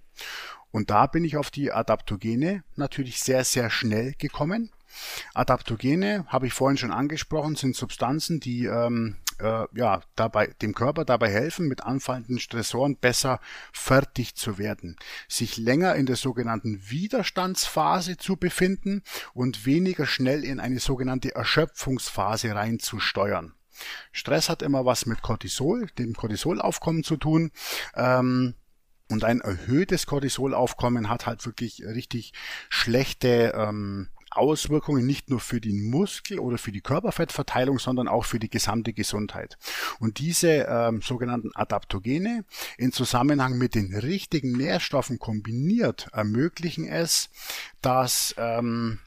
Und 0.70 0.91
da 0.91 1.07
bin 1.07 1.25
ich 1.25 1.37
auf 1.37 1.51
die 1.51 1.70
Adaptogene 1.70 2.64
natürlich 2.75 3.20
sehr, 3.20 3.45
sehr 3.45 3.70
schnell 3.70 4.14
gekommen. 4.18 4.70
Adaptogene, 5.33 6.25
habe 6.29 6.47
ich 6.47 6.53
vorhin 6.53 6.77
schon 6.77 6.91
angesprochen, 6.91 7.57
sind 7.57 7.77
Substanzen, 7.77 8.41
die 8.41 8.66
ähm, 8.66 9.16
äh, 9.41 9.66
ja, 9.74 10.03
dabei, 10.16 10.49
dem 10.62 10.74
Körper 10.74 11.05
dabei 11.05 11.30
helfen, 11.30 11.68
mit 11.68 11.82
anfallenden 11.82 12.39
Stressoren 12.39 12.97
besser 12.97 13.41
fertig 13.72 14.35
zu 14.35 14.59
werden, 14.59 14.97
sich 15.28 15.57
länger 15.57 15.95
in 15.95 16.07
der 16.07 16.16
sogenannten 16.16 16.91
Widerstandsphase 16.91 18.16
zu 18.16 18.37
befinden 18.37 19.03
und 19.32 19.66
weniger 19.66 20.07
schnell 20.07 20.45
in 20.45 20.61
eine 20.61 20.80
sogenannte 20.80 21.35
Erschöpfungsphase 21.35 22.55
reinzusteuern. 22.55 23.55
Stress 24.12 24.49
hat 24.49 24.62
immer 24.62 24.85
was 24.85 25.07
mit 25.07 25.22
Cortisol, 25.22 25.89
dem 25.99 26.14
Cortisolaufkommen 26.14 27.03
zu 27.03 27.16
tun. 27.16 27.51
Ähm, 27.95 28.55
und 29.11 29.22
ein 29.22 29.41
erhöhtes 29.41 30.07
Cortisolaufkommen 30.07 31.11
hat 31.11 31.26
halt 31.26 31.45
wirklich 31.45 31.85
richtig 31.85 32.32
schlechte 32.70 33.53
ähm, 33.55 34.09
Auswirkungen 34.37 35.07
nicht 35.07 35.30
nur 35.30 35.41
für 35.41 35.61
den 35.61 35.91
Muskel 35.91 36.39
oder 36.39 36.59
für 36.59 36.72
die 36.72 36.80
Körperfettverteilung, 36.80 37.78
sondern 37.78 38.09
auch 38.09 38.24
für 38.24 38.39
die 38.39 38.51
gesamte 38.51 38.93
Gesundheit. 38.93 39.59
Und 39.99 40.18
diese 40.18 40.66
ähm, 40.68 41.03
sogenannten 41.03 41.55
Adaptogene 41.55 42.45
in 42.78 42.93
Zusammenhang 42.93 43.59
mit 43.59 43.74
den 43.74 43.95
richtigen 43.95 44.53
Nährstoffen 44.53 45.18
kombiniert 45.18 46.09
ermöglichen 46.12 46.87
es, 46.87 47.30
dass 47.80 48.35
ähm, 48.39 48.99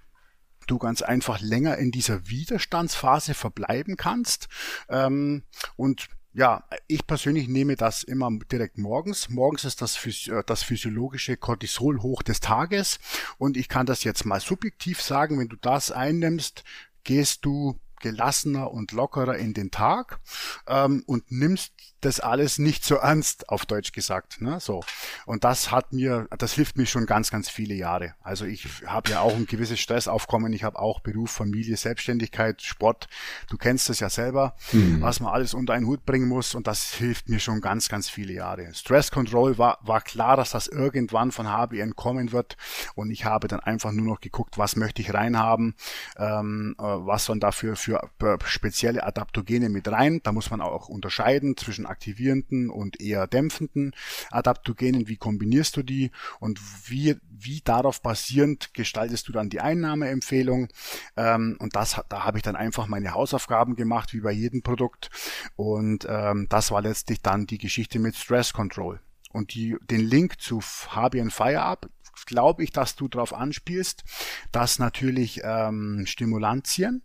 du 0.68 0.78
ganz 0.78 1.02
einfach 1.02 1.40
länger 1.40 1.78
in 1.78 1.92
dieser 1.92 2.28
Widerstandsphase 2.28 3.34
verbleiben 3.34 3.98
kannst 3.98 4.48
ähm, 4.90 5.44
und 5.76 6.10
ja, 6.38 6.64
ich 6.86 7.08
persönlich 7.08 7.48
nehme 7.48 7.76
das 7.76 8.04
immer 8.04 8.30
direkt 8.52 8.78
morgens. 8.78 9.28
Morgens 9.28 9.66
ist 9.66 9.82
das, 9.82 9.98
äh, 10.06 10.44
das 10.46 10.62
physiologische 10.62 11.36
Cortisol 11.36 12.04
hoch 12.04 12.22
des 12.22 12.40
Tages 12.42 13.00
und 13.40 13.58
ich 13.58 13.68
kann 13.68 13.88
das 13.88 14.04
jetzt 14.04 14.24
mal 14.24 14.40
subjektiv 14.40 15.02
sagen, 15.02 15.40
wenn 15.40 15.50
du 15.50 15.56
das 15.56 15.92
einnimmst, 15.92 16.64
gehst 17.04 17.44
du 17.44 17.80
gelassener 18.02 18.72
und 18.72 18.92
lockerer 18.92 19.38
in 19.38 19.56
den 19.56 19.72
Tag 19.72 20.20
ähm, 20.68 21.04
und 21.08 21.32
nimmst 21.32 21.74
das 22.02 22.20
alles 22.20 22.60
nicht 22.60 22.86
so 22.86 22.96
ernst, 22.96 23.50
auf 23.50 23.66
Deutsch 23.66 23.92
gesagt. 23.92 24.42
Ne? 24.42 24.60
So. 24.60 24.84
Und 25.26 25.44
das 25.44 25.72
hat 25.72 25.94
mir, 25.94 26.28
das 26.38 26.54
hilft 26.54 26.78
mir 26.78 26.86
schon 26.86 27.06
ganz, 27.06 27.32
ganz 27.32 27.50
viele 27.50 27.74
Jahre. 27.74 28.14
Also 28.22 28.46
ich 28.46 28.68
habe 28.86 29.10
ja 29.10 29.22
auch 29.22 29.34
ein 29.34 29.48
gewisses 29.48 29.80
Stressaufkommen, 29.80 30.54
ich 30.54 30.64
habe 30.64 30.80
auch 30.80 31.00
Beruf, 31.00 31.32
Familie, 31.32 31.76
Selbstständigkeit, 31.76 32.62
Sport. 32.62 33.08
Du 33.50 33.58
kennst 33.58 33.90
das 33.90 34.00
ja 34.00 34.10
selber, 34.10 34.56
mhm. 34.72 35.02
was 35.02 35.20
man 35.20 35.34
alles 35.34 35.54
unter 35.54 35.74
einen 35.74 35.88
Hut 35.88 36.06
bringen 36.06 36.28
muss 36.28 36.54
und 36.54 36.68
das 36.68 36.94
hilft 36.94 37.30
mir 37.30 37.40
schon 37.40 37.62
ganz, 37.62 37.90
ganz 37.90 38.10
viele 38.10 38.34
Jahre. 38.34 38.74
Stress 38.74 39.10
Control 39.12 39.58
war, 39.58 39.80
war 39.82 40.02
klar, 40.02 40.38
dass 40.38 40.52
das 40.52 40.68
irgendwann 40.68 41.32
von 41.32 41.48
HBN 41.48 41.96
kommen 41.96 42.32
wird 42.32 42.58
und 42.94 43.10
ich 43.10 43.26
habe 43.26 43.48
dann 43.48 43.60
einfach 43.60 43.92
nur 43.92 44.06
noch 44.06 44.22
geguckt, 44.22 44.58
was 44.58 44.76
möchte 44.76 45.02
ich 45.02 45.14
reinhaben, 45.14 45.76
ähm, 46.18 46.76
äh, 46.78 46.84
was 46.84 47.26
sollen 47.26 47.40
dafür 47.40 47.76
für 47.76 48.08
spezielle 48.46 49.04
Adaptogene 49.04 49.70
mit 49.70 49.88
rein. 49.88 50.22
Da 50.24 50.32
muss 50.32 50.52
man 50.52 50.62
auch 50.62 50.90
unterscheiden 50.90 51.58
zwischen 51.58 51.87
aktivierenden 51.88 52.70
und 52.70 53.02
eher 53.02 53.28
dämpfenden 53.28 53.94
Adaptogenen. 54.32 55.08
Wie 55.08 55.18
kombinierst 55.18 55.78
du 55.78 55.84
die 55.84 56.12
und 56.40 56.60
wie, 56.90 57.16
wie 57.30 57.62
darauf 57.62 58.02
basierend 58.02 58.74
gestaltest 58.74 59.28
du 59.28 59.32
dann 59.32 59.50
die 59.50 59.62
Einnahmeempfehlung? 59.62 60.70
Ähm, 61.16 61.58
und 61.60 61.76
das, 61.76 62.02
da 62.10 62.24
habe 62.24 62.38
ich 62.38 62.44
dann 62.44 62.56
einfach 62.56 62.88
meine 62.88 63.14
Hausaufgaben 63.14 63.76
gemacht, 63.76 64.14
wie 64.14 64.22
bei 64.22 64.32
jedem 64.32 64.62
Produkt. 64.62 65.10
Und 65.56 66.06
ähm, 66.10 66.48
das 66.50 66.72
war 66.72 66.82
letztlich 66.82 67.22
dann 67.22 67.48
die 67.48 67.58
Geschichte 67.58 68.00
mit 68.00 68.16
Stress 68.16 68.54
Control. 68.54 69.00
Und 69.32 69.54
die, 69.54 69.76
den 69.90 70.02
Link 70.02 70.40
zu 70.42 70.62
Fabian 70.62 71.30
Fire 71.30 71.78
glaube 72.26 72.64
ich, 72.64 72.72
dass 72.72 72.96
du 72.96 73.08
darauf 73.08 73.34
anspielst, 73.34 74.04
dass 74.52 74.80
natürlich 74.80 75.42
ähm, 75.44 76.06
Stimulantien 76.08 77.04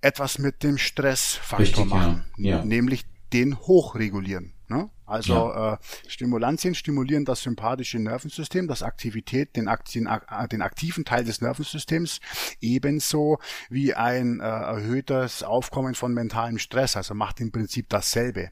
etwas 0.00 0.38
mit 0.38 0.62
dem 0.62 0.78
Stressfaktor 0.78 1.58
Richtig, 1.60 1.86
machen, 1.86 2.24
ja. 2.36 2.58
Ja. 2.58 2.64
nämlich 2.64 3.04
den 3.32 3.58
hochregulieren. 3.58 4.54
Ne? 4.68 4.90
Also 5.04 5.34
ja. 5.34 5.74
äh, 5.74 5.78
Stimulantien 6.08 6.74
stimulieren 6.74 7.24
das 7.24 7.42
sympathische 7.42 8.00
Nervensystem, 8.00 8.66
das 8.66 8.82
Aktivität, 8.82 9.54
den, 9.54 9.70
den, 9.94 10.06
äh, 10.06 10.48
den 10.48 10.62
aktiven 10.62 11.04
Teil 11.04 11.24
des 11.24 11.40
Nervensystems, 11.40 12.20
ebenso 12.60 13.38
wie 13.70 13.94
ein 13.94 14.40
äh, 14.40 14.44
erhöhtes 14.44 15.44
Aufkommen 15.44 15.94
von 15.94 16.12
mentalem 16.12 16.58
Stress. 16.58 16.96
Also 16.96 17.14
macht 17.14 17.40
im 17.40 17.52
Prinzip 17.52 17.88
dasselbe. 17.88 18.50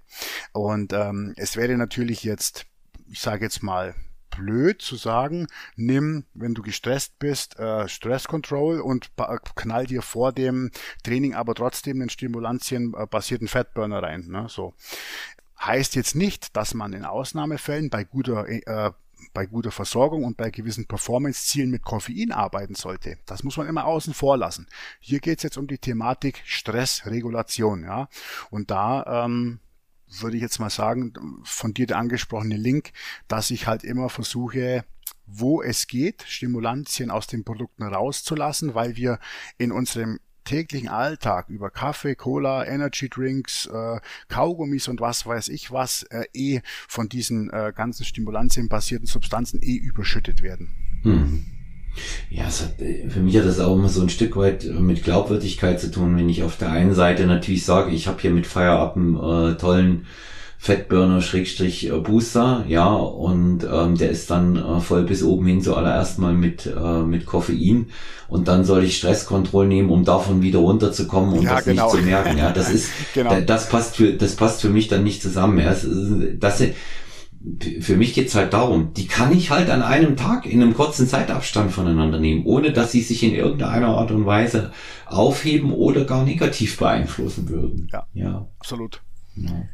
Und 0.52 0.92
ähm, 0.92 1.34
es 1.36 1.56
wäre 1.56 1.76
natürlich 1.76 2.22
jetzt, 2.22 2.66
ich 3.10 3.20
sage 3.20 3.44
jetzt 3.44 3.62
mal, 3.64 3.96
blöd 4.36 4.82
zu 4.82 4.96
sagen, 4.96 5.46
nimm, 5.76 6.24
wenn 6.34 6.54
du 6.54 6.62
gestresst 6.62 7.18
bist, 7.18 7.58
äh, 7.58 7.88
Stress 7.88 8.26
Control 8.26 8.80
und 8.80 9.10
knall 9.54 9.86
dir 9.86 10.02
vor 10.02 10.32
dem 10.32 10.70
Training 11.02 11.34
aber 11.34 11.54
trotzdem 11.54 12.00
einen 12.00 12.10
stimulantienbasierten 12.10 13.48
Fatburner 13.48 14.02
rein. 14.02 14.26
Ne? 14.28 14.46
So. 14.48 14.74
Heißt 15.60 15.94
jetzt 15.94 16.14
nicht, 16.14 16.56
dass 16.56 16.74
man 16.74 16.92
in 16.92 17.04
Ausnahmefällen 17.04 17.88
bei 17.88 18.04
guter 18.04 18.48
äh, 18.48 18.90
bei 19.32 19.46
guter 19.46 19.70
Versorgung 19.70 20.24
und 20.24 20.36
bei 20.36 20.50
gewissen 20.50 20.86
Performance-Zielen 20.86 21.70
mit 21.70 21.82
Koffein 21.82 22.32
arbeiten 22.32 22.74
sollte. 22.74 23.18
Das 23.26 23.42
muss 23.42 23.56
man 23.56 23.66
immer 23.66 23.86
außen 23.86 24.14
vor 24.14 24.36
lassen. 24.36 24.66
Hier 25.00 25.20
geht 25.20 25.38
es 25.38 25.44
jetzt 25.44 25.56
um 25.56 25.66
die 25.66 25.78
Thematik 25.78 26.42
Stressregulation, 26.44 27.84
ja. 27.84 28.08
Und 28.50 28.70
da 28.70 29.24
ähm, 29.24 29.60
würde 30.20 30.36
ich 30.36 30.42
jetzt 30.42 30.58
mal 30.58 30.70
sagen, 30.70 31.12
von 31.42 31.74
dir 31.74 31.86
der 31.86 31.98
angesprochene 31.98 32.56
Link, 32.56 32.92
dass 33.28 33.50
ich 33.50 33.66
halt 33.66 33.84
immer 33.84 34.08
versuche, 34.08 34.84
wo 35.26 35.62
es 35.62 35.86
geht, 35.86 36.24
Stimulantien 36.26 37.10
aus 37.10 37.26
den 37.26 37.44
Produkten 37.44 37.82
rauszulassen, 37.82 38.74
weil 38.74 38.96
wir 38.96 39.18
in 39.58 39.72
unserem 39.72 40.20
täglichen 40.44 40.88
Alltag 40.88 41.48
über 41.48 41.70
Kaffee, 41.70 42.14
Cola, 42.14 42.66
Energy 42.66 43.08
Drinks, 43.08 43.66
äh, 43.66 44.00
Kaugummis 44.28 44.88
und 44.88 45.00
was 45.00 45.26
weiß 45.26 45.48
ich 45.48 45.72
was 45.72 46.02
äh, 46.04 46.24
eh 46.34 46.60
von 46.86 47.08
diesen 47.08 47.50
äh, 47.50 47.72
ganzen 47.74 48.04
stimulantienbasierten 48.04 49.06
Substanzen 49.06 49.62
eh 49.62 49.76
überschüttet 49.76 50.42
werden. 50.42 51.00
Hm. 51.02 51.53
Ja, 52.30 52.44
hat, 52.44 52.80
äh, 52.80 53.08
für 53.08 53.20
mich 53.20 53.36
hat 53.36 53.46
das 53.46 53.60
auch 53.60 53.76
immer 53.76 53.88
so 53.88 54.02
ein 54.02 54.08
Stück 54.08 54.36
weit 54.36 54.64
mit 54.64 55.04
Glaubwürdigkeit 55.04 55.80
zu 55.80 55.90
tun, 55.90 56.16
wenn 56.16 56.28
ich 56.28 56.42
auf 56.42 56.56
der 56.56 56.70
einen 56.70 56.94
Seite 56.94 57.26
natürlich 57.26 57.64
sage, 57.64 57.92
ich 57.92 58.06
habe 58.06 58.20
hier 58.20 58.30
mit 58.30 58.46
Feierab 58.46 58.96
einen 58.96 59.16
äh, 59.16 59.56
tollen 59.56 60.06
Fettburner 60.64 61.20
Schrägstrich 61.20 61.90
äh, 61.90 61.92
Booster, 61.98 62.64
ja, 62.66 62.90
und 62.90 63.68
ähm, 63.70 63.98
der 63.98 64.08
ist 64.08 64.30
dann 64.30 64.56
äh, 64.56 64.80
voll 64.80 65.02
bis 65.02 65.22
oben 65.22 65.46
hin 65.46 65.60
zuallererst 65.60 66.18
mal 66.18 66.32
mit, 66.32 66.64
äh, 66.64 67.02
mit 67.02 67.26
Koffein 67.26 67.90
und 68.28 68.48
dann 68.48 68.64
soll 68.64 68.84
ich 68.84 68.96
Stresskontroll 68.96 69.66
nehmen, 69.66 69.90
um 69.90 70.06
davon 70.06 70.40
wieder 70.40 70.60
runterzukommen 70.60 71.34
und 71.34 71.42
ja, 71.42 71.56
das 71.56 71.64
genau. 71.66 71.92
nicht 71.92 72.00
zu 72.00 72.02
merken. 72.02 72.38
Ja, 72.38 72.50
das 72.50 72.70
ist, 72.72 72.90
genau. 73.12 73.38
das 73.42 73.68
passt 73.68 73.96
für, 73.96 74.14
das 74.14 74.36
passt 74.36 74.62
für 74.62 74.70
mich 74.70 74.88
dann 74.88 75.04
nicht 75.04 75.20
zusammen. 75.20 75.58
Ja, 75.58 75.66
das, 75.66 75.86
das, 76.40 76.62
für 77.80 77.96
mich 77.96 78.14
geht's 78.14 78.34
halt 78.34 78.54
darum, 78.54 78.94
die 78.94 79.06
kann 79.06 79.32
ich 79.36 79.50
halt 79.50 79.68
an 79.68 79.82
einem 79.82 80.16
Tag 80.16 80.46
in 80.46 80.62
einem 80.62 80.74
kurzen 80.74 81.06
Zeitabstand 81.06 81.72
voneinander 81.72 82.18
nehmen, 82.18 82.46
ohne 82.46 82.72
dass 82.72 82.92
sie 82.92 83.02
sich 83.02 83.22
in 83.22 83.34
irgendeiner 83.34 83.88
Art 83.88 84.10
und 84.10 84.24
Weise 84.24 84.72
aufheben 85.06 85.72
oder 85.72 86.04
gar 86.04 86.24
negativ 86.24 86.78
beeinflussen 86.78 87.48
würden. 87.48 87.88
Ja, 87.92 88.06
ja. 88.14 88.48
absolut. 88.58 89.02
Ja 89.36 89.68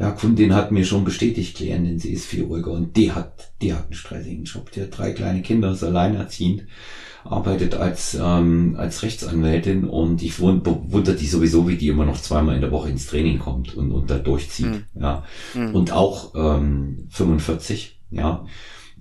ja, 0.00 0.12
Kundin 0.12 0.54
hat 0.54 0.72
mir 0.72 0.86
schon 0.86 1.04
bestätigt, 1.04 1.58
Klientin, 1.58 1.98
sie 1.98 2.14
ist 2.14 2.24
viel 2.24 2.44
ruhiger 2.44 2.72
und 2.72 2.96
die 2.96 3.12
hat, 3.12 3.52
die 3.60 3.74
hat 3.74 3.84
einen 3.84 3.94
stressigen 3.94 4.44
Job. 4.44 4.70
Die 4.72 4.80
hat 4.80 4.96
drei 4.96 5.12
kleine 5.12 5.42
Kinder, 5.42 5.72
ist 5.72 5.84
alleinerziehend, 5.84 6.64
arbeitet 7.24 7.74
als, 7.74 8.14
ähm, 8.20 8.76
als 8.78 9.02
Rechtsanwältin 9.02 9.84
und 9.84 10.22
ich 10.22 10.40
wundere 10.40 11.16
die 11.16 11.26
sowieso, 11.26 11.68
wie 11.68 11.76
die 11.76 11.88
immer 11.88 12.04
noch 12.04 12.20
zweimal 12.20 12.54
in 12.54 12.60
der 12.60 12.72
Woche 12.72 12.90
ins 12.90 13.06
Training 13.06 13.38
kommt 13.38 13.74
und, 13.76 13.92
und 13.92 14.10
da 14.10 14.18
durchzieht. 14.18 14.66
Mhm. 14.66 14.84
Ja. 14.94 15.24
Mhm. 15.54 15.74
Und 15.74 15.92
auch 15.92 16.34
ähm, 16.34 17.08
45, 17.10 18.00
ja. 18.10 18.44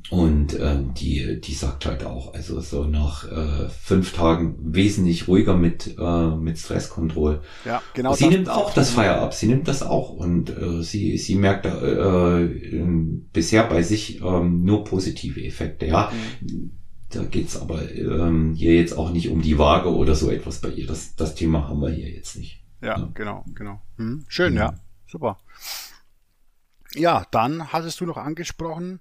Und 0.10 0.60
ähm, 0.60 0.96
die, 0.96 1.40
die 1.40 1.54
sagt 1.54 1.86
halt 1.86 2.04
auch, 2.04 2.34
also 2.34 2.60
so 2.62 2.86
nach 2.86 3.30
äh, 3.30 3.70
fünf 3.70 4.14
Tagen 4.14 4.56
wesentlich 4.60 5.28
ruhiger 5.28 5.56
mit, 5.56 5.98
äh, 6.00 6.36
mit 6.36 6.58
Stresskontroll. 6.58 7.42
Ja, 7.64 7.82
genau. 7.94 8.14
Sie 8.14 8.28
nimmt 8.28 8.50
auch 8.50 8.74
das 8.74 8.90
Feier 8.90 9.22
ab, 9.22 9.36
sie 9.36 9.46
nimmt 9.46 9.68
das 9.68 9.84
auch 9.84 10.10
und 10.10 10.50
äh, 10.50 10.82
sie, 10.82 11.18
sie 11.18 11.36
merkt 11.36 11.68
äh, 11.68 12.46
äh, 12.46 12.90
bisher 13.32 13.66
bei 13.66 13.84
sich 13.84 14.22
äh, 14.22 14.40
nur 14.44 14.84
positive 14.84 15.44
Effekte. 15.44 15.86
Ja, 15.86 16.12
mhm. 16.42 16.79
Da 17.10 17.24
geht's 17.24 17.58
aber 17.58 17.92
äh, 17.92 18.56
hier 18.56 18.76
jetzt 18.76 18.98
auch 18.98 19.12
nicht 19.12 19.30
um 19.30 19.42
die 19.42 19.58
Waage 19.58 19.94
oder 19.94 20.16
so 20.16 20.30
etwas 20.30 20.62
bei 20.62 20.70
ihr. 20.70 20.88
Das, 20.88 21.16
das 21.16 21.36
Thema 21.36 21.68
haben 21.68 21.82
wir 21.82 21.90
hier 21.90 22.10
jetzt 22.10 22.36
nicht. 22.36 22.64
Ja, 22.82 22.98
ja. 22.98 23.10
genau, 23.14 23.44
genau. 23.56 23.82
Mhm. 23.98 24.26
Schön, 24.28 24.56
ja. 24.56 24.72
ja, 24.72 24.74
super. 25.08 25.40
Ja, 26.96 27.26
dann 27.32 27.72
hattest 27.72 28.00
du 28.02 28.06
noch 28.06 28.18
angesprochen, 28.18 29.00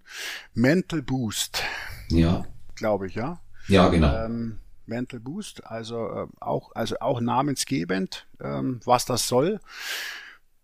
Mental 0.55 1.03
Boost. 1.03 1.63
Ja. 2.11 2.45
Glaube 2.75 3.07
ich, 3.07 3.15
ja. 3.15 3.41
Ja, 3.67 3.89
genau. 3.89 4.25
Ähm, 4.25 4.61
Mental 4.87 5.21
Boost, 5.21 5.67
also 5.67 6.09
äh, 6.09 6.27
auch, 6.41 6.73
also 6.75 6.97
auch 7.01 7.21
namensgebend, 7.21 8.27
ähm, 8.41 8.81
was 8.85 9.05
das 9.05 9.29
soll. 9.29 9.61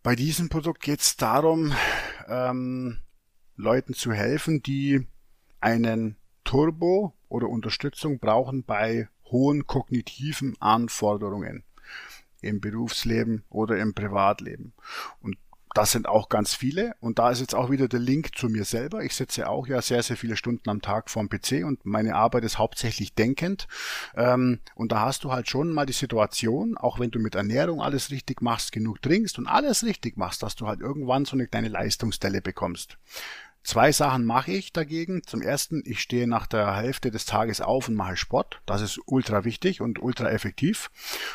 Bei 0.03 0.17
diesem 0.17 0.49
Produkt 0.49 0.83
geht 0.83 1.01
es 1.01 1.17
darum, 1.17 1.73
ähm, 2.29 2.99
Leuten 3.57 3.95
zu 3.95 4.13
helfen, 4.13 4.63
die 4.63 5.07
einen 5.61 6.17
Turbo 6.45 7.15
oder 7.29 7.49
Unterstützung 7.49 8.19
brauchen 8.19 8.65
bei 8.65 9.09
hohen 9.31 9.67
kognitiven 9.67 10.57
Anforderungen 10.61 11.65
im 12.41 12.61
Berufsleben 12.61 13.43
oder 13.49 13.79
im 13.79 13.95
Privatleben. 13.95 14.75
Und 15.21 15.37
das 15.75 15.91
sind 15.91 16.09
auch 16.09 16.29
ganz 16.29 16.55
viele. 16.55 16.95
Und 17.01 17.19
da 17.19 17.31
ist 17.31 17.41
jetzt 17.41 17.55
auch 17.55 17.69
wieder 17.69 17.89
der 17.89 17.99
Link 17.99 18.37
zu 18.37 18.49
mir 18.49 18.65
selber. 18.65 19.03
Ich 19.03 19.17
sitze 19.17 19.49
auch 19.49 19.67
ja 19.67 19.83
sehr, 19.83 20.05
sehr 20.05 20.17
viele 20.17 20.37
Stunden 20.37 20.71
am 20.71 20.81
Tag 20.81 21.11
vorm 21.11 21.29
PC 21.29 21.65
und 21.65 21.85
meine 21.85 22.15
Arbeit 22.15 22.45
ist 22.45 22.59
hauptsächlich 22.59 23.15
denkend. 23.15 23.67
Ähm, 24.15 24.61
und 24.77 24.93
da 24.93 25.01
hast 25.01 25.25
du 25.25 25.33
halt 25.33 25.49
schon 25.49 25.73
mal 25.73 25.85
die 25.85 25.93
Situation, 25.93 26.77
auch 26.79 27.01
wenn 27.01 27.11
du 27.11 27.19
mit 27.19 27.35
Ernährung 27.35 27.83
alles 27.83 28.11
richtig 28.11 28.41
machst, 28.41 28.71
genug 28.71 29.03
trinkst 29.03 29.37
und 29.37 29.49
alles 29.49 29.83
richtig 29.83 30.17
machst, 30.17 30.45
dass 30.45 30.55
du 30.55 30.69
halt 30.69 30.81
irgendwann 30.81 31.25
so 31.25 31.35
eine 31.35 31.49
kleine 31.49 31.69
Leistungsstelle 31.69 32.41
bekommst. 32.41 32.97
Zwei 33.65 33.93
Sachen 33.93 34.27
mache 34.27 34.53
ich 34.53 34.75
dagegen. 34.75 35.23
Zum 35.25 35.41
ersten, 35.41 35.83
ich 35.87 36.01
stehe 36.01 36.27
nach 36.27 36.47
der 36.47 36.77
Hälfte 36.77 37.11
des 37.11 37.25
Tages 37.25 37.63
auf 37.63 37.89
und 37.89 37.95
mache 37.95 38.15
Sport. 38.19 38.61
Das 38.67 38.83
ist 38.83 39.01
ultra 39.07 39.45
wichtig 39.47 39.81
und 39.81 40.03
ultra 40.03 40.31
effektiv. 40.31 40.91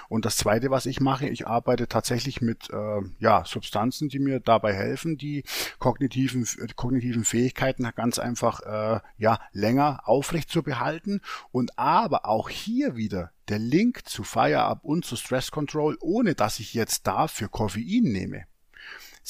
Und 0.10 0.26
das 0.26 0.38
zweite, 0.38 0.70
was 0.70 0.86
ich 0.86 1.00
mache, 1.00 1.28
ich 1.28 1.48
arbeite 1.48 1.88
tatsächlich 1.88 2.40
mit 2.40 2.70
äh, 2.70 3.02
ja, 3.18 3.44
Substanzen, 3.46 4.10
die 4.10 4.20
mir 4.20 4.40
dabei 4.40 4.74
helfen, 4.76 5.18
die 5.18 5.44
kognitiven, 5.80 6.48
kognitiven 6.76 7.24
Fähigkeiten 7.24 7.90
ganz 7.96 8.20
einfach 8.20 8.60
äh, 8.62 9.00
ja, 9.18 9.40
länger 9.52 10.02
aufrecht 10.06 10.52
zu 10.52 10.62
behalten. 10.62 11.22
Und 11.52 11.80
aber 11.80 12.28
auch 12.28 12.50
hier 12.50 12.96
wieder 12.96 13.32
der 13.48 13.58
Link 13.58 14.08
zu 14.08 14.24
Fire 14.24 14.80
und 14.84 15.04
zu 15.04 15.16
Stress 15.16 15.50
Control, 15.50 15.98
ohne 16.00 16.36
dass 16.36 16.60
ich 16.60 16.76
jetzt 16.76 17.08
dafür 17.08 17.48
Koffein 17.48 18.04
nehme 18.04 18.46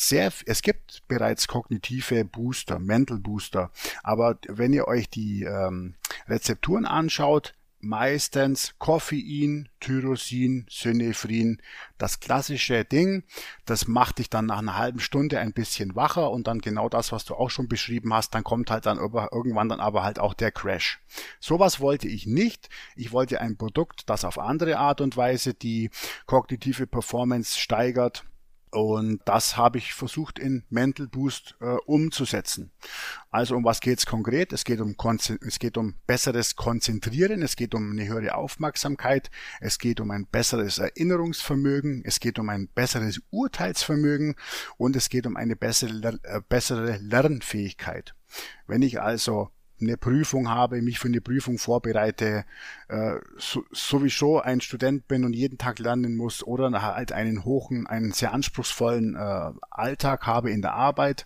sehr, 0.08 0.32
es 0.45 0.62
gibt 0.62 1.08
bereits 1.08 1.47
kognitive 1.47 2.26
Booster, 2.26 2.80
Mental 2.80 3.20
Booster, 3.20 3.72
aber 4.04 4.38
wenn 4.47 4.74
ihr 4.74 4.88
euch 4.88 5.10
die 5.10 5.43
ähm, 5.43 5.95
Rezepturen 6.28 6.86
anschaut, 6.86 7.54
meistens 7.82 8.76
Koffein, 8.78 9.70
Tyrosin, 9.80 10.66
Synephrin, 10.70 11.62
das 11.97 12.20
klassische 12.20 12.84
Ding. 12.84 13.24
Das 13.66 13.88
macht 13.88 14.20
dich 14.20 14.30
dann 14.30 14.47
nach 14.47 14.60
einer 14.60 14.78
halben 14.78 15.00
Stunde 15.00 15.39
ein 15.39 15.54
bisschen 15.54 15.95
wacher 15.95 16.32
und 16.32 16.47
dann 16.47 16.60
genau 16.60 16.89
das, 16.89 17.12
was 17.12 17.26
du 17.26 17.36
auch 17.36 17.50
schon 17.50 17.68
beschrieben 17.68 18.14
hast, 18.14 18.34
dann 18.36 18.43
kommt 18.43 18.70
halt 18.72 18.86
dann 18.86 18.97
irgendwann 18.97 19.70
dann 19.70 19.80
aber 19.80 20.04
halt 20.04 20.20
auch 20.20 20.34
der 20.34 20.52
Crash. 20.52 21.00
Sowas 21.39 21.80
wollte 21.80 22.08
ich 22.08 22.26
nicht. 22.26 22.70
Ich 22.95 23.12
wollte 23.12 23.41
ein 23.41 23.58
Produkt, 23.58 24.10
das 24.10 24.26
auf 24.26 24.39
andere 24.39 24.78
Art 24.78 25.02
und 25.02 25.16
Weise 25.16 25.54
die 25.54 25.89
kognitive 26.26 26.88
Performance 26.88 27.58
steigert 27.58 28.26
und 28.72 29.22
das 29.26 29.57
habe 29.57 29.78
ich 29.78 29.93
versucht 29.93 30.38
in 30.38 30.63
Mental 30.70 31.07
Boost 31.07 31.55
äh, 31.59 31.76
umzusetzen. 31.86 32.72
Also 33.32 33.55
um 33.55 33.63
was 33.63 33.80
geht 33.80 33.99
es 33.99 34.05
konkret? 34.05 34.53
Es 34.53 34.63
geht 34.63 34.80
um 34.80 34.95
es 35.45 35.59
geht 35.59 35.78
um 35.78 35.95
besseres 36.05 36.55
Konzentrieren, 36.55 37.41
es 37.41 37.55
geht 37.55 37.74
um 37.74 37.91
eine 37.91 38.07
höhere 38.07 38.36
Aufmerksamkeit, 38.36 39.32
es 39.59 39.80
geht 39.80 39.99
um 39.99 40.11
ein 40.11 40.28
besseres 40.28 40.78
Erinnerungsvermögen, 40.78 42.03
es 42.05 42.20
geht 42.20 42.38
um 42.38 42.49
ein 42.49 42.67
besseres 42.67 43.22
Urteilsvermögen 43.32 44.36
und 44.78 44.95
es 44.95 45.09
geht 45.09 45.26
um 45.26 45.36
eine 45.36 45.55
bessere, 45.55 46.20
äh, 46.24 46.41
bessere 46.47 46.97
Lernfähigkeit. 46.97 48.13
Wenn 48.67 48.84
ich 48.84 49.01
also 49.01 49.49
eine 49.82 49.97
Prüfung 49.97 50.49
habe, 50.49 50.82
mich 50.82 50.99
für 50.99 51.07
eine 51.07 51.21
Prüfung 51.21 51.57
vorbereite, 51.57 52.45
äh, 52.88 53.15
so, 53.38 53.63
sowieso 53.71 54.39
ein 54.39 54.61
Student 54.61 55.07
bin 55.07 55.25
und 55.25 55.34
jeden 55.34 55.57
Tag 55.57 55.80
lernen 55.80 56.15
muss 56.15 56.43
oder 56.43 56.69
halt 56.82 57.11
einen 57.11 57.45
hohen, 57.45 57.88
einen 57.88 58.11
sehr 58.11 58.34
anspruchsvollen 58.34 59.15
äh, 59.15 59.51
Alltag 59.69 60.25
habe 60.25 60.51
in 60.51 60.61
der 60.61 60.73
Arbeit, 60.73 61.25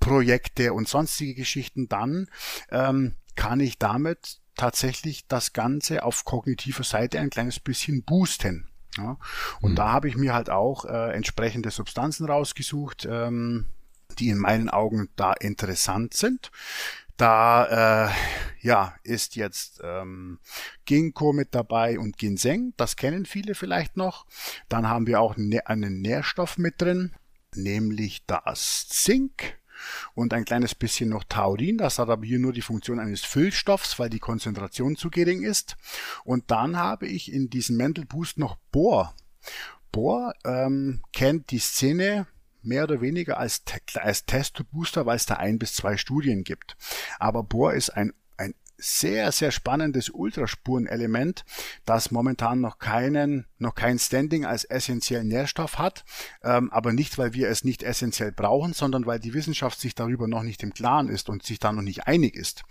Projekte 0.00 0.74
und 0.74 0.88
sonstige 0.88 1.34
Geschichten, 1.34 1.88
dann 1.88 2.28
ähm, 2.70 3.14
kann 3.36 3.60
ich 3.60 3.78
damit 3.78 4.40
tatsächlich 4.56 5.26
das 5.26 5.52
Ganze 5.52 6.02
auf 6.04 6.24
kognitiver 6.24 6.84
Seite 6.84 7.18
ein 7.20 7.30
kleines 7.30 7.58
bisschen 7.58 8.02
boosten. 8.02 8.68
Ja? 8.96 9.16
Und 9.60 9.72
mhm. 9.72 9.76
da 9.76 9.92
habe 9.92 10.08
ich 10.08 10.16
mir 10.16 10.34
halt 10.34 10.50
auch 10.50 10.84
äh, 10.84 11.12
entsprechende 11.12 11.70
Substanzen 11.70 12.26
rausgesucht, 12.26 13.06
ähm, 13.10 13.66
die 14.18 14.28
in 14.28 14.38
meinen 14.38 14.68
Augen 14.68 15.08
da 15.16 15.32
interessant 15.32 16.14
sind. 16.14 16.50
Da 17.16 18.08
äh, 18.08 18.12
ja, 18.60 18.94
ist 19.02 19.36
jetzt 19.36 19.80
ähm, 19.84 20.38
Ginkgo 20.84 21.32
mit 21.32 21.54
dabei 21.54 21.98
und 21.98 22.18
Ginseng, 22.18 22.72
das 22.76 22.96
kennen 22.96 23.26
viele 23.26 23.54
vielleicht 23.54 23.96
noch. 23.96 24.26
Dann 24.68 24.88
haben 24.88 25.06
wir 25.06 25.20
auch 25.20 25.36
einen 25.36 26.00
Nährstoff 26.00 26.58
mit 26.58 26.80
drin, 26.80 27.12
nämlich 27.54 28.24
das 28.26 28.88
Zink. 28.88 29.58
und 30.14 30.32
ein 30.32 30.44
kleines 30.44 30.74
bisschen 30.74 31.10
noch 31.10 31.24
Taurin. 31.24 31.78
Das 31.78 31.98
hat 31.98 32.08
aber 32.08 32.24
hier 32.24 32.38
nur 32.38 32.52
die 32.52 32.62
Funktion 32.62 32.98
eines 32.98 33.24
Füllstoffs, 33.24 33.98
weil 33.98 34.10
die 34.10 34.18
Konzentration 34.18 34.96
zu 34.96 35.10
gering 35.10 35.42
ist. 35.42 35.76
Und 36.24 36.50
dann 36.50 36.76
habe 36.76 37.06
ich 37.06 37.32
in 37.32 37.50
diesem 37.50 37.76
Mental 37.76 38.04
Boost 38.04 38.38
noch 38.38 38.56
Bohr. 38.70 39.14
Bohr 39.92 40.34
ähm, 40.44 41.02
kennt 41.12 41.50
die 41.50 41.58
Szene 41.58 42.26
mehr 42.64 42.84
oder 42.84 43.00
weniger 43.00 43.38
als, 43.38 43.62
als 43.94 44.26
Test-Booster, 44.26 45.06
weil 45.06 45.16
es 45.16 45.26
da 45.26 45.34
ein 45.34 45.58
bis 45.58 45.74
zwei 45.74 45.96
Studien 45.96 46.44
gibt. 46.44 46.76
Aber 47.18 47.42
Bohr 47.42 47.74
ist 47.74 47.90
ein 47.90 48.12
sehr, 48.76 49.30
sehr 49.32 49.50
spannendes 49.50 50.10
Ultraspurenelement, 50.10 51.44
das 51.84 52.10
momentan 52.10 52.60
noch 52.60 52.78
keinen, 52.78 53.46
noch 53.58 53.74
kein 53.74 53.98
Standing 53.98 54.44
als 54.44 54.64
essentiellen 54.64 55.28
Nährstoff 55.28 55.78
hat, 55.78 56.04
ähm, 56.42 56.70
aber 56.72 56.92
nicht, 56.92 57.16
weil 57.16 57.34
wir 57.34 57.48
es 57.48 57.64
nicht 57.64 57.82
essentiell 57.82 58.32
brauchen, 58.32 58.72
sondern 58.72 59.06
weil 59.06 59.20
die 59.20 59.34
Wissenschaft 59.34 59.80
sich 59.80 59.94
darüber 59.94 60.26
noch 60.26 60.42
nicht 60.42 60.62
im 60.62 60.74
Klaren 60.74 61.08
ist 61.08 61.28
und 61.28 61.44
sich 61.44 61.58
da 61.58 61.72
noch 61.72 61.82
nicht 61.82 62.06
einig 62.06 62.34
ist. 62.34 62.64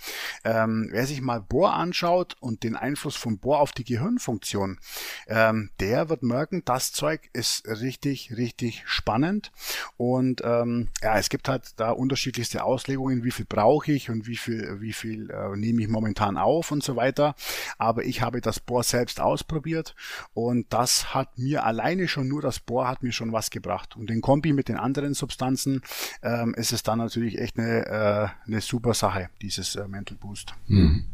Ähm, 0.44 0.90
wer 0.92 1.08
sich 1.08 1.22
mal 1.22 1.42
Bohr 1.42 1.74
anschaut 1.74 2.36
und 2.40 2.64
den 2.64 2.76
Einfluss 2.76 3.16
von 3.16 3.40
Bohr 3.40 3.60
auf 3.60 3.72
die 3.72 3.86
Gehirnfunktion, 3.86 4.80
ähm, 5.28 5.72
der 5.80 6.10
wird 6.10 6.24
merken, 6.24 6.64
das 6.66 6.92
Zeug 6.92 7.30
ist 7.34 7.68
richtig, 7.68 8.36
richtig 8.36 8.84
spannend 8.86 9.52
und 9.98 10.42
ähm, 10.44 10.90
ja, 11.02 11.18
es 11.18 11.30
gibt 11.30 11.48
halt 11.48 11.74
da 11.78 11.92
unterschiedlichste 11.92 12.64
Auslegungen, 12.64 13.24
wie 13.24 13.32
viel 13.32 13.46
brauche 13.46 13.92
ich 13.92 14.10
und 14.10 14.28
wie 14.28 14.38
viel, 14.38 14.82
wie 14.82 14.94
viel 14.94 15.30
äh, 15.30 15.56
nehme 15.56 15.82
ich 15.82 15.93
momentan 15.94 16.38
auf 16.38 16.72
und 16.72 16.84
so 16.84 16.98
weiter. 16.98 17.36
Aber 17.78 18.04
ich 18.04 18.22
habe 18.22 18.42
das 18.42 18.60
Bohr 18.60 18.84
selbst 18.84 19.22
ausprobiert 19.22 19.96
und 20.34 20.66
das 20.74 21.14
hat 21.14 21.38
mir 21.38 21.64
alleine 21.64 22.10
schon 22.10 22.28
nur 22.28 22.42
das 22.42 22.60
Bohr 22.60 22.88
hat 22.90 23.04
mir 23.04 23.14
schon 23.14 23.32
was 23.32 23.50
gebracht. 23.50 23.96
Und 23.96 24.10
den 24.10 24.20
Kombi 24.20 24.52
mit 24.52 24.68
den 24.68 24.78
anderen 24.78 25.14
Substanzen 25.14 25.82
ähm, 26.22 26.54
ist 26.56 26.74
es 26.74 26.84
dann 26.84 26.98
natürlich 26.98 27.40
echt 27.40 27.58
eine, 27.58 27.86
äh, 27.86 28.28
eine 28.48 28.60
super 28.60 28.94
Sache, 28.94 29.30
dieses 29.42 29.76
äh, 29.76 29.88
Mental 29.88 30.18
Boost. 30.18 30.54
Hm. 30.68 31.06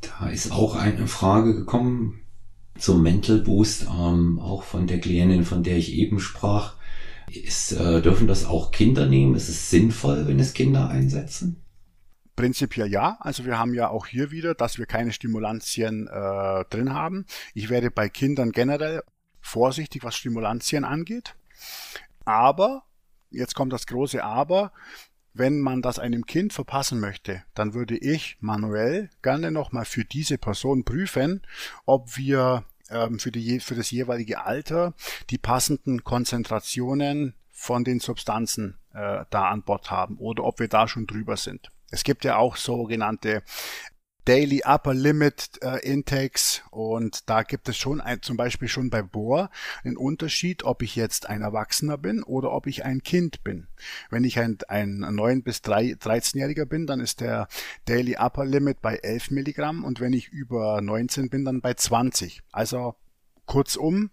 Da 0.00 0.28
ist 0.28 0.52
auch 0.52 0.76
eine 0.76 1.06
Frage 1.06 1.54
gekommen 1.54 2.20
zum 2.78 3.02
Mental 3.02 3.38
Boost, 3.38 3.86
ähm, 3.90 4.38
auch 4.38 4.62
von 4.62 4.86
der 4.86 5.00
Klientin, 5.00 5.44
von 5.44 5.62
der 5.62 5.76
ich 5.76 5.92
eben 5.94 6.20
sprach. 6.20 6.74
Ist, 7.30 7.72
äh, 7.72 8.02
dürfen 8.02 8.28
das 8.28 8.44
auch 8.44 8.70
Kinder 8.70 9.06
nehmen? 9.06 9.34
Ist 9.34 9.48
es 9.48 9.70
sinnvoll, 9.70 10.28
wenn 10.28 10.38
es 10.38 10.54
Kinder 10.54 10.88
einsetzen? 10.88 11.56
Prinzipiell 12.36 12.90
ja. 12.90 13.16
Also 13.20 13.44
wir 13.46 13.58
haben 13.58 13.74
ja 13.74 13.88
auch 13.88 14.06
hier 14.06 14.30
wieder, 14.30 14.54
dass 14.54 14.78
wir 14.78 14.86
keine 14.86 15.12
Stimulantien 15.12 16.06
äh, 16.06 16.64
drin 16.66 16.92
haben. 16.92 17.26
Ich 17.54 17.70
werde 17.70 17.90
bei 17.90 18.08
Kindern 18.08 18.52
generell 18.52 19.02
vorsichtig, 19.40 20.04
was 20.04 20.16
Stimulantien 20.16 20.84
angeht. 20.84 21.34
Aber, 22.24 22.84
jetzt 23.30 23.54
kommt 23.54 23.72
das 23.72 23.86
große 23.86 24.22
Aber, 24.22 24.72
wenn 25.32 25.60
man 25.60 25.82
das 25.82 25.98
einem 25.98 26.26
Kind 26.26 26.52
verpassen 26.52 27.00
möchte, 27.00 27.42
dann 27.54 27.74
würde 27.74 27.96
ich 27.96 28.36
manuell 28.40 29.10
gerne 29.22 29.50
nochmal 29.50 29.84
für 29.84 30.04
diese 30.04 30.38
Person 30.38 30.84
prüfen, 30.84 31.42
ob 31.84 32.16
wir 32.16 32.64
ähm, 32.90 33.18
für, 33.18 33.32
die, 33.32 33.60
für 33.60 33.74
das 33.74 33.90
jeweilige 33.90 34.44
Alter 34.44 34.94
die 35.30 35.38
passenden 35.38 36.04
Konzentrationen 36.04 37.34
von 37.50 37.84
den 37.84 38.00
Substanzen 38.00 38.78
äh, 38.94 39.24
da 39.30 39.48
an 39.48 39.62
Bord 39.62 39.90
haben 39.90 40.18
oder 40.18 40.44
ob 40.44 40.58
wir 40.58 40.68
da 40.68 40.88
schon 40.88 41.06
drüber 41.06 41.36
sind. 41.36 41.70
Es 41.90 42.04
gibt 42.04 42.24
ja 42.24 42.36
auch 42.36 42.56
sogenannte 42.56 43.42
Daily 44.26 44.62
Upper 44.64 44.92
Limit 44.92 45.50
äh, 45.62 45.78
Intakes 45.88 46.62
und 46.72 47.30
da 47.30 47.44
gibt 47.44 47.68
es 47.68 47.76
schon 47.76 48.00
ein, 48.00 48.22
zum 48.22 48.36
Beispiel 48.36 48.66
schon 48.66 48.90
bei 48.90 49.00
Bohr 49.00 49.50
einen 49.84 49.96
Unterschied, 49.96 50.64
ob 50.64 50.82
ich 50.82 50.96
jetzt 50.96 51.28
ein 51.28 51.42
Erwachsener 51.42 51.96
bin 51.96 52.24
oder 52.24 52.50
ob 52.50 52.66
ich 52.66 52.84
ein 52.84 53.04
Kind 53.04 53.44
bin. 53.44 53.68
Wenn 54.10 54.24
ich 54.24 54.40
ein, 54.40 54.58
ein 54.66 54.98
9 54.98 55.44
bis 55.44 55.58
13-Jähriger 55.58 56.64
bin, 56.64 56.88
dann 56.88 56.98
ist 56.98 57.20
der 57.20 57.46
Daily 57.84 58.16
Upper 58.16 58.44
Limit 58.44 58.82
bei 58.82 58.96
11 58.96 59.30
Milligramm 59.30 59.84
und 59.84 60.00
wenn 60.00 60.12
ich 60.12 60.26
über 60.28 60.80
19 60.80 61.30
bin, 61.30 61.44
dann 61.44 61.60
bei 61.60 61.74
20. 61.74 62.42
Also 62.50 62.96
kurzum, 63.46 64.10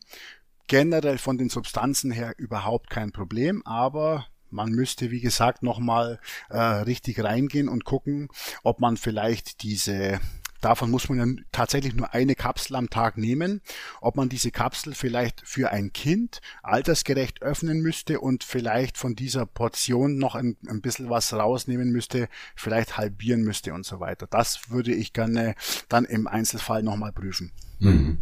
generell 0.67 1.17
von 1.17 1.39
den 1.39 1.49
Substanzen 1.49 2.11
her 2.11 2.35
überhaupt 2.37 2.91
kein 2.91 3.11
Problem, 3.11 3.65
aber 3.65 4.27
man 4.53 4.71
müsste, 4.71 5.11
wie 5.11 5.21
gesagt, 5.21 5.63
nochmal 5.63 6.19
äh, 6.49 6.57
richtig 6.57 7.23
reingehen 7.23 7.67
und 7.67 7.83
gucken, 7.83 8.29
ob 8.63 8.79
man 8.79 8.97
vielleicht 8.97 9.63
diese 9.63 10.19
Davon 10.63 10.89
muss 10.91 11.09
man 11.09 11.17
ja 11.17 11.43
tatsächlich 11.51 11.93
nur 11.93 12.13
eine 12.13 12.35
Kapsel 12.35 12.77
am 12.77 12.89
Tag 12.89 13.17
nehmen. 13.17 13.59
Ob 13.99 14.15
man 14.15 14.29
diese 14.29 14.49
Kapsel 14.49 14.95
vielleicht 14.95 15.45
für 15.45 15.71
ein 15.71 15.91
Kind 15.91 16.39
altersgerecht 16.61 17.41
öffnen 17.41 17.81
müsste 17.81 18.21
und 18.21 18.45
vielleicht 18.45 18.97
von 18.97 19.13
dieser 19.13 19.45
Portion 19.45 20.17
noch 20.17 20.35
ein, 20.35 20.55
ein 20.69 20.79
bisschen 20.79 21.09
was 21.09 21.33
rausnehmen 21.33 21.91
müsste, 21.91 22.29
vielleicht 22.55 22.97
halbieren 22.97 23.43
müsste 23.43 23.73
und 23.73 23.85
so 23.85 23.99
weiter. 23.99 24.25
Das 24.25 24.69
würde 24.69 24.93
ich 24.93 25.11
gerne 25.11 25.55
dann 25.89 26.05
im 26.05 26.27
Einzelfall 26.27 26.81
nochmal 26.81 27.11
prüfen. 27.11 27.51
Mhm. 27.79 28.21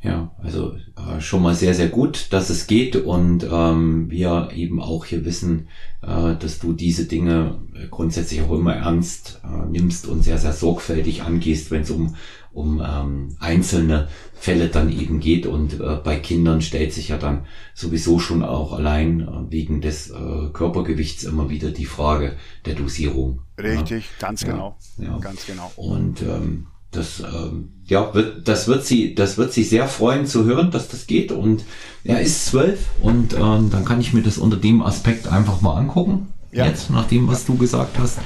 Ja, 0.00 0.32
also 0.38 0.74
äh, 0.96 1.20
schon 1.20 1.42
mal 1.42 1.56
sehr, 1.56 1.74
sehr 1.74 1.88
gut, 1.88 2.28
dass 2.30 2.50
es 2.50 2.68
geht 2.68 2.94
und 2.94 3.44
ähm, 3.50 4.08
wir 4.10 4.50
eben 4.54 4.80
auch 4.80 5.04
hier 5.04 5.24
wissen, 5.24 5.68
äh, 6.02 6.36
dass 6.36 6.60
du 6.60 6.72
diese 6.72 7.06
Dinge 7.06 7.58
grundsätzlich 7.90 8.42
auch 8.42 8.52
immer 8.52 8.74
ernst 8.74 9.40
äh, 9.44 9.68
nimmst 9.68 10.06
und 10.06 10.22
sehr, 10.22 10.38
sehr 10.38 10.52
sorgfältig 10.52 11.22
angehst, 11.22 11.72
wenn 11.72 11.82
es 11.82 11.90
um, 11.90 12.14
um 12.52 12.80
ähm, 12.80 13.36
einzelne 13.40 14.08
Fälle 14.34 14.68
dann 14.68 14.92
eben 14.92 15.18
geht. 15.18 15.46
Und 15.46 15.80
äh, 15.80 15.96
bei 16.02 16.20
Kindern 16.20 16.60
stellt 16.60 16.92
sich 16.92 17.08
ja 17.08 17.18
dann 17.18 17.46
sowieso 17.74 18.20
schon 18.20 18.44
auch 18.44 18.72
allein 18.72 19.20
äh, 19.20 19.50
wegen 19.50 19.80
des 19.80 20.10
äh, 20.10 20.50
Körpergewichts 20.52 21.24
immer 21.24 21.50
wieder 21.50 21.72
die 21.72 21.86
Frage 21.86 22.36
der 22.66 22.74
Dosierung. 22.74 23.42
Richtig, 23.58 24.04
ja? 24.20 24.28
ganz 24.28 24.44
genau. 24.44 24.76
Ja. 24.98 25.18
Ganz 25.18 25.44
genau. 25.46 25.72
Und 25.74 26.22
ähm, 26.22 26.68
das 26.90 27.20
ähm, 27.20 27.70
ja 27.84 28.14
wird 28.14 28.48
das 28.48 28.66
wird 28.66 28.84
sie 28.84 29.14
das 29.14 29.36
wird 29.36 29.52
sie 29.52 29.62
sehr 29.62 29.88
freuen 29.88 30.26
zu 30.26 30.44
hören, 30.44 30.70
dass 30.70 30.88
das 30.88 31.06
geht. 31.06 31.32
Und 31.32 31.64
er 32.04 32.20
ist 32.20 32.46
zwölf 32.46 32.86
und 33.02 33.34
ähm, 33.34 33.70
dann 33.70 33.84
kann 33.84 34.00
ich 34.00 34.12
mir 34.12 34.22
das 34.22 34.38
unter 34.38 34.56
dem 34.56 34.82
Aspekt 34.82 35.28
einfach 35.28 35.60
mal 35.60 35.74
angucken. 35.74 36.28
Ja. 36.50 36.66
jetzt 36.66 36.90
nach 36.90 37.06
dem 37.06 37.28
was 37.28 37.44
du 37.44 37.56
gesagt 37.56 37.98
hast. 37.98 38.18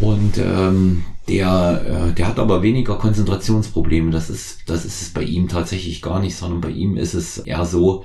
Und 0.00 0.38
ähm, 0.38 1.04
der 1.28 2.08
äh, 2.08 2.14
der 2.14 2.26
hat 2.28 2.38
aber 2.38 2.62
weniger 2.62 2.96
Konzentrationsprobleme. 2.96 4.10
Das 4.10 4.30
ist 4.30 4.60
das 4.66 4.86
ist 4.86 5.02
es 5.02 5.10
bei 5.10 5.22
ihm 5.22 5.48
tatsächlich 5.48 6.00
gar 6.00 6.20
nicht 6.20 6.36
sondern 6.36 6.62
bei 6.62 6.70
ihm 6.70 6.96
ist 6.96 7.14
es 7.14 7.38
eher 7.38 7.66
so 7.66 8.04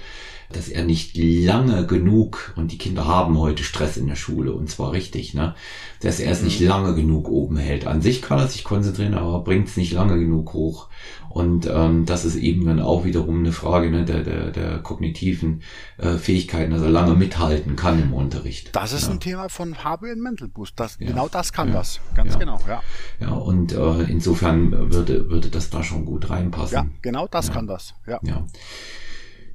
dass 0.56 0.70
er 0.70 0.84
nicht 0.84 1.18
lange 1.18 1.86
genug, 1.86 2.54
und 2.56 2.72
die 2.72 2.78
Kinder 2.78 3.06
haben 3.08 3.38
heute 3.38 3.64
Stress 3.64 3.98
in 3.98 4.08
der 4.08 4.16
Schule, 4.16 4.54
und 4.54 4.70
zwar 4.70 4.92
richtig, 4.92 5.34
ne, 5.34 5.56
dass 6.02 6.20
er 6.20 6.32
es 6.32 6.42
nicht 6.42 6.62
mhm. 6.62 6.68
lange 6.68 6.96
genug 6.96 7.30
oben 7.30 7.58
hält. 7.58 7.88
An 7.88 8.02
sich 8.02 8.22
kann 8.22 8.40
er 8.40 8.48
sich 8.48 8.64
konzentrieren, 8.64 9.14
aber 9.14 9.44
bringt 9.44 9.68
es 9.68 9.78
nicht 9.78 9.94
lange 9.94 10.20
genug 10.20 10.54
hoch. 10.54 10.90
Und 11.30 11.66
ähm, 11.66 12.06
das 12.06 12.26
ist 12.26 12.36
eben 12.36 12.66
dann 12.66 12.80
auch 12.80 13.06
wiederum 13.06 13.40
eine 13.40 13.52
Frage 13.52 13.90
ne, 13.90 14.06
der, 14.06 14.22
der, 14.22 14.52
der 14.52 14.80
kognitiven 14.80 15.64
äh, 15.98 16.18
Fähigkeiten, 16.18 16.72
dass 16.72 16.84
er 16.84 16.92
lange 16.92 17.16
mithalten 17.16 17.76
kann 17.76 18.00
im 18.00 18.14
Unterricht. 18.14 18.70
Das 18.76 18.94
ist 18.94 19.08
ja. 19.08 19.14
ein 19.14 19.20
Thema 19.20 19.50
von 19.50 19.84
Habe 19.84 20.16
Mental 20.16 20.48
Boost. 20.48 20.80
Das, 20.80 20.98
ja. 21.00 21.08
Genau 21.08 21.28
das 21.28 21.52
kann 21.52 21.70
ja. 21.70 21.76
das. 21.76 22.00
Ganz 22.14 22.38
genau, 22.38 22.60
ja. 22.68 22.82
Ja, 23.20 23.32
und 23.32 23.72
äh, 23.72 24.04
insofern 24.04 24.94
würde, 24.94 25.30
würde 25.30 25.50
das 25.50 25.72
da 25.72 25.84
schon 25.84 26.06
gut 26.06 26.30
reinpassen. 26.30 26.76
Ja, 26.76 26.86
genau 27.02 27.28
das 27.28 27.52
kann 27.52 27.66
das. 27.66 27.96
Ja. 28.06 28.20
ja. 28.22 28.46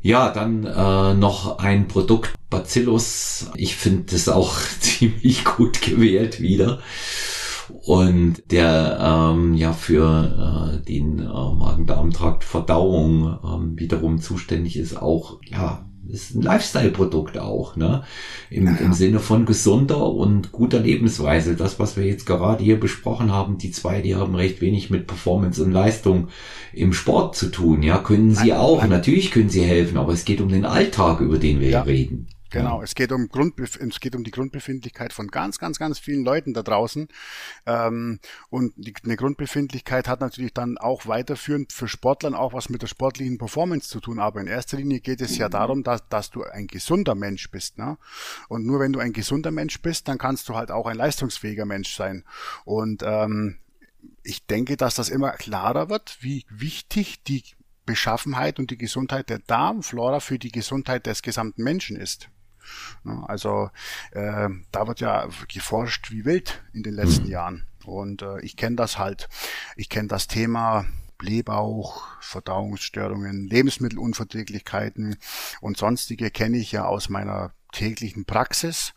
Ja, 0.01 0.30
dann 0.30 0.64
äh, 0.64 1.14
noch 1.14 1.59
ein 1.59 1.88
Produkt, 1.88 2.34
Bacillus. 2.51 3.51
Ich 3.57 3.76
finde 3.76 4.12
das 4.12 4.28
auch 4.28 4.59
ziemlich 4.80 5.44
gut 5.44 5.82
gewählt 5.82 6.40
wieder. 6.40 6.80
Und 7.71 8.51
der 8.51 8.99
ähm, 9.35 9.55
ja 9.55 9.73
für 9.73 10.79
äh, 10.81 10.85
den 10.85 11.21
äh, 11.21 11.25
Magen-Darm-Trakt 11.25 12.45
Verdauung 12.45 13.39
ähm, 13.45 13.79
wiederum 13.79 14.21
zuständig 14.21 14.77
ist, 14.77 15.01
auch 15.01 15.39
ja 15.45 15.85
ist 16.09 16.35
ein 16.35 16.43
Lifestyle-Produkt 16.43 17.39
auch, 17.39 17.77
ne? 17.77 18.03
Im, 18.51 18.64
naja. 18.64 18.79
Im 18.79 18.93
Sinne 18.93 19.21
von 19.21 19.45
gesunder 19.45 20.11
und 20.11 20.53
guter 20.53 20.81
Lebensweise. 20.81 21.55
Das, 21.55 21.79
was 21.79 21.97
wir 21.97 22.05
jetzt 22.05 22.27
gerade 22.27 22.64
hier 22.64 22.81
besprochen 22.81 23.31
haben, 23.31 23.59
die 23.59 23.71
zwei, 23.71 24.01
die 24.01 24.14
haben 24.14 24.35
recht 24.35 24.61
wenig 24.61 24.91
mit 24.91 25.07
Performance 25.07 25.62
und 25.62 25.73
Leistung 25.73 26.29
im 26.73 26.93
Sport 26.93 27.37
zu 27.37 27.51
tun. 27.51 27.83
Ja, 27.83 27.99
können 27.99 28.35
sie 28.35 28.55
auch. 28.55 28.87
Natürlich 28.87 29.31
können 29.31 29.51
sie 29.51 29.62
helfen, 29.62 29.99
aber 29.99 30.12
es 30.12 30.25
geht 30.25 30.41
um 30.41 30.49
den 30.49 30.64
Alltag, 30.64 31.21
über 31.21 31.39
den 31.39 31.61
wir 31.61 31.71
ja. 31.71 31.83
reden. 31.83 32.27
Genau, 32.51 32.80
es 32.82 32.94
geht 32.94 33.12
um 33.12 33.28
Grundbef 33.28 33.76
es 33.76 34.01
geht 34.01 34.16
um 34.16 34.24
die 34.24 34.30
Grundbefindlichkeit 34.30 35.12
von 35.12 35.28
ganz, 35.28 35.59
ganz, 35.59 35.78
ganz 35.78 35.99
vielen 35.99 36.24
Leuten 36.24 36.55
da 36.55 36.62
draußen. 36.62 37.09
Ähm, 37.66 38.20
und 38.49 38.72
die, 38.76 38.94
eine 39.05 39.16
Grundbefindlichkeit 39.16 40.09
hat 40.09 40.20
natürlich 40.20 40.55
dann 40.55 40.78
auch 40.78 41.07
weiterführend 41.07 41.72
für 41.72 41.88
Sportlern 41.88 42.34
auch 42.34 42.55
was 42.55 42.70
mit 42.70 42.80
der 42.80 42.86
sportlichen 42.86 43.36
Performance 43.36 43.88
zu 43.88 44.01
tun. 44.01 44.18
Aber 44.18 44.40
in 44.40 44.46
erster 44.46 44.78
Linie 44.78 45.01
geht 45.01 45.20
es 45.20 45.36
ja 45.36 45.51
darum, 45.51 45.82
dass, 45.82 46.09
dass 46.09 46.30
du 46.30 46.42
ein 46.44 46.68
gesunder 46.68 47.14
Mensch 47.14 47.51
bist. 47.51 47.76
Ne? 47.76 47.99
Und 48.49 48.64
nur 48.64 48.80
wenn 48.80 48.92
du 48.92 48.99
ein 48.99 49.12
gesunder 49.12 49.51
Mensch 49.51 49.82
bist, 49.82 50.09
dann 50.09 50.16
kannst 50.16 50.49
du 50.49 50.55
halt 50.55 50.70
auch 50.70 50.86
ein 50.86 50.96
leistungsfähiger 50.96 51.66
Mensch 51.66 51.94
sein. 51.94 52.24
Und 52.64 53.03
ähm, 53.05 53.59
ich 54.22 54.46
denke, 54.46 54.76
dass 54.78 54.94
das 54.94 55.11
immer 55.11 55.32
klarer 55.32 55.90
wird, 55.90 56.18
wie 56.20 56.46
wichtig 56.49 57.22
die 57.24 57.44
Beschaffenheit 57.84 58.59
und 58.59 58.70
die 58.70 58.78
Gesundheit 58.78 59.28
der 59.28 59.38
Darmflora 59.38 60.20
für 60.20 60.38
die 60.38 60.53
Gesundheit 60.53 61.07
des 61.07 61.22
gesamten 61.22 61.62
Menschen 61.62 61.96
ist. 61.96 62.28
Also 63.27 63.71
äh, 64.12 64.49
da 64.73 64.87
wird 64.87 65.01
ja 65.01 65.29
geforscht 65.53 66.11
wie 66.11 66.25
wild 66.25 66.62
in 66.73 66.83
den 66.83 66.95
letzten 66.95 67.25
mhm. 67.25 67.31
Jahren. 67.31 67.66
Und 67.85 68.23
äh, 68.23 68.41
ich 68.41 68.57
kenne 68.57 68.77
das 68.77 68.99
halt. 68.99 69.29
Ich 69.77 69.89
kenne 69.89 70.09
das 70.09 70.27
Thema 70.27 70.85
Blähbauch, 71.19 72.07
Verdauungsstörungen, 72.21 73.49
Lebensmittelunverträglichkeiten 73.49 75.16
und 75.61 75.77
sonstige 75.77 76.31
kenne 76.31 76.59
ich 76.59 76.71
ja 76.73 76.85
aus 76.85 77.09
meiner 77.09 77.53
täglichen 77.73 78.25
Praxis. 78.25 78.95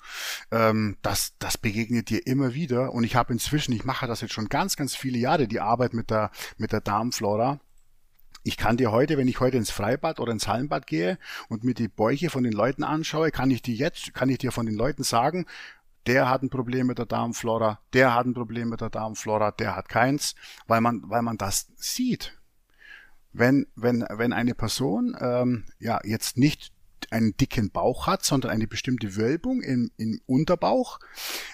Ähm, 0.52 0.98
das, 1.02 1.34
das 1.40 1.58
begegnet 1.58 2.10
dir 2.10 2.26
immer 2.26 2.54
wieder. 2.54 2.94
Und 2.94 3.04
ich 3.04 3.16
habe 3.16 3.34
inzwischen, 3.34 3.74
ich 3.74 3.84
mache 3.86 4.08
das 4.08 4.22
jetzt 4.22 4.34
schon 4.34 4.50
ganz, 4.50 4.76
ganz 4.76 4.96
viele 4.96 5.18
Jahre, 5.18 5.48
die 5.48 5.60
Arbeit 5.60 5.94
mit 5.94 6.10
der, 6.10 6.32
mit 6.58 6.72
der 6.72 6.82
Darmflora. 6.82 7.60
Ich 8.44 8.58
kann 8.58 8.78
dir 8.78 8.92
heute, 8.92 9.18
wenn 9.18 9.28
ich 9.28 9.40
heute 9.40 9.58
ins 9.58 9.70
Freibad 9.70 10.20
oder 10.20 10.32
ins 10.32 10.48
Hallenbad 10.48 10.88
gehe 10.88 11.20
und 11.48 11.64
mir 11.64 11.76
die 11.76 11.88
Bäuche 11.88 12.30
von 12.30 12.44
den 12.44 12.54
Leuten 12.54 12.84
anschaue, 12.84 13.32
kann 13.32 13.52
ich 13.52 13.62
dir 13.62 13.76
jetzt, 13.76 14.14
kann 14.14 14.30
ich 14.30 14.40
dir 14.40 14.52
von 14.52 14.66
den 14.66 14.76
Leuten 14.76 15.04
sagen, 15.04 15.46
der 16.08 16.30
hat 16.30 16.42
ein 16.42 16.50
Problem 16.50 16.88
mit 16.88 16.98
der 16.98 17.06
Darmflora, 17.06 17.80
der 17.94 18.16
hat 18.16 18.26
ein 18.26 18.34
Problem 18.34 18.70
mit 18.70 18.82
der 18.82 18.90
Darmflora, 18.90 19.52
der 19.52 19.76
hat 19.76 19.90
keins, 19.90 20.34
weil 20.66 20.82
man, 20.82 21.04
weil 21.06 21.22
man 21.22 21.38
das 21.38 21.68
sieht. 21.76 22.38
Wenn, 23.32 23.68
wenn, 23.76 24.06
wenn 24.10 24.34
eine 24.34 24.56
Person 24.56 25.16
ähm, 25.20 25.66
ja 25.80 26.00
jetzt 26.04 26.38
nicht 26.38 26.74
einen 27.12 27.38
dicken 27.38 27.72
Bauch 27.72 28.08
hat, 28.08 28.26
sondern 28.26 28.52
eine 28.52 28.68
bestimmte 28.68 29.16
Wölbung 29.16 29.62
im, 29.62 29.92
im 29.98 30.20
Unterbauch, 30.26 31.00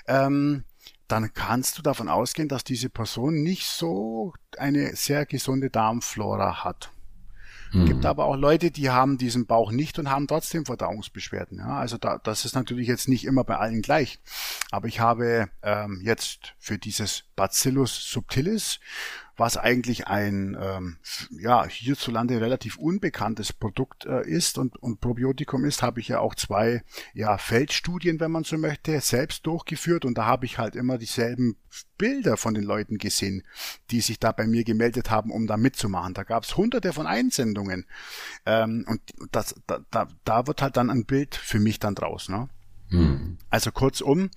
ähm, 0.08 0.64
dann 1.08 1.34
kannst 1.34 1.78
du 1.78 1.82
davon 1.82 2.10
ausgehen, 2.10 2.50
dass 2.50 2.64
diese 2.64 2.90
Person 2.90 3.42
nicht 3.42 3.68
so 3.68 4.34
eine 4.58 4.96
sehr 4.96 5.26
gesunde 5.26 5.70
Darmflora 5.70 6.64
hat. 6.64 6.92
Mhm. 7.72 7.86
Gibt 7.86 8.06
aber 8.06 8.26
auch 8.26 8.36
Leute, 8.36 8.72
die 8.72 8.90
haben 8.90 9.18
diesen 9.18 9.46
Bauch 9.46 9.72
nicht 9.72 10.00
und 10.00 10.10
haben 10.10 10.28
trotzdem 10.28 10.66
Verdauungsbeschwerden. 10.66 11.60
Ja, 11.60 11.78
also 11.78 11.98
da, 11.98 12.18
das 12.18 12.46
ist 12.46 12.56
natürlich 12.56 12.88
jetzt 12.88 13.08
nicht 13.08 13.26
immer 13.26 13.44
bei 13.44 13.58
allen 13.58 13.82
gleich. 13.82 14.20
Aber 14.72 14.88
ich 14.88 15.00
habe 15.00 15.50
ähm, 15.64 16.02
jetzt 16.04 16.56
für 16.60 16.78
dieses 16.78 17.24
Bacillus 17.36 18.10
subtilis 18.10 18.80
was 19.38 19.56
eigentlich 19.56 20.08
ein 20.08 20.58
ähm, 20.60 20.98
ja 21.30 21.66
hierzulande 21.68 22.42
relativ 22.42 22.78
unbekanntes 22.78 23.54
Produkt 23.54 24.06
äh, 24.06 24.28
ist 24.28 24.58
und, 24.58 24.78
und 24.78 25.00
Probiotikum 25.00 25.64
ist, 25.64 25.84
habe 25.84 26.00
ich 26.00 26.08
ja 26.08 26.20
auch 26.20 26.36
zwei 26.36 26.84
ja 27.14 27.38
Feldstudien, 27.38 28.20
wenn 28.20 28.32
man 28.32 28.44
so 28.44 28.58
möchte, 28.58 29.00
selbst 29.00 29.46
durchgeführt 29.46 30.06
und 30.06 30.18
da 30.18 30.26
habe 30.26 30.46
ich 30.46 30.58
halt 30.58 30.76
immer 30.76 30.98
dieselben 30.98 31.56
Bilder 31.98 32.38
von 32.38 32.56
den 32.56 32.64
Leuten 32.64 32.98
gesehen, 32.98 33.44
die 33.92 34.02
sich 34.02 34.20
da 34.20 34.32
bei 34.32 34.48
mir 34.48 34.64
gemeldet 34.64 35.12
haben, 35.12 35.32
um 35.32 35.48
da 35.48 35.58
mitzumachen. 35.58 36.16
Da 36.16 36.24
gab 36.24 36.44
es 36.44 36.58
hunderte 36.58 36.92
von 36.92 37.06
Einsendungen 37.06 37.86
ähm, 38.46 38.86
und 38.88 39.02
das, 39.32 39.56
da, 39.68 39.80
da, 39.92 40.08
da 40.24 40.48
wird 40.48 40.62
halt 40.62 40.78
dann 40.78 40.90
ein 40.90 41.06
Bild 41.06 41.36
für 41.36 41.60
mich 41.60 41.80
dann 41.80 41.96
draus. 41.96 42.30
Ne? 42.30 42.50
Hm. 42.90 43.38
Also 43.50 43.72
kurzum, 43.72 44.30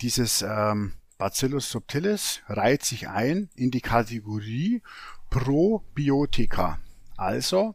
dieses 0.00 0.42
ähm, 0.42 0.92
Bacillus 1.18 1.70
subtilis 1.70 2.40
reiht 2.46 2.84
sich 2.84 3.08
ein 3.08 3.50
in 3.56 3.70
die 3.70 3.80
Kategorie 3.80 4.82
Probiotika. 5.30 6.78
Also 7.16 7.74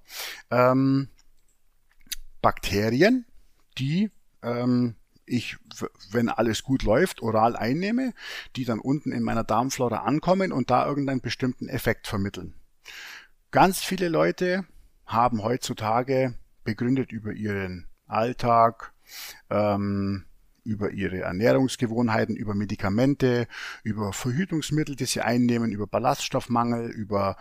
ähm, 0.50 1.10
Bakterien, 2.42 3.26
die 3.78 4.10
ähm, 4.42 4.96
ich, 5.26 5.58
wenn 6.12 6.30
alles 6.30 6.64
gut 6.64 6.84
läuft, 6.84 7.22
oral 7.22 7.56
einnehme, 7.56 8.14
die 8.56 8.66
dann 8.66 8.80
unten 8.80 9.12
in 9.12 9.24
meiner 9.24 9.44
Darmflora 9.44 10.00
ankommen 10.04 10.52
und 10.52 10.70
da 10.70 10.86
irgendeinen 10.86 11.22
bestimmten 11.22 11.70
Effekt 11.70 12.08
vermitteln. 12.08 12.56
Ganz 13.52 13.80
viele 13.80 14.10
Leute 14.10 14.66
haben 15.06 15.44
heutzutage 15.44 16.36
begründet 16.64 17.12
über 17.12 17.34
ihren 17.34 17.88
Alltag, 18.08 18.94
ähm, 19.50 20.26
über 20.64 20.92
ihre 20.92 21.22
Ernährungsgewohnheiten, 21.22 22.36
über 22.36 22.56
Medikamente, 22.56 23.48
über 23.84 24.14
Verhütungsmittel, 24.14 24.96
die 24.96 25.06
sie 25.06 25.22
einnehmen, 25.22 25.72
über 25.72 25.88
Ballaststoffmangel, 25.88 26.90
über 26.90 27.38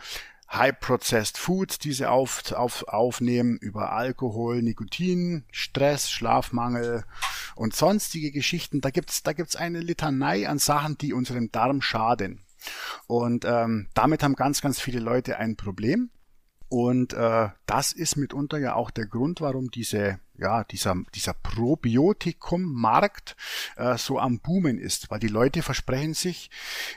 High-Processed 0.53 1.39
Foods, 1.39 1.79
die 1.79 1.93
sie 1.93 2.07
auf, 2.07 2.53
auf, 2.53 2.87
aufnehmen, 2.89 3.57
über 3.57 3.93
Alkohol, 3.93 4.61
Nikotin, 4.61 5.45
Stress, 5.51 6.11
Schlafmangel 6.11 7.05
und 7.55 7.75
sonstige 7.75 8.31
Geschichten. 8.33 8.81
Da 8.81 8.91
gibt's 8.91 9.23
da 9.23 9.33
gibt's 9.33 9.57
eine 9.57 9.81
Litanei 9.81 10.49
an 10.49 10.59
Sachen, 10.59 10.99
die 10.99 11.15
unserem 11.15 11.51
Darm 11.51 11.81
schaden. 11.81 12.43
Und 13.07 13.45
ähm, 13.45 13.89
damit 13.95 14.23
haben 14.23 14.37
ganz, 14.37 14.61
ganz 14.61 14.79
viele 14.79 15.01
Leute 15.01 15.39
ein 15.39 15.57
Problem. 15.57 16.11
Und 16.73 17.13
äh, 17.13 17.51
das 17.67 17.93
ist 17.93 18.17
mitunter 18.17 18.57
ja 18.57 18.77
auch 18.77 18.91
der 18.91 19.05
Grund, 19.05 19.43
warum 19.43 19.71
diese, 19.71 20.21
ja, 20.39 20.65
dieser, 20.65 20.97
dieser 21.15 21.35
Probiotikum-Markt 21.35 23.37
äh, 23.77 23.99
so 23.99 24.19
am 24.19 24.39
Boomen 24.39 24.79
ist. 24.79 25.11
Weil 25.11 25.19
die 25.19 25.29
Leute 25.29 25.61
versprechen 25.61 26.15
sich, 26.15 26.51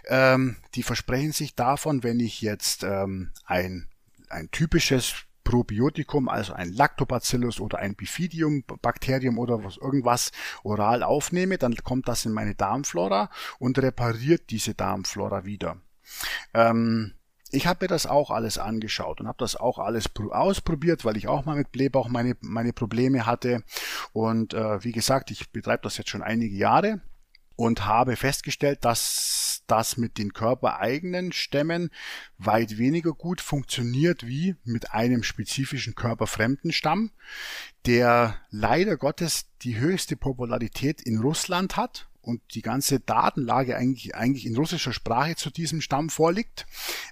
ähm, 0.08 0.56
die 0.76 0.84
versprechen 0.84 1.34
sich 1.34 1.56
davon, 1.56 2.04
wenn 2.04 2.22
ich 2.22 2.40
jetzt 2.40 2.84
ähm, 2.84 3.32
ein, 3.44 3.90
ein 4.30 4.50
typisches 4.50 5.26
Probiotikum, 5.44 6.30
also 6.30 6.54
ein 6.54 6.72
Lactobacillus 6.72 7.60
oder 7.60 7.80
ein 7.80 7.96
Bifidium-Bakterium 7.96 9.38
oder 9.38 9.66
was 9.66 9.76
irgendwas 9.76 10.32
oral 10.64 11.04
aufnehme, 11.04 11.58
dann 11.58 11.76
kommt 11.76 12.08
das 12.08 12.26
in 12.26 12.32
meine 12.32 12.56
Darmflora 12.56 13.30
und 13.60 13.78
repariert 13.78 14.52
diese 14.52 14.74
Darmflora 14.74 15.44
wieder. 15.44 15.82
Ähm, 16.54 17.16
ich 17.56 17.68
habe 17.68 17.86
mir 17.86 17.88
das 17.88 18.06
auch 18.06 18.32
alles 18.32 18.58
angeschaut 18.58 19.22
und 19.22 19.28
habe 19.28 19.38
das 19.40 19.56
auch 19.56 19.80
alles 19.80 20.10
ausprobiert, 20.32 21.06
weil 21.06 21.18
ich 21.18 21.28
auch 21.28 21.46
mal 21.46 21.56
mit 21.56 21.72
Blähbauch 21.72 22.10
meine, 22.10 22.36
meine 22.42 22.74
Probleme 22.74 23.26
hatte. 23.26 23.64
Und 24.14 24.54
äh, 24.54 24.84
wie 24.84 24.92
gesagt, 24.92 25.32
ich 25.32 25.50
betreibe 25.52 25.84
das 25.84 25.98
jetzt 25.98 26.10
schon 26.10 26.22
einige 26.22 26.56
Jahre 26.56 27.02
und 27.56 27.86
habe 27.86 28.16
festgestellt, 28.16 28.84
dass 28.84 29.64
das 29.68 29.98
mit 29.98 30.18
den 30.18 30.34
körpereigenen 30.34 31.32
Stämmen 31.32 31.90
weit 32.38 32.78
weniger 32.78 33.14
gut 33.14 33.42
funktioniert 33.42 34.28
wie 34.28 34.56
mit 34.64 34.92
einem 34.92 35.24
spezifischen 35.24 35.96
körperfremden 35.96 36.72
Stamm, 36.72 37.12
der 37.86 38.36
leider 38.52 38.98
Gottes 38.98 39.48
die 39.62 39.78
höchste 39.78 40.18
Popularität 40.18 41.02
in 41.02 41.20
Russland 41.20 41.78
hat 41.78 42.08
und 42.26 42.42
die 42.56 42.62
ganze 42.62 43.00
Datenlage 43.00 43.78
eigentlich, 43.78 44.16
eigentlich 44.16 44.46
in 44.46 44.56
russischer 44.56 44.94
Sprache 44.94 45.36
zu 45.36 45.52
diesem 45.52 45.82
Stamm 45.82 46.10
vorliegt 46.10 46.66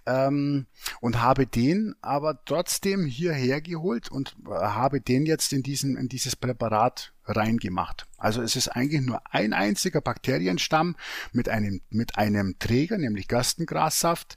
ähm, 0.06 0.66
und 1.02 1.22
habe 1.22 1.46
den 1.46 1.96
aber 2.02 2.44
trotzdem 2.46 3.06
hierher 3.06 3.62
geholt 3.62 4.10
und 4.10 4.36
äh, 4.46 4.52
habe 4.52 5.02
den 5.02 5.26
jetzt 5.26 5.54
in, 5.54 5.62
diesen, 5.62 5.98
in 5.98 6.10
dieses 6.10 6.36
Präparat 6.36 7.14
reingemacht. 7.26 8.08
Also 8.18 8.42
es 8.42 8.56
ist 8.56 8.70
eigentlich 8.70 9.02
nur 9.02 9.22
ein 9.32 9.54
einziger 9.54 10.02
Bakterienstamm 10.02 10.96
mit 11.32 11.48
einem, 11.48 11.82
mit 11.90 12.18
einem 12.18 12.58
Träger, 12.60 12.98
nämlich 12.98 13.28
Gerstengrassaft, 13.28 14.36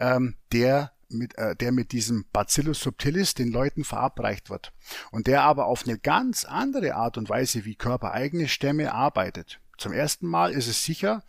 ähm, 0.00 0.34
der 0.52 0.92
mit, 1.08 1.38
äh, 1.38 1.54
der 1.54 1.70
mit 1.70 1.92
diesem 1.92 2.26
Bacillus 2.32 2.80
subtilis 2.80 3.34
den 3.34 3.52
Leuten 3.52 3.84
verabreicht 3.84 4.50
wird. 4.50 4.72
Und 5.12 5.28
der 5.28 5.42
aber 5.42 5.66
auf 5.66 5.84
eine 5.84 5.98
ganz 5.98 6.44
andere 6.44 6.96
Art 6.96 7.16
und 7.16 7.28
Weise 7.28 7.64
wie 7.64 7.76
körpereigene 7.76 8.48
Stämme 8.48 8.92
arbeitet. 8.92 9.60
Zum 9.78 9.92
ersten 9.92 10.26
Mal 10.26 10.52
ist 10.52 10.68
es 10.68 10.84
sicher, 10.84 11.22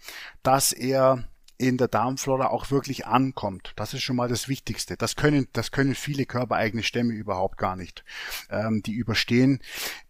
dass 0.43 0.71
er 0.71 1.27
in 1.57 1.77
der 1.77 1.87
Darmflora 1.87 2.47
auch 2.47 2.69
wirklich 2.69 3.07
ankommt. 3.07 3.73
Das 3.75 3.93
ist 3.93 4.03
schon 4.03 4.15
mal 4.15 4.29
das 4.29 4.47
Wichtigste. 4.47 4.95
Das 4.95 5.15
können, 5.15 5.47
das 5.53 5.71
können 5.71 5.95
viele 5.95 6.25
körpereigene 6.25 6.83
Stämme 6.83 7.13
überhaupt 7.13 7.57
gar 7.57 7.75
nicht. 7.75 8.03
Ähm, 8.49 8.83
die 8.83 8.93
überstehen 8.93 9.59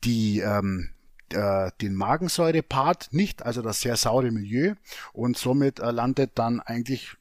die 0.03 0.39
ähm, 0.39 0.89
äh, 1.29 1.71
den 1.81 1.95
Magensäurepart 1.95 3.09
nicht, 3.11 3.43
also 3.43 3.61
das 3.61 3.81
sehr 3.81 3.97
saure 3.97 4.31
Milieu 4.31 4.75
und 5.13 5.37
somit 5.37 5.79
äh, 5.79 5.91
landet 5.91 6.31
dann 6.35 6.59
eigentlich 6.59 7.15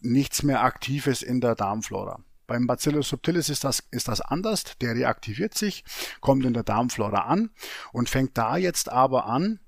nichts 0.00 0.42
mehr 0.42 0.62
Aktives 0.62 1.22
in 1.22 1.40
der 1.40 1.54
Darmflora. 1.54 2.20
Beim 2.46 2.66
Bacillus 2.66 3.08
subtilis 3.08 3.48
ist 3.48 3.64
das, 3.64 3.84
ist 3.90 4.08
das 4.08 4.20
anders. 4.20 4.64
Der 4.80 4.94
reaktiviert 4.94 5.54
sich, 5.54 5.84
kommt 6.20 6.44
in 6.44 6.54
der 6.54 6.64
Darmflora 6.64 7.22
an 7.22 7.50
und 7.92 8.10
fängt 8.10 8.36
da 8.36 8.56
jetzt 8.56 8.90
aber 8.90 9.26
an, 9.26 9.60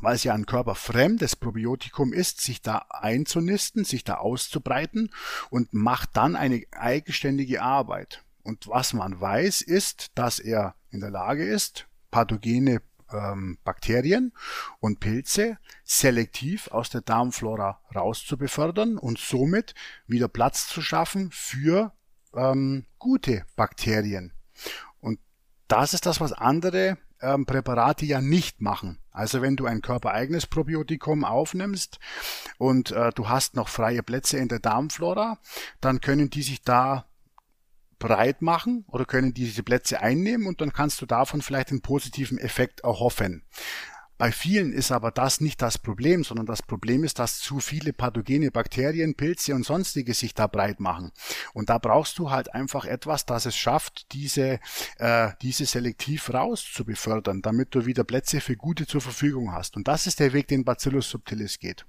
weil 0.00 0.14
es 0.14 0.24
ja 0.24 0.34
ein 0.34 0.46
körperfremdes 0.46 1.36
Probiotikum 1.36 2.12
ist, 2.12 2.40
sich 2.40 2.62
da 2.62 2.86
einzunisten, 2.90 3.84
sich 3.84 4.04
da 4.04 4.14
auszubreiten 4.14 5.10
und 5.50 5.72
macht 5.72 6.16
dann 6.16 6.36
eine 6.36 6.62
eigenständige 6.72 7.62
Arbeit. 7.62 8.24
Und 8.42 8.68
was 8.68 8.92
man 8.92 9.20
weiß, 9.20 9.62
ist, 9.62 10.06
dass 10.14 10.38
er 10.38 10.74
in 10.90 11.00
der 11.00 11.10
Lage 11.10 11.44
ist, 11.44 11.86
pathogene 12.10 12.82
ähm, 13.12 13.58
Bakterien 13.64 14.32
und 14.78 15.00
Pilze 15.00 15.58
selektiv 15.84 16.68
aus 16.68 16.90
der 16.90 17.00
Darmflora 17.00 17.80
rauszubefördern 17.94 18.98
und 18.98 19.18
somit 19.18 19.74
wieder 20.06 20.28
Platz 20.28 20.68
zu 20.68 20.80
schaffen 20.80 21.30
für 21.32 21.92
ähm, 22.34 22.86
gute 22.98 23.44
Bakterien. 23.56 24.32
Und 25.00 25.18
das 25.68 25.94
ist 25.94 26.06
das, 26.06 26.20
was 26.20 26.32
andere 26.32 26.98
ähm, 27.20 27.46
Präparate 27.46 28.06
ja 28.06 28.20
nicht 28.20 28.60
machen. 28.60 28.99
Also 29.12 29.42
wenn 29.42 29.56
du 29.56 29.66
ein 29.66 29.82
körpereigenes 29.82 30.46
Probiotikum 30.46 31.24
aufnimmst 31.24 31.98
und 32.58 32.92
äh, 32.92 33.10
du 33.14 33.28
hast 33.28 33.56
noch 33.56 33.68
freie 33.68 34.02
Plätze 34.02 34.38
in 34.38 34.48
der 34.48 34.60
Darmflora, 34.60 35.38
dann 35.80 36.00
können 36.00 36.30
die 36.30 36.42
sich 36.42 36.62
da 36.62 37.06
breit 37.98 38.42
machen 38.42 38.84
oder 38.88 39.04
können 39.04 39.34
diese 39.34 39.62
Plätze 39.62 40.00
einnehmen 40.00 40.46
und 40.46 40.60
dann 40.60 40.72
kannst 40.72 41.00
du 41.00 41.06
davon 41.06 41.42
vielleicht 41.42 41.70
einen 41.70 41.82
positiven 41.82 42.38
Effekt 42.38 42.80
erhoffen. 42.80 43.44
Bei 44.20 44.32
vielen 44.32 44.74
ist 44.74 44.92
aber 44.92 45.10
das 45.10 45.40
nicht 45.40 45.62
das 45.62 45.78
Problem, 45.78 46.24
sondern 46.24 46.44
das 46.44 46.62
Problem 46.62 47.04
ist, 47.04 47.18
dass 47.18 47.38
zu 47.38 47.58
viele 47.58 47.94
pathogene 47.94 48.50
Bakterien, 48.50 49.14
Pilze 49.14 49.54
und 49.54 49.64
sonstige 49.64 50.12
sich 50.12 50.34
da 50.34 50.46
breit 50.46 50.78
machen. 50.78 51.10
Und 51.54 51.70
da 51.70 51.78
brauchst 51.78 52.18
du 52.18 52.30
halt 52.30 52.52
einfach 52.54 52.84
etwas, 52.84 53.24
das 53.24 53.46
es 53.46 53.56
schafft, 53.56 54.12
diese, 54.12 54.60
äh, 54.98 55.30
diese 55.40 55.64
selektiv 55.64 56.34
raus 56.34 56.70
zu 56.70 56.84
befördern, 56.84 57.40
damit 57.40 57.74
du 57.74 57.86
wieder 57.86 58.04
Plätze 58.04 58.42
für 58.42 58.56
gute 58.56 58.86
zur 58.86 59.00
Verfügung 59.00 59.52
hast. 59.52 59.78
Und 59.78 59.88
das 59.88 60.06
ist 60.06 60.20
der 60.20 60.34
Weg, 60.34 60.48
den 60.48 60.66
Bacillus 60.66 61.08
subtilis 61.08 61.58
geht 61.58 61.86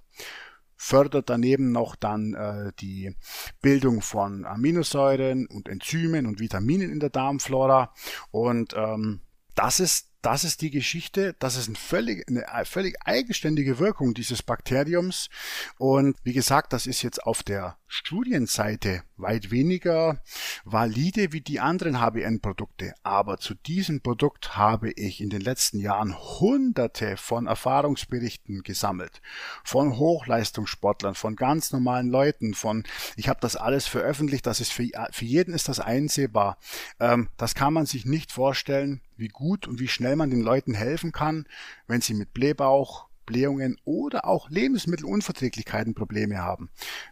fördert 0.78 1.30
daneben 1.30 1.72
noch 1.72 1.96
dann 1.96 2.34
äh, 2.34 2.72
die 2.80 3.16
Bildung 3.62 4.02
von 4.02 4.46
Aminosäuren 4.46 5.46
und 5.46 5.70
Enzymen 5.70 6.26
und 6.26 6.40
Vitaminen 6.40 6.92
in 6.92 7.00
der 7.00 7.12
Darmflora 7.12 7.94
und 8.32 8.74
ähm, 8.76 9.22
das 9.54 9.80
ist 9.80 10.11
das 10.22 10.44
ist 10.44 10.62
die 10.62 10.72
Geschichte, 10.72 11.36
das 11.40 11.56
ist 11.56 11.68
eine 11.68 11.78
völlig, 11.78 12.28
eine 12.28 12.46
völlig 12.66 12.96
eigenständige 13.06 13.80
Wirkung 13.80 14.14
dieses 14.14 14.44
Bakteriums. 14.44 15.30
Und 15.78 16.18
wie 16.24 16.34
gesagt, 16.34 16.74
das 16.74 16.86
ist 16.86 17.02
jetzt 17.02 17.24
auf 17.24 17.44
der 17.44 17.78
Studienseite 17.88 19.04
weit 19.18 19.52
weniger 19.52 20.22
valide 20.64 21.34
wie 21.34 21.42
die 21.42 21.60
anderen 21.60 22.00
HBN-Produkte. 22.00 22.94
Aber 23.04 23.38
zu 23.38 23.54
diesem 23.54 24.02
Produkt 24.02 24.56
habe 24.56 24.92
ich 24.92 25.22
in 25.22 25.30
den 25.30 25.42
letzten 25.42 25.80
Jahren 25.80 26.18
hunderte 26.18 27.18
von 27.18 27.48
Erfahrungsberichten 27.48 28.64
gesammelt. 28.64 29.22
Von 29.64 29.98
Hochleistungssportlern, 29.98 31.16
von 31.16 31.36
ganz 31.36 31.74
normalen 31.74 32.10
Leuten, 32.10 32.54
von, 32.54 32.84
ich 33.16 33.28
habe 33.28 33.40
das 33.42 33.56
alles 33.56 33.88
veröffentlicht, 33.88 34.46
das 34.46 34.62
ist 34.62 34.72
für, 34.72 34.88
für 35.12 35.26
jeden 35.26 35.54
ist 35.54 35.68
das 35.68 35.80
einsehbar. 35.80 36.58
Ähm, 37.00 37.30
das 37.38 37.56
kann 37.56 37.74
man 37.74 37.86
sich 37.86 38.06
nicht 38.06 38.32
vorstellen, 38.32 39.02
wie 39.22 39.30
gut 39.30 39.68
und 39.68 39.80
wie 39.80 39.88
schnell 39.88 40.18
man 40.18 40.30
den 40.30 40.42
Leuten 40.42 40.74
helfen 40.74 41.12
kann, 41.14 41.46
wenn 41.88 42.02
sie 42.02 42.14
mit 42.14 42.34
Blähbauch, 42.34 43.08
Blähungen 43.26 43.78
oder 43.86 44.26
auch 44.26 44.50
Lebensmittelunverträglichkeiten 44.50 45.94
Probleme 45.94 46.40
haben. 46.40 46.70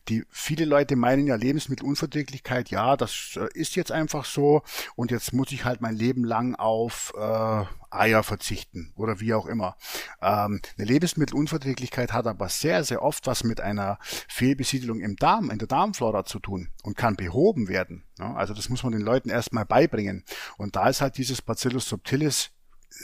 Die 0.07 0.25
viele 0.29 0.65
Leute 0.65 0.95
meinen 0.95 1.27
ja 1.27 1.35
Lebensmittelunverträglichkeit, 1.35 2.69
ja, 2.69 2.97
das 2.97 3.37
äh, 3.39 3.47
ist 3.53 3.75
jetzt 3.75 3.91
einfach 3.91 4.25
so 4.25 4.63
und 4.95 5.11
jetzt 5.11 5.33
muss 5.33 5.51
ich 5.51 5.65
halt 5.65 5.81
mein 5.81 5.95
Leben 5.95 6.23
lang 6.23 6.55
auf 6.55 7.13
äh, 7.17 7.65
Eier 7.91 8.23
verzichten 8.23 8.93
oder 8.95 9.19
wie 9.19 9.33
auch 9.33 9.45
immer. 9.47 9.75
Ähm, 10.21 10.61
eine 10.77 10.85
Lebensmittelunverträglichkeit 10.85 12.13
hat 12.13 12.27
aber 12.27 12.49
sehr, 12.49 12.83
sehr 12.83 13.01
oft 13.01 13.25
was 13.27 13.43
mit 13.43 13.61
einer 13.61 13.97
Fehlbesiedelung 14.01 14.99
im 14.99 15.15
Darm, 15.15 15.49
in 15.49 15.59
der 15.59 15.67
Darmflora 15.67 16.25
zu 16.25 16.39
tun 16.39 16.69
und 16.83 16.97
kann 16.97 17.15
behoben 17.15 17.67
werden. 17.67 18.05
Ja, 18.19 18.33
also 18.33 18.53
das 18.53 18.69
muss 18.69 18.83
man 18.83 18.91
den 18.91 19.01
Leuten 19.01 19.29
erstmal 19.29 19.65
beibringen. 19.65 20.23
Und 20.57 20.75
da 20.75 20.89
ist 20.89 21.01
halt 21.01 21.17
dieses 21.17 21.41
Bacillus 21.41 21.87
subtilis 21.87 22.51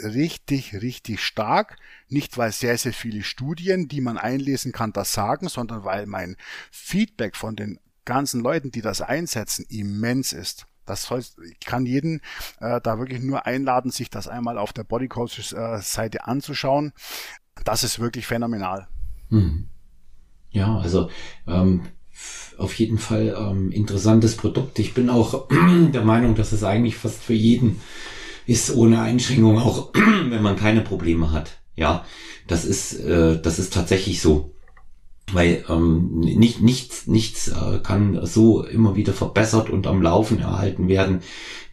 richtig, 0.03 0.81
richtig 0.81 1.21
stark. 1.21 1.77
Nicht 2.09 2.37
weil 2.37 2.51
sehr, 2.51 2.77
sehr 2.77 2.93
viele 2.93 3.23
Studien, 3.23 3.87
die 3.87 4.01
man 4.01 4.17
einlesen 4.17 4.71
kann, 4.71 4.93
das 4.93 5.13
sagen, 5.13 5.49
sondern 5.49 5.83
weil 5.83 6.05
mein 6.05 6.35
Feedback 6.71 7.35
von 7.35 7.55
den 7.55 7.79
ganzen 8.05 8.41
Leuten, 8.41 8.71
die 8.71 8.81
das 8.81 9.01
einsetzen, 9.01 9.65
immens 9.69 10.33
ist. 10.33 10.67
Das 10.85 11.03
soll, 11.03 11.19
ich 11.19 11.59
kann 11.61 11.87
jeden 11.87 12.21
äh, 12.59 12.79
da 12.81 12.99
wirklich 12.99 13.21
nur 13.21 13.47
einladen, 13.47 13.89
sich 13.89 14.11
das 14.11 14.27
einmal 14.27 14.59
auf 14.59 14.71
der 14.71 14.83
Bodycoaches 14.83 15.53
äh, 15.53 16.09
anzuschauen. 16.19 16.93
Das 17.63 17.83
ist 17.83 17.99
wirklich 17.99 18.27
phänomenal. 18.27 18.87
Hm. 19.29 19.67
Ja, 20.51 20.77
also 20.77 21.09
ähm, 21.47 21.81
auf 22.57 22.75
jeden 22.75 22.99
Fall 22.99 23.35
ähm, 23.37 23.71
interessantes 23.71 24.37
Produkt. 24.37 24.77
Ich 24.79 24.93
bin 24.93 25.09
auch 25.09 25.47
der 25.93 26.03
Meinung, 26.03 26.35
dass 26.35 26.51
es 26.51 26.63
eigentlich 26.63 26.97
fast 26.97 27.21
für 27.23 27.33
jeden 27.33 27.81
ist 28.45 28.75
ohne 28.75 29.01
Einschränkung, 29.01 29.57
auch 29.59 29.91
wenn 29.93 30.41
man 30.41 30.55
keine 30.55 30.81
Probleme 30.81 31.31
hat. 31.31 31.57
Ja, 31.75 32.05
das 32.47 32.65
ist, 32.65 32.99
äh, 32.99 33.39
das 33.41 33.59
ist 33.59 33.73
tatsächlich 33.73 34.21
so. 34.21 34.51
Weil 35.33 35.65
ähm, 35.69 36.19
nicht, 36.19 36.61
nichts, 36.61 37.07
nichts 37.07 37.47
äh, 37.47 37.79
kann 37.81 38.23
so 38.25 38.63
immer 38.63 38.95
wieder 38.95 39.11
verbessert 39.11 39.71
und 39.71 39.87
am 39.87 40.03
Laufen 40.03 40.39
erhalten 40.39 40.87
werden 40.87 41.21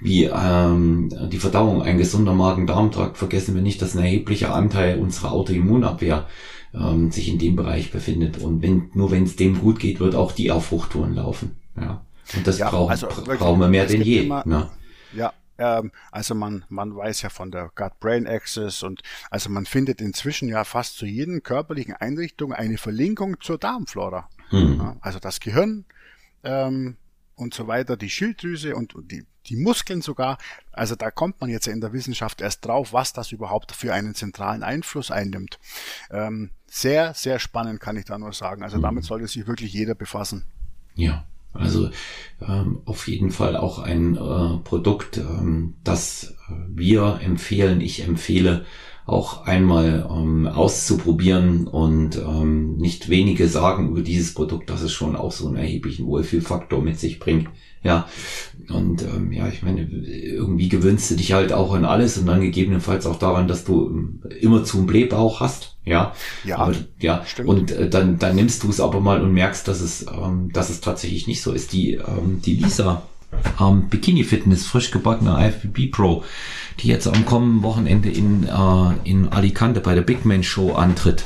wie 0.01 0.25
ähm, 0.25 1.11
die 1.31 1.39
Verdauung. 1.39 1.83
Ein 1.83 1.99
gesunder 1.99 2.33
Magen-Darm-Trakt 2.33 3.19
vergessen 3.19 3.55
wir 3.55 3.61
nicht, 3.61 3.83
dass 3.83 3.95
ein 3.95 4.03
erheblicher 4.03 4.55
Anteil 4.55 4.99
unserer 4.99 5.33
Autoimmunabwehr 5.33 6.27
ähm, 6.75 7.11
sich 7.11 7.29
in 7.29 7.39
dem 7.39 7.55
Bereich 7.55 7.93
befindet. 7.93 8.39
Und 8.39 8.63
wenn, 8.63 8.91
nur 8.95 9.11
wenn 9.11 9.25
es 9.25 9.37
dem 9.37 9.61
gut 9.61 9.79
geht, 9.79 10.01
wird 10.01 10.15
auch 10.15 10.33
die 10.33 10.51
auf 10.51 10.71
Hochtouren 10.71 11.15
laufen. 11.15 11.57
Ja. 11.79 12.01
Und 12.35 12.47
das 12.47 12.59
ja, 12.59 12.71
brauchen, 12.71 12.91
also 12.91 13.09
brauchen 13.39 13.61
wir 13.61 13.69
mehr 13.69 13.85
denn 13.85 14.01
je. 14.01 14.21
Immer, 14.21 14.43
ne? 14.47 14.71
Ja, 15.15 15.35
ähm, 15.63 15.93
also 16.11 16.35
man, 16.35 16.65
man 16.69 16.95
weiß 16.95 17.23
ja 17.23 17.29
von 17.29 17.51
der 17.51 17.71
Gut-Brain-Axis 17.75 18.83
und 18.83 19.03
also 19.31 19.49
man 19.49 19.65
findet 19.65 20.01
inzwischen 20.01 20.49
ja 20.49 20.65
fast 20.65 20.97
zu 20.97 21.07
jedem 21.07 21.43
körperlichen 21.43 21.95
Einrichtung 21.95 22.53
eine 22.53 22.79
Verlinkung 22.79 23.41
zur 23.41 23.59
Darmflora. 23.59 24.29
Mhm. 24.51 24.79
Ja, 24.79 24.97
also 25.01 25.19
das 25.21 25.41
Gehirn 25.41 25.85
ähm, 26.43 26.97
und 27.37 27.55
so 27.55 27.67
weiter, 27.69 27.97
die 27.97 28.11
Schilddrüse 28.11 28.75
und 28.75 28.95
die, 29.11 29.25
die 29.47 29.57
Muskeln 29.57 30.03
sogar. 30.03 30.39
Also 30.73 30.97
da 30.97 31.11
kommt 31.11 31.41
man 31.41 31.49
jetzt 31.49 31.69
in 31.69 31.81
der 31.81 31.93
Wissenschaft 31.93 32.41
erst 32.41 32.65
drauf, 32.65 32.93
was 32.93 33.13
das 33.13 33.33
überhaupt 33.33 33.73
für 33.73 33.95
einen 33.95 34.15
zentralen 34.15 34.63
Einfluss 34.63 35.11
einnimmt. 35.11 35.59
Ähm, 36.11 36.51
sehr, 36.67 37.15
sehr 37.15 37.39
spannend 37.39 37.81
kann 37.81 37.97
ich 37.97 38.05
da 38.05 38.19
nur 38.19 38.33
sagen. 38.33 38.63
Also 38.63 38.79
damit 38.79 39.05
sollte 39.05 39.29
sich 39.29 39.47
wirklich 39.47 39.73
jeder 39.73 39.95
befassen. 39.95 40.45
Ja. 40.95 41.25
Also 41.53 41.91
ähm, 42.41 42.81
auf 42.85 43.09
jeden 43.09 43.31
Fall 43.31 43.57
auch 43.57 43.79
ein 43.79 44.17
äh, 44.17 44.59
Produkt, 44.65 45.19
ähm, 45.19 45.75
das 45.85 46.35
wir 46.69 47.21
empfehlen, 47.23 47.81
ich 47.81 48.05
empfehle, 48.05 48.65
auch 49.05 49.47
einmal 49.47 50.09
ähm, 50.11 50.47
auszuprobieren 50.47 51.67
und 51.67 52.17
ähm, 52.17 52.77
nicht 52.77 53.09
wenige 53.09 53.49
sagen 53.49 53.91
über 53.91 54.01
dieses 54.01 54.33
Produkt, 54.33 54.71
dass 54.71 54.83
es 54.83 54.93
schon 54.93 55.17
auch 55.17 55.33
so 55.33 55.49
einen 55.49 55.57
erheblichen 55.57 56.07
Wohlfühlfaktor 56.07 56.81
mit 56.81 56.99
sich 56.99 57.19
bringt. 57.19 57.49
Ja, 57.83 58.07
und 58.69 59.03
ähm, 59.03 59.33
ja, 59.33 59.49
ich 59.49 59.63
meine, 59.63 59.83
irgendwie 59.83 60.69
gewöhnst 60.69 61.11
du 61.11 61.17
dich 61.17 61.33
halt 61.33 61.53
auch 61.53 61.75
an 61.75 61.85
alles 61.85 62.17
und 62.17 62.27
dann 62.27 62.41
gegebenenfalls 62.41 63.07
auch 63.07 63.19
daran, 63.19 63.49
dass 63.49 63.65
du 63.65 63.89
ähm, 63.89 64.23
immer 64.41 64.65
zu 64.65 64.79
einem 64.79 64.87
Blähbauch 64.87 65.41
hast. 65.41 65.77
Ja, 65.85 66.15
ja, 66.45 66.59
aber, 66.59 66.75
ja. 67.01 67.25
Stimmt. 67.27 67.49
Und 67.49 67.71
äh, 67.73 67.89
dann, 67.89 68.19
dann 68.19 68.37
nimmst 68.37 68.63
du 68.63 68.69
es 68.69 68.81
aber 68.81 69.01
mal 69.01 69.21
und 69.21 69.33
merkst, 69.33 69.67
dass 69.67 69.81
es, 69.81 70.07
ähm, 70.07 70.51
dass 70.53 70.71
es 70.71 70.81
tatsächlich 70.81 71.27
nicht 71.27 71.43
so 71.43 71.53
ist. 71.53 71.73
Die, 71.73 71.95
ähm, 71.95 72.41
die 72.45 72.55
Lisa 72.55 73.03
ähm, 73.61 73.89
Bikini 73.89 74.23
Fitness, 74.23 74.67
frisch 74.67 74.91
gebackener 74.91 75.45
IFBB 75.45 75.91
Pro, 75.91 76.23
die 76.81 76.89
jetzt 76.89 77.09
am 77.09 77.27
kommenden 77.27 77.63
Wochenende 77.63 78.11
in, 78.11 78.45
äh, 78.45 79.09
in 79.09 79.29
Alicante 79.29 79.81
bei 79.81 79.95
der 79.95 80.03
Big 80.03 80.25
Man 80.25 80.45
Show 80.45 80.73
antritt. 80.73 81.25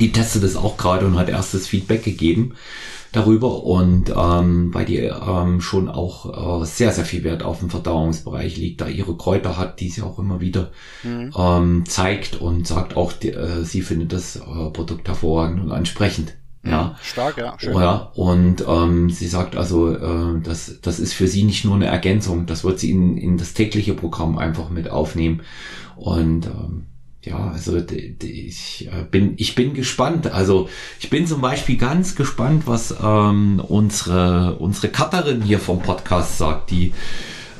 Die 0.00 0.10
testet 0.10 0.42
es 0.42 0.56
auch 0.56 0.76
gerade 0.76 1.06
und 1.06 1.16
hat 1.16 1.28
erstes 1.28 1.68
Feedback 1.68 2.02
gegeben 2.02 2.54
darüber 3.14 3.62
und 3.64 4.12
ähm, 4.16 4.74
weil 4.74 4.84
die 4.84 4.98
ähm, 4.98 5.60
schon 5.60 5.88
auch 5.88 6.62
äh, 6.62 6.66
sehr, 6.66 6.92
sehr 6.92 7.04
viel 7.04 7.24
Wert 7.24 7.42
auf 7.42 7.60
den 7.60 7.70
Verdauungsbereich 7.70 8.56
liegt, 8.56 8.80
da 8.80 8.88
ihre 8.88 9.16
Kräuter 9.16 9.56
hat, 9.56 9.80
die 9.80 9.88
sie 9.88 10.02
auch 10.02 10.18
immer 10.18 10.40
wieder 10.40 10.70
mhm. 11.02 11.32
ähm, 11.36 11.84
zeigt 11.86 12.40
und 12.40 12.66
sagt 12.66 12.96
auch, 12.96 13.12
die, 13.12 13.30
äh, 13.30 13.62
sie 13.64 13.82
findet 13.82 14.12
das 14.12 14.36
äh, 14.36 14.70
Produkt 14.72 15.08
hervorragend 15.08 15.62
und 15.62 15.72
ansprechend. 15.72 16.34
Ja. 16.66 16.96
Stark, 17.02 17.36
ja. 17.36 17.54
Schön. 17.58 17.74
Ja, 17.74 18.10
und 18.14 18.64
ähm, 18.66 19.10
sie 19.10 19.26
sagt 19.26 19.56
also, 19.56 19.94
äh, 19.94 20.40
das, 20.42 20.80
das 20.80 20.98
ist 20.98 21.12
für 21.12 21.28
sie 21.28 21.44
nicht 21.44 21.64
nur 21.64 21.74
eine 21.74 21.86
Ergänzung, 21.86 22.46
das 22.46 22.64
wird 22.64 22.78
sie 22.78 22.90
in, 22.90 23.18
in 23.18 23.36
das 23.36 23.52
tägliche 23.52 23.94
Programm 23.94 24.38
einfach 24.38 24.70
mit 24.70 24.88
aufnehmen. 24.88 25.42
Und 25.96 26.46
ähm, 26.46 26.86
ja, 27.24 27.50
also 27.52 27.76
ich 28.22 28.88
äh, 28.92 29.04
bin, 29.10 29.34
ich 29.36 29.54
bin 29.54 29.74
gespannt. 29.74 30.32
Also 30.32 30.68
ich 31.00 31.10
bin 31.10 31.26
zum 31.26 31.40
Beispiel 31.40 31.76
ganz 31.76 32.14
gespannt, 32.14 32.64
was 32.66 32.94
ähm, 33.02 33.62
unsere, 33.66 34.56
unsere 34.58 34.88
Cutterin 34.88 35.42
hier 35.42 35.58
vom 35.58 35.80
Podcast 35.80 36.38
sagt, 36.38 36.70
die 36.70 36.92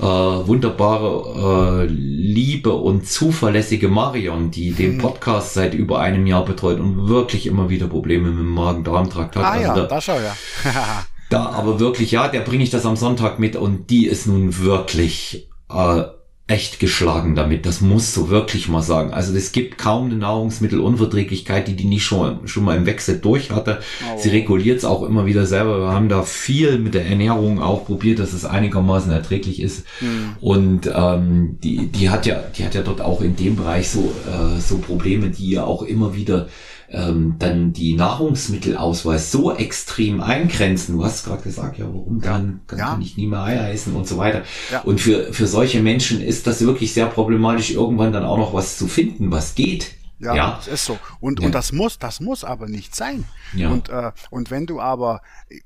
äh, 0.00 0.02
wunderbare, 0.02 1.84
äh, 1.84 1.86
liebe 1.86 2.72
und 2.72 3.06
zuverlässige 3.06 3.88
Marion, 3.88 4.50
die 4.50 4.72
den 4.72 4.92
hm. 4.92 4.98
Podcast 4.98 5.54
seit 5.54 5.74
über 5.74 6.00
einem 6.00 6.26
Jahr 6.26 6.44
betreut 6.44 6.80
und 6.80 7.08
wirklich 7.08 7.46
immer 7.46 7.70
wieder 7.70 7.86
Probleme 7.86 8.28
mit 8.28 8.40
dem 8.40 8.50
Magen-Darm-Trakt 8.50 9.36
hat. 9.36 9.44
Ah 9.44 9.50
also 9.52 9.68
ja, 9.68 9.74
da, 9.74 9.86
da 9.86 10.00
schau 10.00 10.18
ja. 10.18 10.34
da 11.30 11.46
aber 11.46 11.80
wirklich, 11.80 12.10
ja, 12.10 12.28
der 12.28 12.40
bringe 12.40 12.64
ich 12.64 12.70
das 12.70 12.86
am 12.86 12.96
Sonntag 12.96 13.38
mit 13.38 13.56
und 13.56 13.90
die 13.90 14.06
ist 14.06 14.26
nun 14.26 14.58
wirklich 14.58 15.48
äh, 15.70 16.02
echt 16.46 16.78
geschlagen 16.78 17.34
damit. 17.34 17.64
Das 17.64 17.80
musst 17.80 18.14
du 18.18 18.28
wirklich 18.28 18.68
mal 18.68 18.82
sagen. 18.82 19.14
Also 19.14 19.34
es 19.34 19.52
gibt 19.52 19.78
kaum 19.78 20.06
eine 20.06 20.16
Nahrungsmittelunverträglichkeit, 20.16 21.68
die 21.68 21.74
die 21.74 21.86
nicht 21.86 22.04
schon, 22.04 22.46
schon 22.46 22.64
mal 22.64 22.76
im 22.76 22.84
Wechsel 22.84 23.18
durch 23.18 23.50
hatte. 23.50 23.80
Oh. 24.02 24.18
Sie 24.18 24.28
reguliert 24.28 24.76
es 24.76 24.84
auch 24.84 25.04
immer 25.04 25.24
wieder 25.24 25.46
selber. 25.46 25.80
Wir 25.80 25.92
haben 25.92 26.10
da 26.10 26.22
viel 26.22 26.78
mit 26.78 26.92
der 26.92 27.06
Ernährung 27.06 27.62
auch 27.62 27.86
probiert, 27.86 28.18
dass 28.18 28.34
es 28.34 28.44
einigermaßen 28.44 29.10
erträglich 29.10 29.58
ist. 29.60 29.86
Mhm. 30.02 30.36
Und 30.42 30.90
ähm, 30.94 31.58
die, 31.62 31.86
die 31.86 32.10
hat 32.10 32.26
ja, 32.26 32.42
die 32.56 32.64
hat 32.64 32.74
ja 32.74 32.82
dort 32.82 33.00
auch 33.00 33.22
in 33.22 33.36
dem 33.36 33.56
Bereich 33.56 33.88
so, 33.88 34.12
äh, 34.28 34.60
so 34.60 34.76
Probleme, 34.76 35.30
die 35.30 35.48
ja 35.48 35.64
auch 35.64 35.82
immer 35.82 36.14
wieder 36.14 36.48
ähm, 36.94 37.36
dann 37.38 37.72
die 37.72 37.94
Nahrungsmittelausweis 37.94 39.30
so 39.30 39.54
extrem 39.54 40.20
eingrenzen. 40.20 40.96
Du 40.96 41.04
hast 41.04 41.24
gerade 41.24 41.42
gesagt, 41.42 41.78
ja, 41.78 41.86
warum 41.86 42.20
dann, 42.20 42.60
dann 42.66 42.78
ja. 42.78 42.86
kann 42.90 43.02
ich 43.02 43.16
nie 43.16 43.26
mehr 43.26 43.42
Eier 43.42 43.70
essen 43.70 43.94
und 43.94 44.06
so 44.06 44.16
weiter. 44.16 44.42
Ja. 44.70 44.80
Und 44.82 45.00
für, 45.00 45.32
für 45.32 45.46
solche 45.46 45.82
Menschen 45.82 46.20
ist 46.20 46.46
das 46.46 46.60
wirklich 46.64 46.92
sehr 46.94 47.06
problematisch, 47.06 47.72
irgendwann 47.72 48.12
dann 48.12 48.24
auch 48.24 48.38
noch 48.38 48.54
was 48.54 48.78
zu 48.78 48.86
finden, 48.86 49.30
was 49.30 49.54
geht. 49.54 49.92
Ja, 50.20 50.34
ja, 50.34 50.56
das 50.56 50.68
ist 50.68 50.84
so. 50.86 50.98
Und, 51.20 51.40
ja. 51.40 51.46
und 51.46 51.54
das 51.54 51.72
muss, 51.72 51.98
das 51.98 52.20
muss 52.20 52.44
aber 52.44 52.68
nicht 52.68 52.94
sein. 52.94 53.24
Ja. 53.54 53.70
Und, 53.70 53.88
äh, 53.88 54.12
und 54.30 54.50
wenn 54.50 54.66
du 54.66 54.80
aber, 54.80 55.22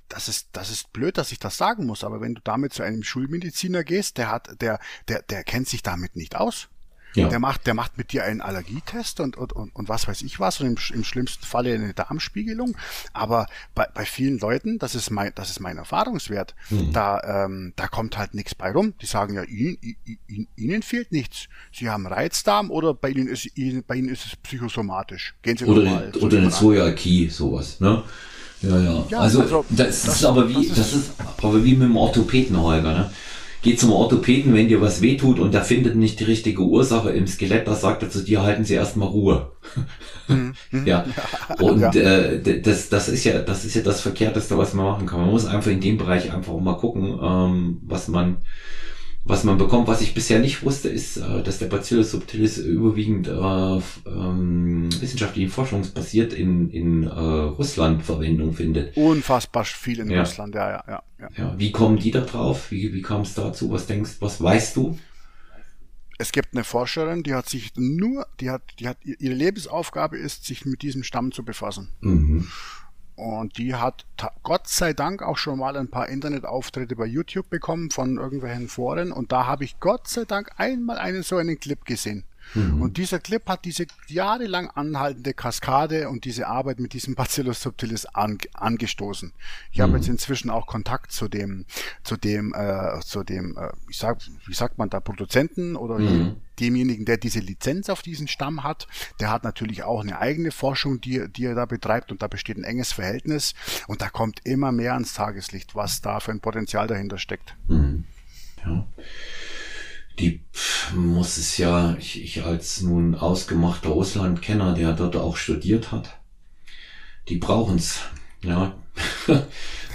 das 0.08 0.28
ist, 0.28 0.48
das 0.52 0.70
ist 0.70 0.92
blöd, 0.92 1.18
dass 1.18 1.32
ich 1.32 1.38
das 1.38 1.56
sagen 1.56 1.86
muss, 1.86 2.02
aber 2.02 2.20
wenn 2.20 2.34
du 2.34 2.40
damit 2.42 2.72
zu 2.72 2.82
einem 2.82 3.02
Schulmediziner 3.02 3.84
gehst, 3.84 4.18
der 4.18 4.30
hat, 4.30 4.60
der, 4.60 4.80
der, 5.06 5.22
der 5.22 5.44
kennt 5.44 5.68
sich 5.68 5.82
damit 5.82 6.16
nicht 6.16 6.36
aus. 6.36 6.68
Ja. 7.14 7.28
Der 7.28 7.38
macht, 7.38 7.66
der 7.66 7.74
macht 7.74 7.96
mit 7.96 8.12
dir 8.12 8.24
einen 8.24 8.40
Allergietest 8.40 9.20
und, 9.20 9.36
und, 9.36 9.52
und, 9.52 9.74
und 9.74 9.88
was 9.88 10.06
weiß 10.06 10.22
ich 10.22 10.38
was 10.40 10.60
und 10.60 10.66
im, 10.66 10.76
im 10.94 11.04
schlimmsten 11.04 11.44
Falle 11.44 11.74
eine 11.74 11.94
Darmspiegelung. 11.94 12.76
Aber 13.12 13.46
bei, 13.74 13.86
bei 13.92 14.04
vielen 14.04 14.38
Leuten, 14.38 14.78
das 14.78 14.94
ist 14.94 15.10
mein, 15.10 15.32
das 15.34 15.50
ist 15.50 15.60
mein 15.60 15.78
Erfahrungswert, 15.78 16.54
mhm. 16.70 16.92
da, 16.92 17.44
ähm, 17.44 17.72
da 17.76 17.88
kommt 17.88 18.18
halt 18.18 18.34
nichts 18.34 18.54
bei 18.54 18.70
rum. 18.72 18.94
Die 19.00 19.06
sagen 19.06 19.34
ja, 19.34 19.42
ihnen, 19.42 19.78
ihnen, 20.26 20.48
ihnen 20.56 20.82
fehlt 20.82 21.12
nichts. 21.12 21.48
Sie 21.72 21.88
haben 21.88 22.06
Reizdarm 22.06 22.70
oder 22.70 22.94
bei 22.94 23.10
ihnen 23.10 23.28
ist, 23.28 23.56
ihnen, 23.56 23.84
bei 23.86 23.96
ihnen 23.96 24.08
ist 24.08 24.26
es 24.26 24.36
psychosomatisch. 24.36 25.34
Gehen 25.42 25.56
Sie 25.56 25.64
oder, 25.64 25.82
mal, 25.82 26.12
oder 26.20 26.38
eine 26.38 26.50
Zöliakie, 26.50 27.28
sowas, 27.30 27.80
ne? 27.80 28.02
Ja, 28.60 28.78
ja. 28.78 29.06
ja 29.08 29.20
also, 29.20 29.42
also 29.42 29.64
das, 29.68 30.02
das, 30.02 30.16
ist 30.16 30.24
aber 30.24 30.48
wie, 30.48 30.54
das 30.54 30.64
ist, 30.66 30.78
das 30.78 30.92
ist 30.94 31.12
aber 31.42 31.64
wie 31.64 31.74
mit 31.74 31.88
dem 31.88 31.96
Orthopäden, 31.96 32.60
Holger, 32.60 32.92
ne? 32.92 33.10
Geh 33.62 33.76
zum 33.76 33.92
Orthopäden, 33.92 34.54
wenn 34.54 34.68
dir 34.68 34.80
was 34.80 35.02
wehtut 35.02 35.38
und 35.38 35.52
der 35.52 35.62
findet 35.62 35.96
nicht 35.96 36.20
die 36.20 36.24
richtige 36.24 36.62
Ursache 36.62 37.10
im 37.10 37.26
Skelett, 37.26 37.66
da 37.66 37.74
sagt 37.74 38.02
er 38.02 38.10
zu 38.10 38.22
dir, 38.22 38.42
halten 38.42 38.64
Sie 38.64 38.74
erstmal 38.74 39.08
Ruhe. 39.08 39.52
Mhm. 40.30 40.52
ja. 40.84 41.06
Und 41.58 41.80
ja. 41.80 41.90
Äh, 41.90 42.60
das, 42.60 42.90
das 42.90 43.08
ist 43.08 43.24
ja, 43.24 43.40
das 43.40 43.64
ist 43.64 43.74
ja 43.74 43.80
das 43.80 44.02
Verkehrteste, 44.02 44.58
was 44.58 44.74
man 44.74 44.84
machen 44.84 45.06
kann. 45.06 45.20
Man 45.20 45.30
muss 45.30 45.46
einfach 45.46 45.70
in 45.70 45.80
dem 45.80 45.96
Bereich 45.96 46.30
einfach 46.30 46.52
mal 46.60 46.76
gucken, 46.76 47.18
ähm, 47.22 47.80
was 47.86 48.08
man 48.08 48.36
was 49.28 49.44
man 49.44 49.58
bekommt. 49.58 49.86
Was 49.86 50.00
ich 50.00 50.14
bisher 50.14 50.40
nicht 50.40 50.64
wusste, 50.64 50.88
ist, 50.88 51.18
äh, 51.18 51.42
dass 51.42 51.58
der 51.58 51.66
Bacillus 51.66 52.10
subtilis 52.10 52.58
überwiegend 52.58 53.28
äh, 53.28 53.30
ähm, 53.30 54.88
wissenschaftlichen 55.00 55.50
forschungsbasiert 55.50 56.32
in, 56.32 56.70
in 56.70 57.04
äh, 57.04 57.08
Russland 57.08 58.02
Verwendung 58.02 58.54
findet. 58.54 58.96
Unfassbar 58.96 59.64
viel 59.64 60.00
in 60.00 60.10
ja. 60.10 60.20
Russland, 60.20 60.54
ja, 60.54 60.70
ja, 60.70 60.84
ja, 60.88 61.02
ja. 61.20 61.28
ja. 61.36 61.54
Wie 61.58 61.70
kommen 61.70 61.98
die 61.98 62.10
da 62.10 62.22
drauf? 62.22 62.70
Wie, 62.70 62.92
wie 62.92 63.02
kam 63.02 63.20
es 63.20 63.34
dazu? 63.34 63.70
Was 63.70 63.86
denkst 63.86 64.16
was 64.20 64.42
weißt 64.42 64.76
du? 64.76 64.98
Es 66.20 66.32
gibt 66.32 66.48
eine 66.52 66.64
Forscherin, 66.64 67.22
die 67.22 67.34
hat 67.34 67.48
sich 67.48 67.70
nur, 67.76 68.26
die 68.40 68.50
hat, 68.50 68.62
die 68.80 68.88
hat, 68.88 68.96
ihre 69.04 69.34
Lebensaufgabe 69.34 70.18
ist, 70.18 70.46
sich 70.46 70.64
mit 70.64 70.82
diesem 70.82 71.04
Stamm 71.04 71.30
zu 71.30 71.44
befassen. 71.44 71.90
Mhm. 72.00 72.48
Und 73.18 73.58
die 73.58 73.74
hat 73.74 74.06
Gott 74.44 74.68
sei 74.68 74.92
Dank 74.92 75.24
auch 75.24 75.36
schon 75.36 75.58
mal 75.58 75.76
ein 75.76 75.90
paar 75.90 76.08
Internetauftritte 76.08 76.94
bei 76.94 77.04
YouTube 77.04 77.50
bekommen 77.50 77.90
von 77.90 78.16
irgendwelchen 78.16 78.68
Foren. 78.68 79.10
Und 79.10 79.32
da 79.32 79.44
habe 79.44 79.64
ich 79.64 79.80
Gott 79.80 80.06
sei 80.06 80.24
Dank 80.24 80.52
einmal 80.56 80.98
einen 80.98 81.24
so 81.24 81.36
einen 81.36 81.58
Clip 81.58 81.84
gesehen. 81.84 82.22
Mhm. 82.54 82.82
Und 82.82 82.96
dieser 82.96 83.18
Clip 83.18 83.46
hat 83.48 83.64
diese 83.64 83.86
jahrelang 84.06 84.70
anhaltende 84.70 85.34
Kaskade 85.34 86.08
und 86.08 86.24
diese 86.24 86.46
Arbeit 86.46 86.80
mit 86.80 86.92
diesem 86.92 87.14
Bacillus 87.14 87.62
subtilis 87.62 88.06
an, 88.06 88.38
angestoßen. 88.54 89.32
Ich 89.72 89.78
mhm. 89.78 89.82
habe 89.82 89.96
jetzt 89.96 90.08
inzwischen 90.08 90.50
auch 90.50 90.66
Kontakt 90.66 91.12
zu 91.12 91.28
dem, 91.28 91.66
zu 92.02 92.16
dem, 92.16 92.54
äh, 92.54 93.00
zu 93.00 93.24
dem, 93.24 93.56
äh, 93.56 93.70
ich 93.88 93.98
sag, 93.98 94.18
wie 94.46 94.54
sagt 94.54 94.78
man 94.78 94.90
da, 94.90 95.00
Produzenten 95.00 95.76
oder 95.76 95.98
mhm. 95.98 96.36
demjenigen, 96.58 97.04
der 97.04 97.18
diese 97.18 97.40
Lizenz 97.40 97.88
auf 97.88 98.02
diesen 98.02 98.28
Stamm 98.28 98.64
hat. 98.64 98.86
Der 99.20 99.30
hat 99.30 99.44
natürlich 99.44 99.82
auch 99.82 100.00
eine 100.00 100.18
eigene 100.18 100.50
Forschung, 100.50 101.00
die, 101.00 101.28
die 101.28 101.44
er 101.44 101.54
da 101.54 101.66
betreibt 101.66 102.10
und 102.10 102.22
da 102.22 102.28
besteht 102.28 102.56
ein 102.56 102.64
enges 102.64 102.92
Verhältnis 102.92 103.54
und 103.86 104.02
da 104.02 104.08
kommt 104.08 104.40
immer 104.44 104.72
mehr 104.72 104.94
ans 104.94 105.14
Tageslicht, 105.14 105.74
was 105.74 106.00
da 106.00 106.20
für 106.20 106.30
ein 106.30 106.40
Potenzial 106.40 106.86
dahinter 106.86 107.18
steckt. 107.18 107.56
Mhm. 107.68 108.04
Ja 108.64 108.86
die 110.18 110.40
muss 110.94 111.36
es 111.36 111.58
ja, 111.58 111.96
ich, 111.98 112.22
ich 112.22 112.44
als 112.44 112.80
nun 112.80 113.14
ausgemachter 113.14 113.90
Russlandkenner, 113.90 114.74
der 114.74 114.92
dort 114.92 115.16
auch 115.16 115.36
studiert 115.36 115.92
hat, 115.92 116.18
die 117.28 117.36
brauchen's, 117.36 118.00
ja, 118.42 118.74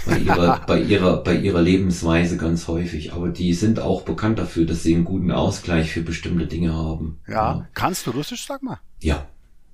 bei 0.06 0.18
ihrer, 0.18 0.60
bei 0.66 0.80
ihrer, 0.80 1.22
bei 1.22 1.36
ihrer 1.36 1.62
Lebensweise 1.62 2.36
ganz 2.36 2.68
häufig. 2.68 3.12
Aber 3.12 3.28
die 3.28 3.54
sind 3.54 3.80
auch 3.80 4.02
bekannt 4.02 4.38
dafür, 4.38 4.66
dass 4.66 4.82
sie 4.82 4.94
einen 4.94 5.04
guten 5.04 5.30
Ausgleich 5.30 5.90
für 5.92 6.02
bestimmte 6.02 6.46
Dinge 6.46 6.74
haben. 6.74 7.20
Ja, 7.26 7.34
ja. 7.34 7.68
kannst 7.74 8.06
du 8.06 8.12
Russisch, 8.12 8.46
sag 8.46 8.62
mal? 8.62 8.80
Ja. 9.00 9.26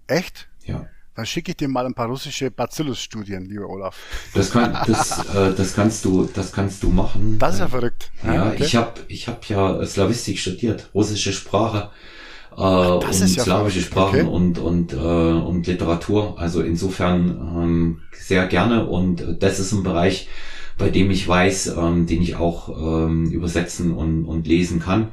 Echt? 0.07 0.48
Ja. 0.64 0.86
Dann 1.14 1.26
schicke 1.26 1.50
ich 1.50 1.56
dir 1.56 1.68
mal 1.68 1.84
ein 1.86 1.94
paar 1.94 2.06
russische 2.06 2.50
Bacillus-Studien, 2.50 3.44
lieber 3.44 3.68
Olaf. 3.68 3.96
Das, 4.32 4.50
kann, 4.52 4.76
das, 4.86 5.18
äh, 5.34 5.52
das 5.54 5.74
kannst 5.74 6.04
du, 6.04 6.28
das 6.32 6.52
kannst 6.52 6.82
du 6.82 6.90
machen. 6.90 7.38
Das 7.38 7.54
ist 7.54 7.61
ja 7.61 7.68
verrückt. 7.68 8.11
Ja, 8.24 8.48
okay. 8.48 8.64
ich 8.64 8.76
habe, 8.76 9.00
ich 9.08 9.28
habe 9.28 9.40
ja 9.48 9.84
Slavistik 9.84 10.38
studiert, 10.38 10.88
russische 10.94 11.32
Sprache 11.32 11.90
äh, 12.56 12.61
und 12.61 13.20
ja 13.20 13.26
slawische 13.26 13.80
Sprachen 13.80 14.26
okay. 14.26 14.28
und 14.28 14.58
und 14.58 14.92
äh, 14.92 14.96
und 14.96 15.66
Literatur. 15.66 16.38
Also 16.38 16.62
insofern 16.62 17.28
ähm, 17.56 18.02
sehr 18.12 18.46
gerne 18.46 18.86
und 18.86 19.36
das 19.40 19.58
ist 19.58 19.72
ein 19.72 19.82
Bereich, 19.82 20.28
bei 20.78 20.90
dem 20.90 21.11
ich 21.11 21.26
weiß, 21.26 21.76
ähm, 21.76 22.06
den 22.06 22.22
ich 22.22 22.36
auch 22.36 22.68
ähm, 22.68 23.30
übersetzen 23.30 23.92
und, 23.92 24.24
und 24.24 24.46
lesen 24.46 24.80
kann. 24.80 25.08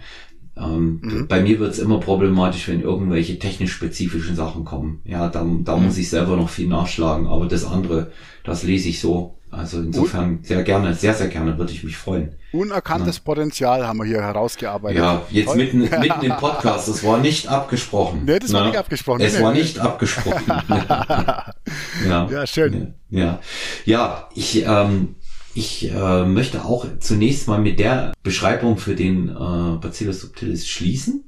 Ähm, 0.59 0.99
mhm. 1.01 1.27
Bei 1.27 1.41
mir 1.41 1.59
wird 1.59 1.73
es 1.73 1.79
immer 1.79 1.99
problematisch, 1.99 2.67
wenn 2.67 2.81
irgendwelche 2.81 3.39
technisch 3.39 3.73
spezifischen 3.73 4.35
Sachen 4.35 4.65
kommen. 4.65 5.01
Ja, 5.05 5.29
da, 5.29 5.45
da 5.63 5.77
mhm. 5.77 5.85
muss 5.85 5.97
ich 5.97 6.09
selber 6.09 6.35
noch 6.35 6.49
viel 6.49 6.67
nachschlagen, 6.67 7.27
aber 7.27 7.47
das 7.47 7.65
andere, 7.65 8.11
das 8.43 8.63
lese 8.63 8.89
ich 8.89 8.99
so. 8.99 9.37
Also 9.49 9.79
insofern 9.79 10.39
sehr 10.43 10.61
gerne, 10.63 10.93
sehr, 10.93 11.13
sehr 11.13 11.29
gerne, 11.29 11.57
würde 11.57 11.71
ich 11.71 11.81
mich 11.83 11.95
freuen. 11.95 12.33
Unerkanntes 12.51 13.17
ja. 13.17 13.21
Potenzial 13.23 13.87
haben 13.87 13.99
wir 13.99 14.05
hier 14.05 14.21
herausgearbeitet. 14.21 14.97
Ja, 14.97 15.21
jetzt 15.29 15.55
mitten, 15.55 15.79
mitten 15.99 16.25
im 16.25 16.35
Podcast, 16.35 16.89
das 16.89 17.03
war 17.05 17.19
nicht 17.19 17.47
abgesprochen. 17.47 18.23
Nee, 18.25 18.39
das 18.39 18.51
war 18.51 18.65
nicht 18.65 18.77
abgesprochen. 18.77 19.21
Es 19.21 19.37
nee, 19.37 19.43
war 19.43 19.53
nicht 19.53 19.79
abgesprochen. 19.79 20.43
ja. 22.07 22.27
ja, 22.29 22.47
schön. 22.47 22.93
Ja, 23.09 23.39
ja 23.85 24.27
ich, 24.35 24.65
ähm, 24.65 25.15
ich 25.57 25.91
äh, 25.91 26.23
möchte 26.23 26.65
auch 26.65 26.85
zunächst 26.99 27.47
mal 27.47 27.59
mit 27.59 27.79
der 27.79 28.13
Beschreibung 28.21 28.77
für 28.77 28.95
den 28.95 29.29
äh, 29.29 29.77
Bacillus 29.81 30.21
subtilis 30.21 30.67
schließen, 30.67 31.23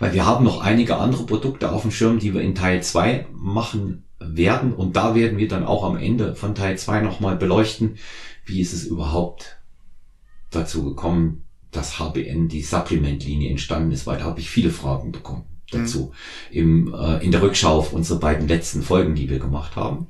weil 0.00 0.12
wir 0.12 0.26
haben 0.26 0.44
noch 0.44 0.60
einige 0.60 0.96
andere 0.96 1.24
Produkte 1.24 1.70
auf 1.70 1.82
dem 1.82 1.92
Schirm, 1.92 2.18
die 2.18 2.34
wir 2.34 2.40
in 2.40 2.56
Teil 2.56 2.82
2 2.82 3.28
machen 3.32 4.04
werden 4.18 4.72
und 4.72 4.96
da 4.96 5.14
werden 5.14 5.38
wir 5.38 5.46
dann 5.46 5.64
auch 5.64 5.84
am 5.84 5.96
Ende 5.96 6.34
von 6.34 6.56
Teil 6.56 6.76
2 6.76 7.00
nochmal 7.00 7.36
beleuchten, 7.36 7.98
wie 8.44 8.60
ist 8.60 8.72
es 8.72 8.84
überhaupt 8.84 9.60
dazu 10.50 10.82
gekommen, 10.82 11.44
dass 11.70 12.00
HBN 12.00 12.48
die 12.48 12.62
Supplement-Linie 12.62 13.50
entstanden 13.50 13.92
ist, 13.92 14.08
weil 14.08 14.18
da 14.18 14.24
habe 14.24 14.40
ich 14.40 14.50
viele 14.50 14.70
Fragen 14.70 15.12
bekommen 15.12 15.44
dazu 15.70 16.12
mhm. 16.50 16.88
im, 16.88 16.94
äh, 16.94 17.24
in 17.24 17.30
der 17.30 17.42
Rückschau 17.42 17.78
auf 17.78 17.92
unsere 17.92 18.18
beiden 18.18 18.48
letzten 18.48 18.82
Folgen, 18.82 19.14
die 19.14 19.30
wir 19.30 19.38
gemacht 19.38 19.76
haben. 19.76 20.08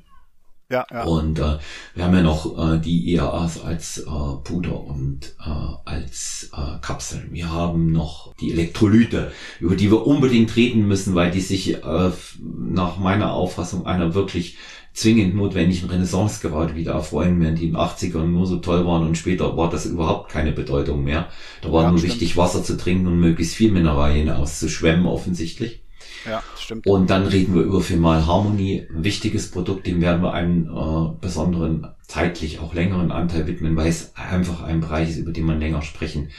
Ja, 0.70 0.86
ja. 0.92 1.04
Und 1.04 1.38
äh, 1.38 1.56
wir 1.94 2.04
haben 2.04 2.14
ja 2.14 2.22
noch 2.22 2.74
äh, 2.74 2.78
die 2.78 3.14
EAAs 3.14 3.62
als 3.62 3.98
äh, 3.98 4.04
Puder 4.44 4.84
und 4.84 5.34
äh, 5.40 5.50
als 5.86 6.50
äh, 6.52 6.78
Kapseln. 6.82 7.28
Wir 7.32 7.50
haben 7.50 7.90
noch 7.90 8.34
die 8.34 8.52
Elektrolyte, 8.52 9.32
über 9.60 9.76
die 9.76 9.90
wir 9.90 10.06
unbedingt 10.06 10.54
reden 10.56 10.86
müssen, 10.86 11.14
weil 11.14 11.30
die 11.30 11.40
sich 11.40 11.82
äh, 11.82 12.10
nach 12.38 12.98
meiner 12.98 13.32
Auffassung 13.32 13.86
einer 13.86 14.12
wirklich 14.12 14.58
zwingend 14.92 15.34
notwendigen 15.36 15.88
Renaissance 15.88 16.46
gerade 16.46 16.74
wieder 16.74 16.92
erfreuen, 16.92 17.40
während 17.40 17.58
die 17.58 17.66
in 17.66 17.72
den 17.72 17.80
80ern 17.80 18.26
nur 18.26 18.46
so 18.46 18.56
toll 18.58 18.84
waren 18.84 19.06
und 19.06 19.16
später 19.16 19.56
war 19.56 19.70
das 19.70 19.86
überhaupt 19.86 20.30
keine 20.30 20.52
Bedeutung 20.52 21.02
mehr. 21.02 21.28
Da 21.62 21.72
war 21.72 21.84
ja, 21.84 21.90
nur 21.90 21.98
stimmt. 21.98 22.14
wichtig, 22.14 22.36
Wasser 22.36 22.62
zu 22.62 22.76
trinken 22.76 23.06
und 23.06 23.20
möglichst 23.20 23.54
viel 23.54 23.70
Mineralien 23.72 24.28
auszuschwemmen 24.28 25.06
offensichtlich. 25.06 25.80
Ja, 26.26 26.42
stimmt. 26.56 26.86
Und 26.86 27.10
dann 27.10 27.26
reden 27.26 27.54
wir 27.54 27.62
über 27.62 27.80
Femal 27.80 28.26
Harmony, 28.26 28.86
ein 28.90 29.04
wichtiges 29.04 29.50
Produkt, 29.50 29.86
dem 29.86 30.00
werden 30.00 30.22
wir 30.22 30.32
einen 30.32 30.66
äh, 30.66 31.10
besonderen, 31.20 31.86
zeitlich 32.06 32.58
auch 32.60 32.74
längeren 32.74 33.12
Anteil 33.12 33.46
widmen, 33.46 33.76
weil 33.76 33.88
es 33.88 34.14
einfach 34.16 34.62
ein 34.62 34.80
Bereich 34.80 35.10
ist, 35.10 35.18
über 35.18 35.32
den 35.32 35.44
man 35.44 35.60
länger 35.60 35.82
sprechen 35.82 36.30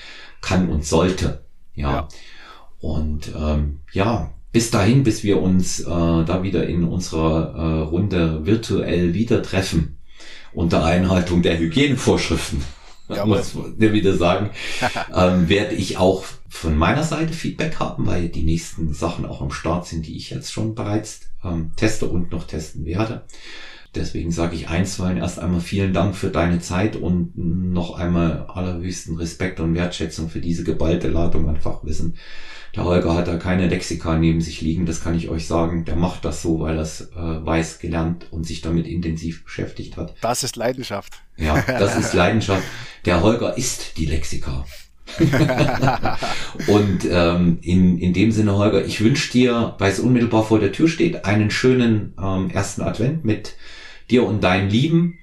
kann 0.41 0.69
und 0.69 0.85
sollte. 0.85 1.43
Ja. 1.75 1.91
ja. 1.91 2.07
Und 2.79 3.31
ähm, 3.37 3.79
ja, 3.91 4.31
bis 4.51 4.71
dahin, 4.71 5.03
bis 5.03 5.23
wir 5.23 5.41
uns 5.41 5.81
äh, 5.81 5.85
da 5.85 6.41
wieder 6.41 6.67
in 6.67 6.83
unserer 6.83 7.53
äh, 7.55 7.81
Runde 7.81 8.45
virtuell 8.45 9.13
wieder 9.13 9.43
treffen, 9.43 9.97
unter 10.53 10.83
Einhaltung 10.83 11.41
der 11.41 11.59
Hygienevorschriften, 11.59 12.63
ja, 13.09 13.25
muss 13.25 13.53
man 13.55 13.77
wieder 13.79 14.15
sagen, 14.15 14.51
ähm, 15.15 15.49
werde 15.49 15.75
ich 15.75 15.97
auch 15.97 16.25
von 16.47 16.77
meiner 16.77 17.03
Seite 17.03 17.33
Feedback 17.33 17.79
haben, 17.79 18.05
weil 18.07 18.29
die 18.29 18.43
nächsten 18.43 18.93
Sachen 18.93 19.25
auch 19.25 19.41
am 19.41 19.51
Start 19.51 19.87
sind, 19.87 20.07
die 20.07 20.17
ich 20.17 20.29
jetzt 20.29 20.51
schon 20.51 20.75
bereits 20.75 21.21
ähm, 21.43 21.71
teste 21.75 22.07
und 22.07 22.31
noch 22.31 22.45
testen 22.45 22.85
werde. 22.85 23.23
Deswegen 23.95 24.31
sage 24.31 24.55
ich 24.55 24.69
einstweilen 24.69 25.17
erst 25.17 25.39
einmal 25.39 25.61
vielen 25.61 25.93
Dank 25.93 26.15
für 26.15 26.29
deine 26.29 26.59
Zeit 26.59 26.95
und 26.95 27.31
noch 27.35 27.97
einmal 27.97 28.45
allerhöchsten 28.47 29.17
Respekt 29.17 29.59
und 29.59 29.73
Wertschätzung 29.73 30.29
für 30.29 30.41
diese 30.41 30.63
geballte 30.63 31.07
Ladung 31.07 31.49
an 31.49 31.57
Fachwissen. 31.57 32.15
Der 32.75 32.83
Holger 32.83 33.15
hat 33.15 33.27
da 33.27 33.37
keine 33.37 33.67
Lexika 33.67 34.15
neben 34.15 34.41
sich 34.41 34.61
liegen, 34.61 34.85
das 34.85 35.03
kann 35.03 35.15
ich 35.15 35.29
euch 35.29 35.47
sagen. 35.47 35.85
Der 35.85 35.95
macht 35.95 36.23
das 36.23 36.43
so, 36.43 36.59
weil 36.59 36.75
er 36.75 36.83
es 36.83 37.01
äh, 37.01 37.15
weiß, 37.15 37.79
gelernt 37.79 38.27
und 38.29 38.45
sich 38.45 38.61
damit 38.61 38.85
intensiv 38.85 39.43
beschäftigt 39.43 39.97
hat. 39.97 40.13
Das 40.21 40.43
ist 40.43 40.55
Leidenschaft. 40.55 41.13
Ja, 41.37 41.59
das 41.67 41.97
ist 41.97 42.13
Leidenschaft. 42.13 42.63
Der 43.05 43.23
Holger 43.23 43.57
ist 43.57 43.97
die 43.97 44.05
Lexika. 44.05 44.65
und 46.67 47.07
ähm, 47.09 47.57
in, 47.61 47.97
in 47.97 48.13
dem 48.13 48.31
Sinne, 48.31 48.55
Holger, 48.55 48.85
ich 48.85 49.03
wünsche 49.03 49.31
dir, 49.31 49.73
weil 49.79 49.91
es 49.91 49.99
unmittelbar 49.99 50.43
vor 50.43 50.59
der 50.59 50.71
Tür 50.71 50.87
steht, 50.87 51.25
einen 51.25 51.49
schönen 51.49 52.13
ähm, 52.21 52.51
ersten 52.51 52.83
Advent 52.83 53.25
mit 53.25 53.55
dir 54.11 54.25
und 54.25 54.43
deinen 54.43 54.69
Lieben. 54.69 55.19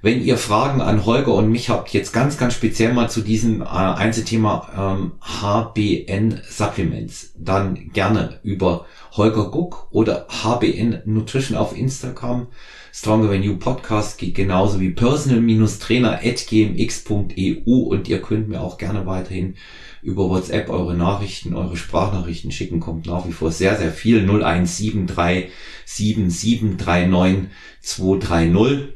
Wenn 0.00 0.24
ihr 0.24 0.38
Fragen 0.38 0.80
an 0.80 1.06
Holger 1.06 1.34
und 1.34 1.50
mich 1.50 1.70
habt, 1.70 1.92
jetzt 1.92 2.12
ganz, 2.12 2.38
ganz 2.38 2.54
speziell 2.54 2.92
mal 2.92 3.10
zu 3.10 3.20
diesem 3.20 3.62
äh, 3.62 3.64
Einzelthema 3.64 4.96
ähm, 4.96 5.14
HBN 5.20 6.40
Supplements, 6.48 7.32
dann 7.36 7.90
gerne 7.92 8.38
über 8.44 8.86
Holger 9.12 9.50
Guck 9.50 9.88
oder 9.90 10.28
HBN 10.28 11.02
Nutrition 11.04 11.58
auf 11.58 11.76
Instagram. 11.76 12.46
Stronger 12.92 13.32
Than 13.32 13.42
You 13.42 13.56
Podcast 13.56 14.18
geht 14.18 14.36
genauso 14.36 14.78
wie 14.78 14.90
personal-trainer.gmx.eu 14.90 17.72
und 17.72 18.08
ihr 18.08 18.22
könnt 18.22 18.48
mir 18.48 18.60
auch 18.60 18.78
gerne 18.78 19.04
weiterhin 19.04 19.56
über 20.02 20.28
WhatsApp 20.28 20.68
eure 20.70 20.94
Nachrichten, 20.94 21.54
eure 21.54 21.76
Sprachnachrichten 21.76 22.50
schicken. 22.50 22.80
Kommt 22.80 23.06
nach 23.06 23.26
wie 23.26 23.32
vor 23.32 23.50
sehr, 23.50 23.76
sehr 23.76 23.92
viel. 23.92 24.22
0173 24.22 25.50
7739 25.84 27.50
230. 27.80 28.94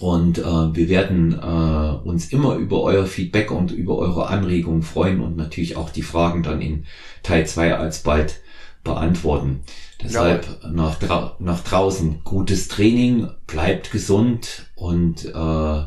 Und 0.00 0.38
äh, 0.38 0.42
wir 0.42 0.88
werden 0.88 1.32
äh, 1.34 2.08
uns 2.08 2.32
immer 2.32 2.56
über 2.56 2.82
euer 2.82 3.06
Feedback 3.06 3.50
und 3.50 3.70
über 3.70 3.98
eure 3.98 4.26
Anregungen 4.26 4.82
freuen 4.82 5.20
und 5.20 5.36
natürlich 5.36 5.76
auch 5.76 5.90
die 5.90 6.02
Fragen 6.02 6.42
dann 6.42 6.60
in 6.60 6.86
Teil 7.22 7.46
2 7.46 7.76
alsbald 7.76 8.40
beantworten. 8.82 9.60
Deshalb 10.02 10.46
ja. 10.62 10.70
nach, 10.70 10.98
dra 10.98 11.36
nach 11.38 11.62
draußen 11.62 12.24
gutes 12.24 12.68
Training, 12.68 13.28
bleibt 13.46 13.92
gesund 13.92 14.66
und 14.74 15.24
äh, 15.26 15.82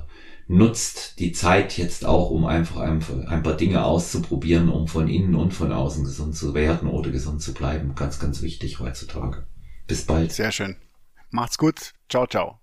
nutzt 0.48 1.20
die 1.20 1.32
Zeit 1.32 1.78
jetzt 1.78 2.06
auch, 2.06 2.30
um 2.30 2.46
einfach 2.46 2.82
ein, 2.82 3.00
paar 3.00 3.58
Dinge 3.58 3.84
auszuprobieren, 3.84 4.70
um 4.70 4.88
von 4.88 5.08
innen 5.08 5.36
und 5.36 5.54
von 5.54 5.72
außen 5.72 6.04
gesund 6.04 6.36
zu 6.36 6.54
werden 6.54 6.90
oder 6.90 7.10
gesund 7.10 7.42
zu 7.42 7.54
bleiben. 7.54 7.96
Ganz, 7.96 8.20
ganz 8.20 8.42
wichtig 8.42 8.80
heutzutage. 8.80 9.48
Bis 9.88 10.06
bald. 10.06 10.32
Sehr 10.32 10.52
schön. 10.52 10.78
Macht's 11.32 11.58
gut. 11.58 11.94
Ciao, 12.10 12.28
ciao. 12.28 12.60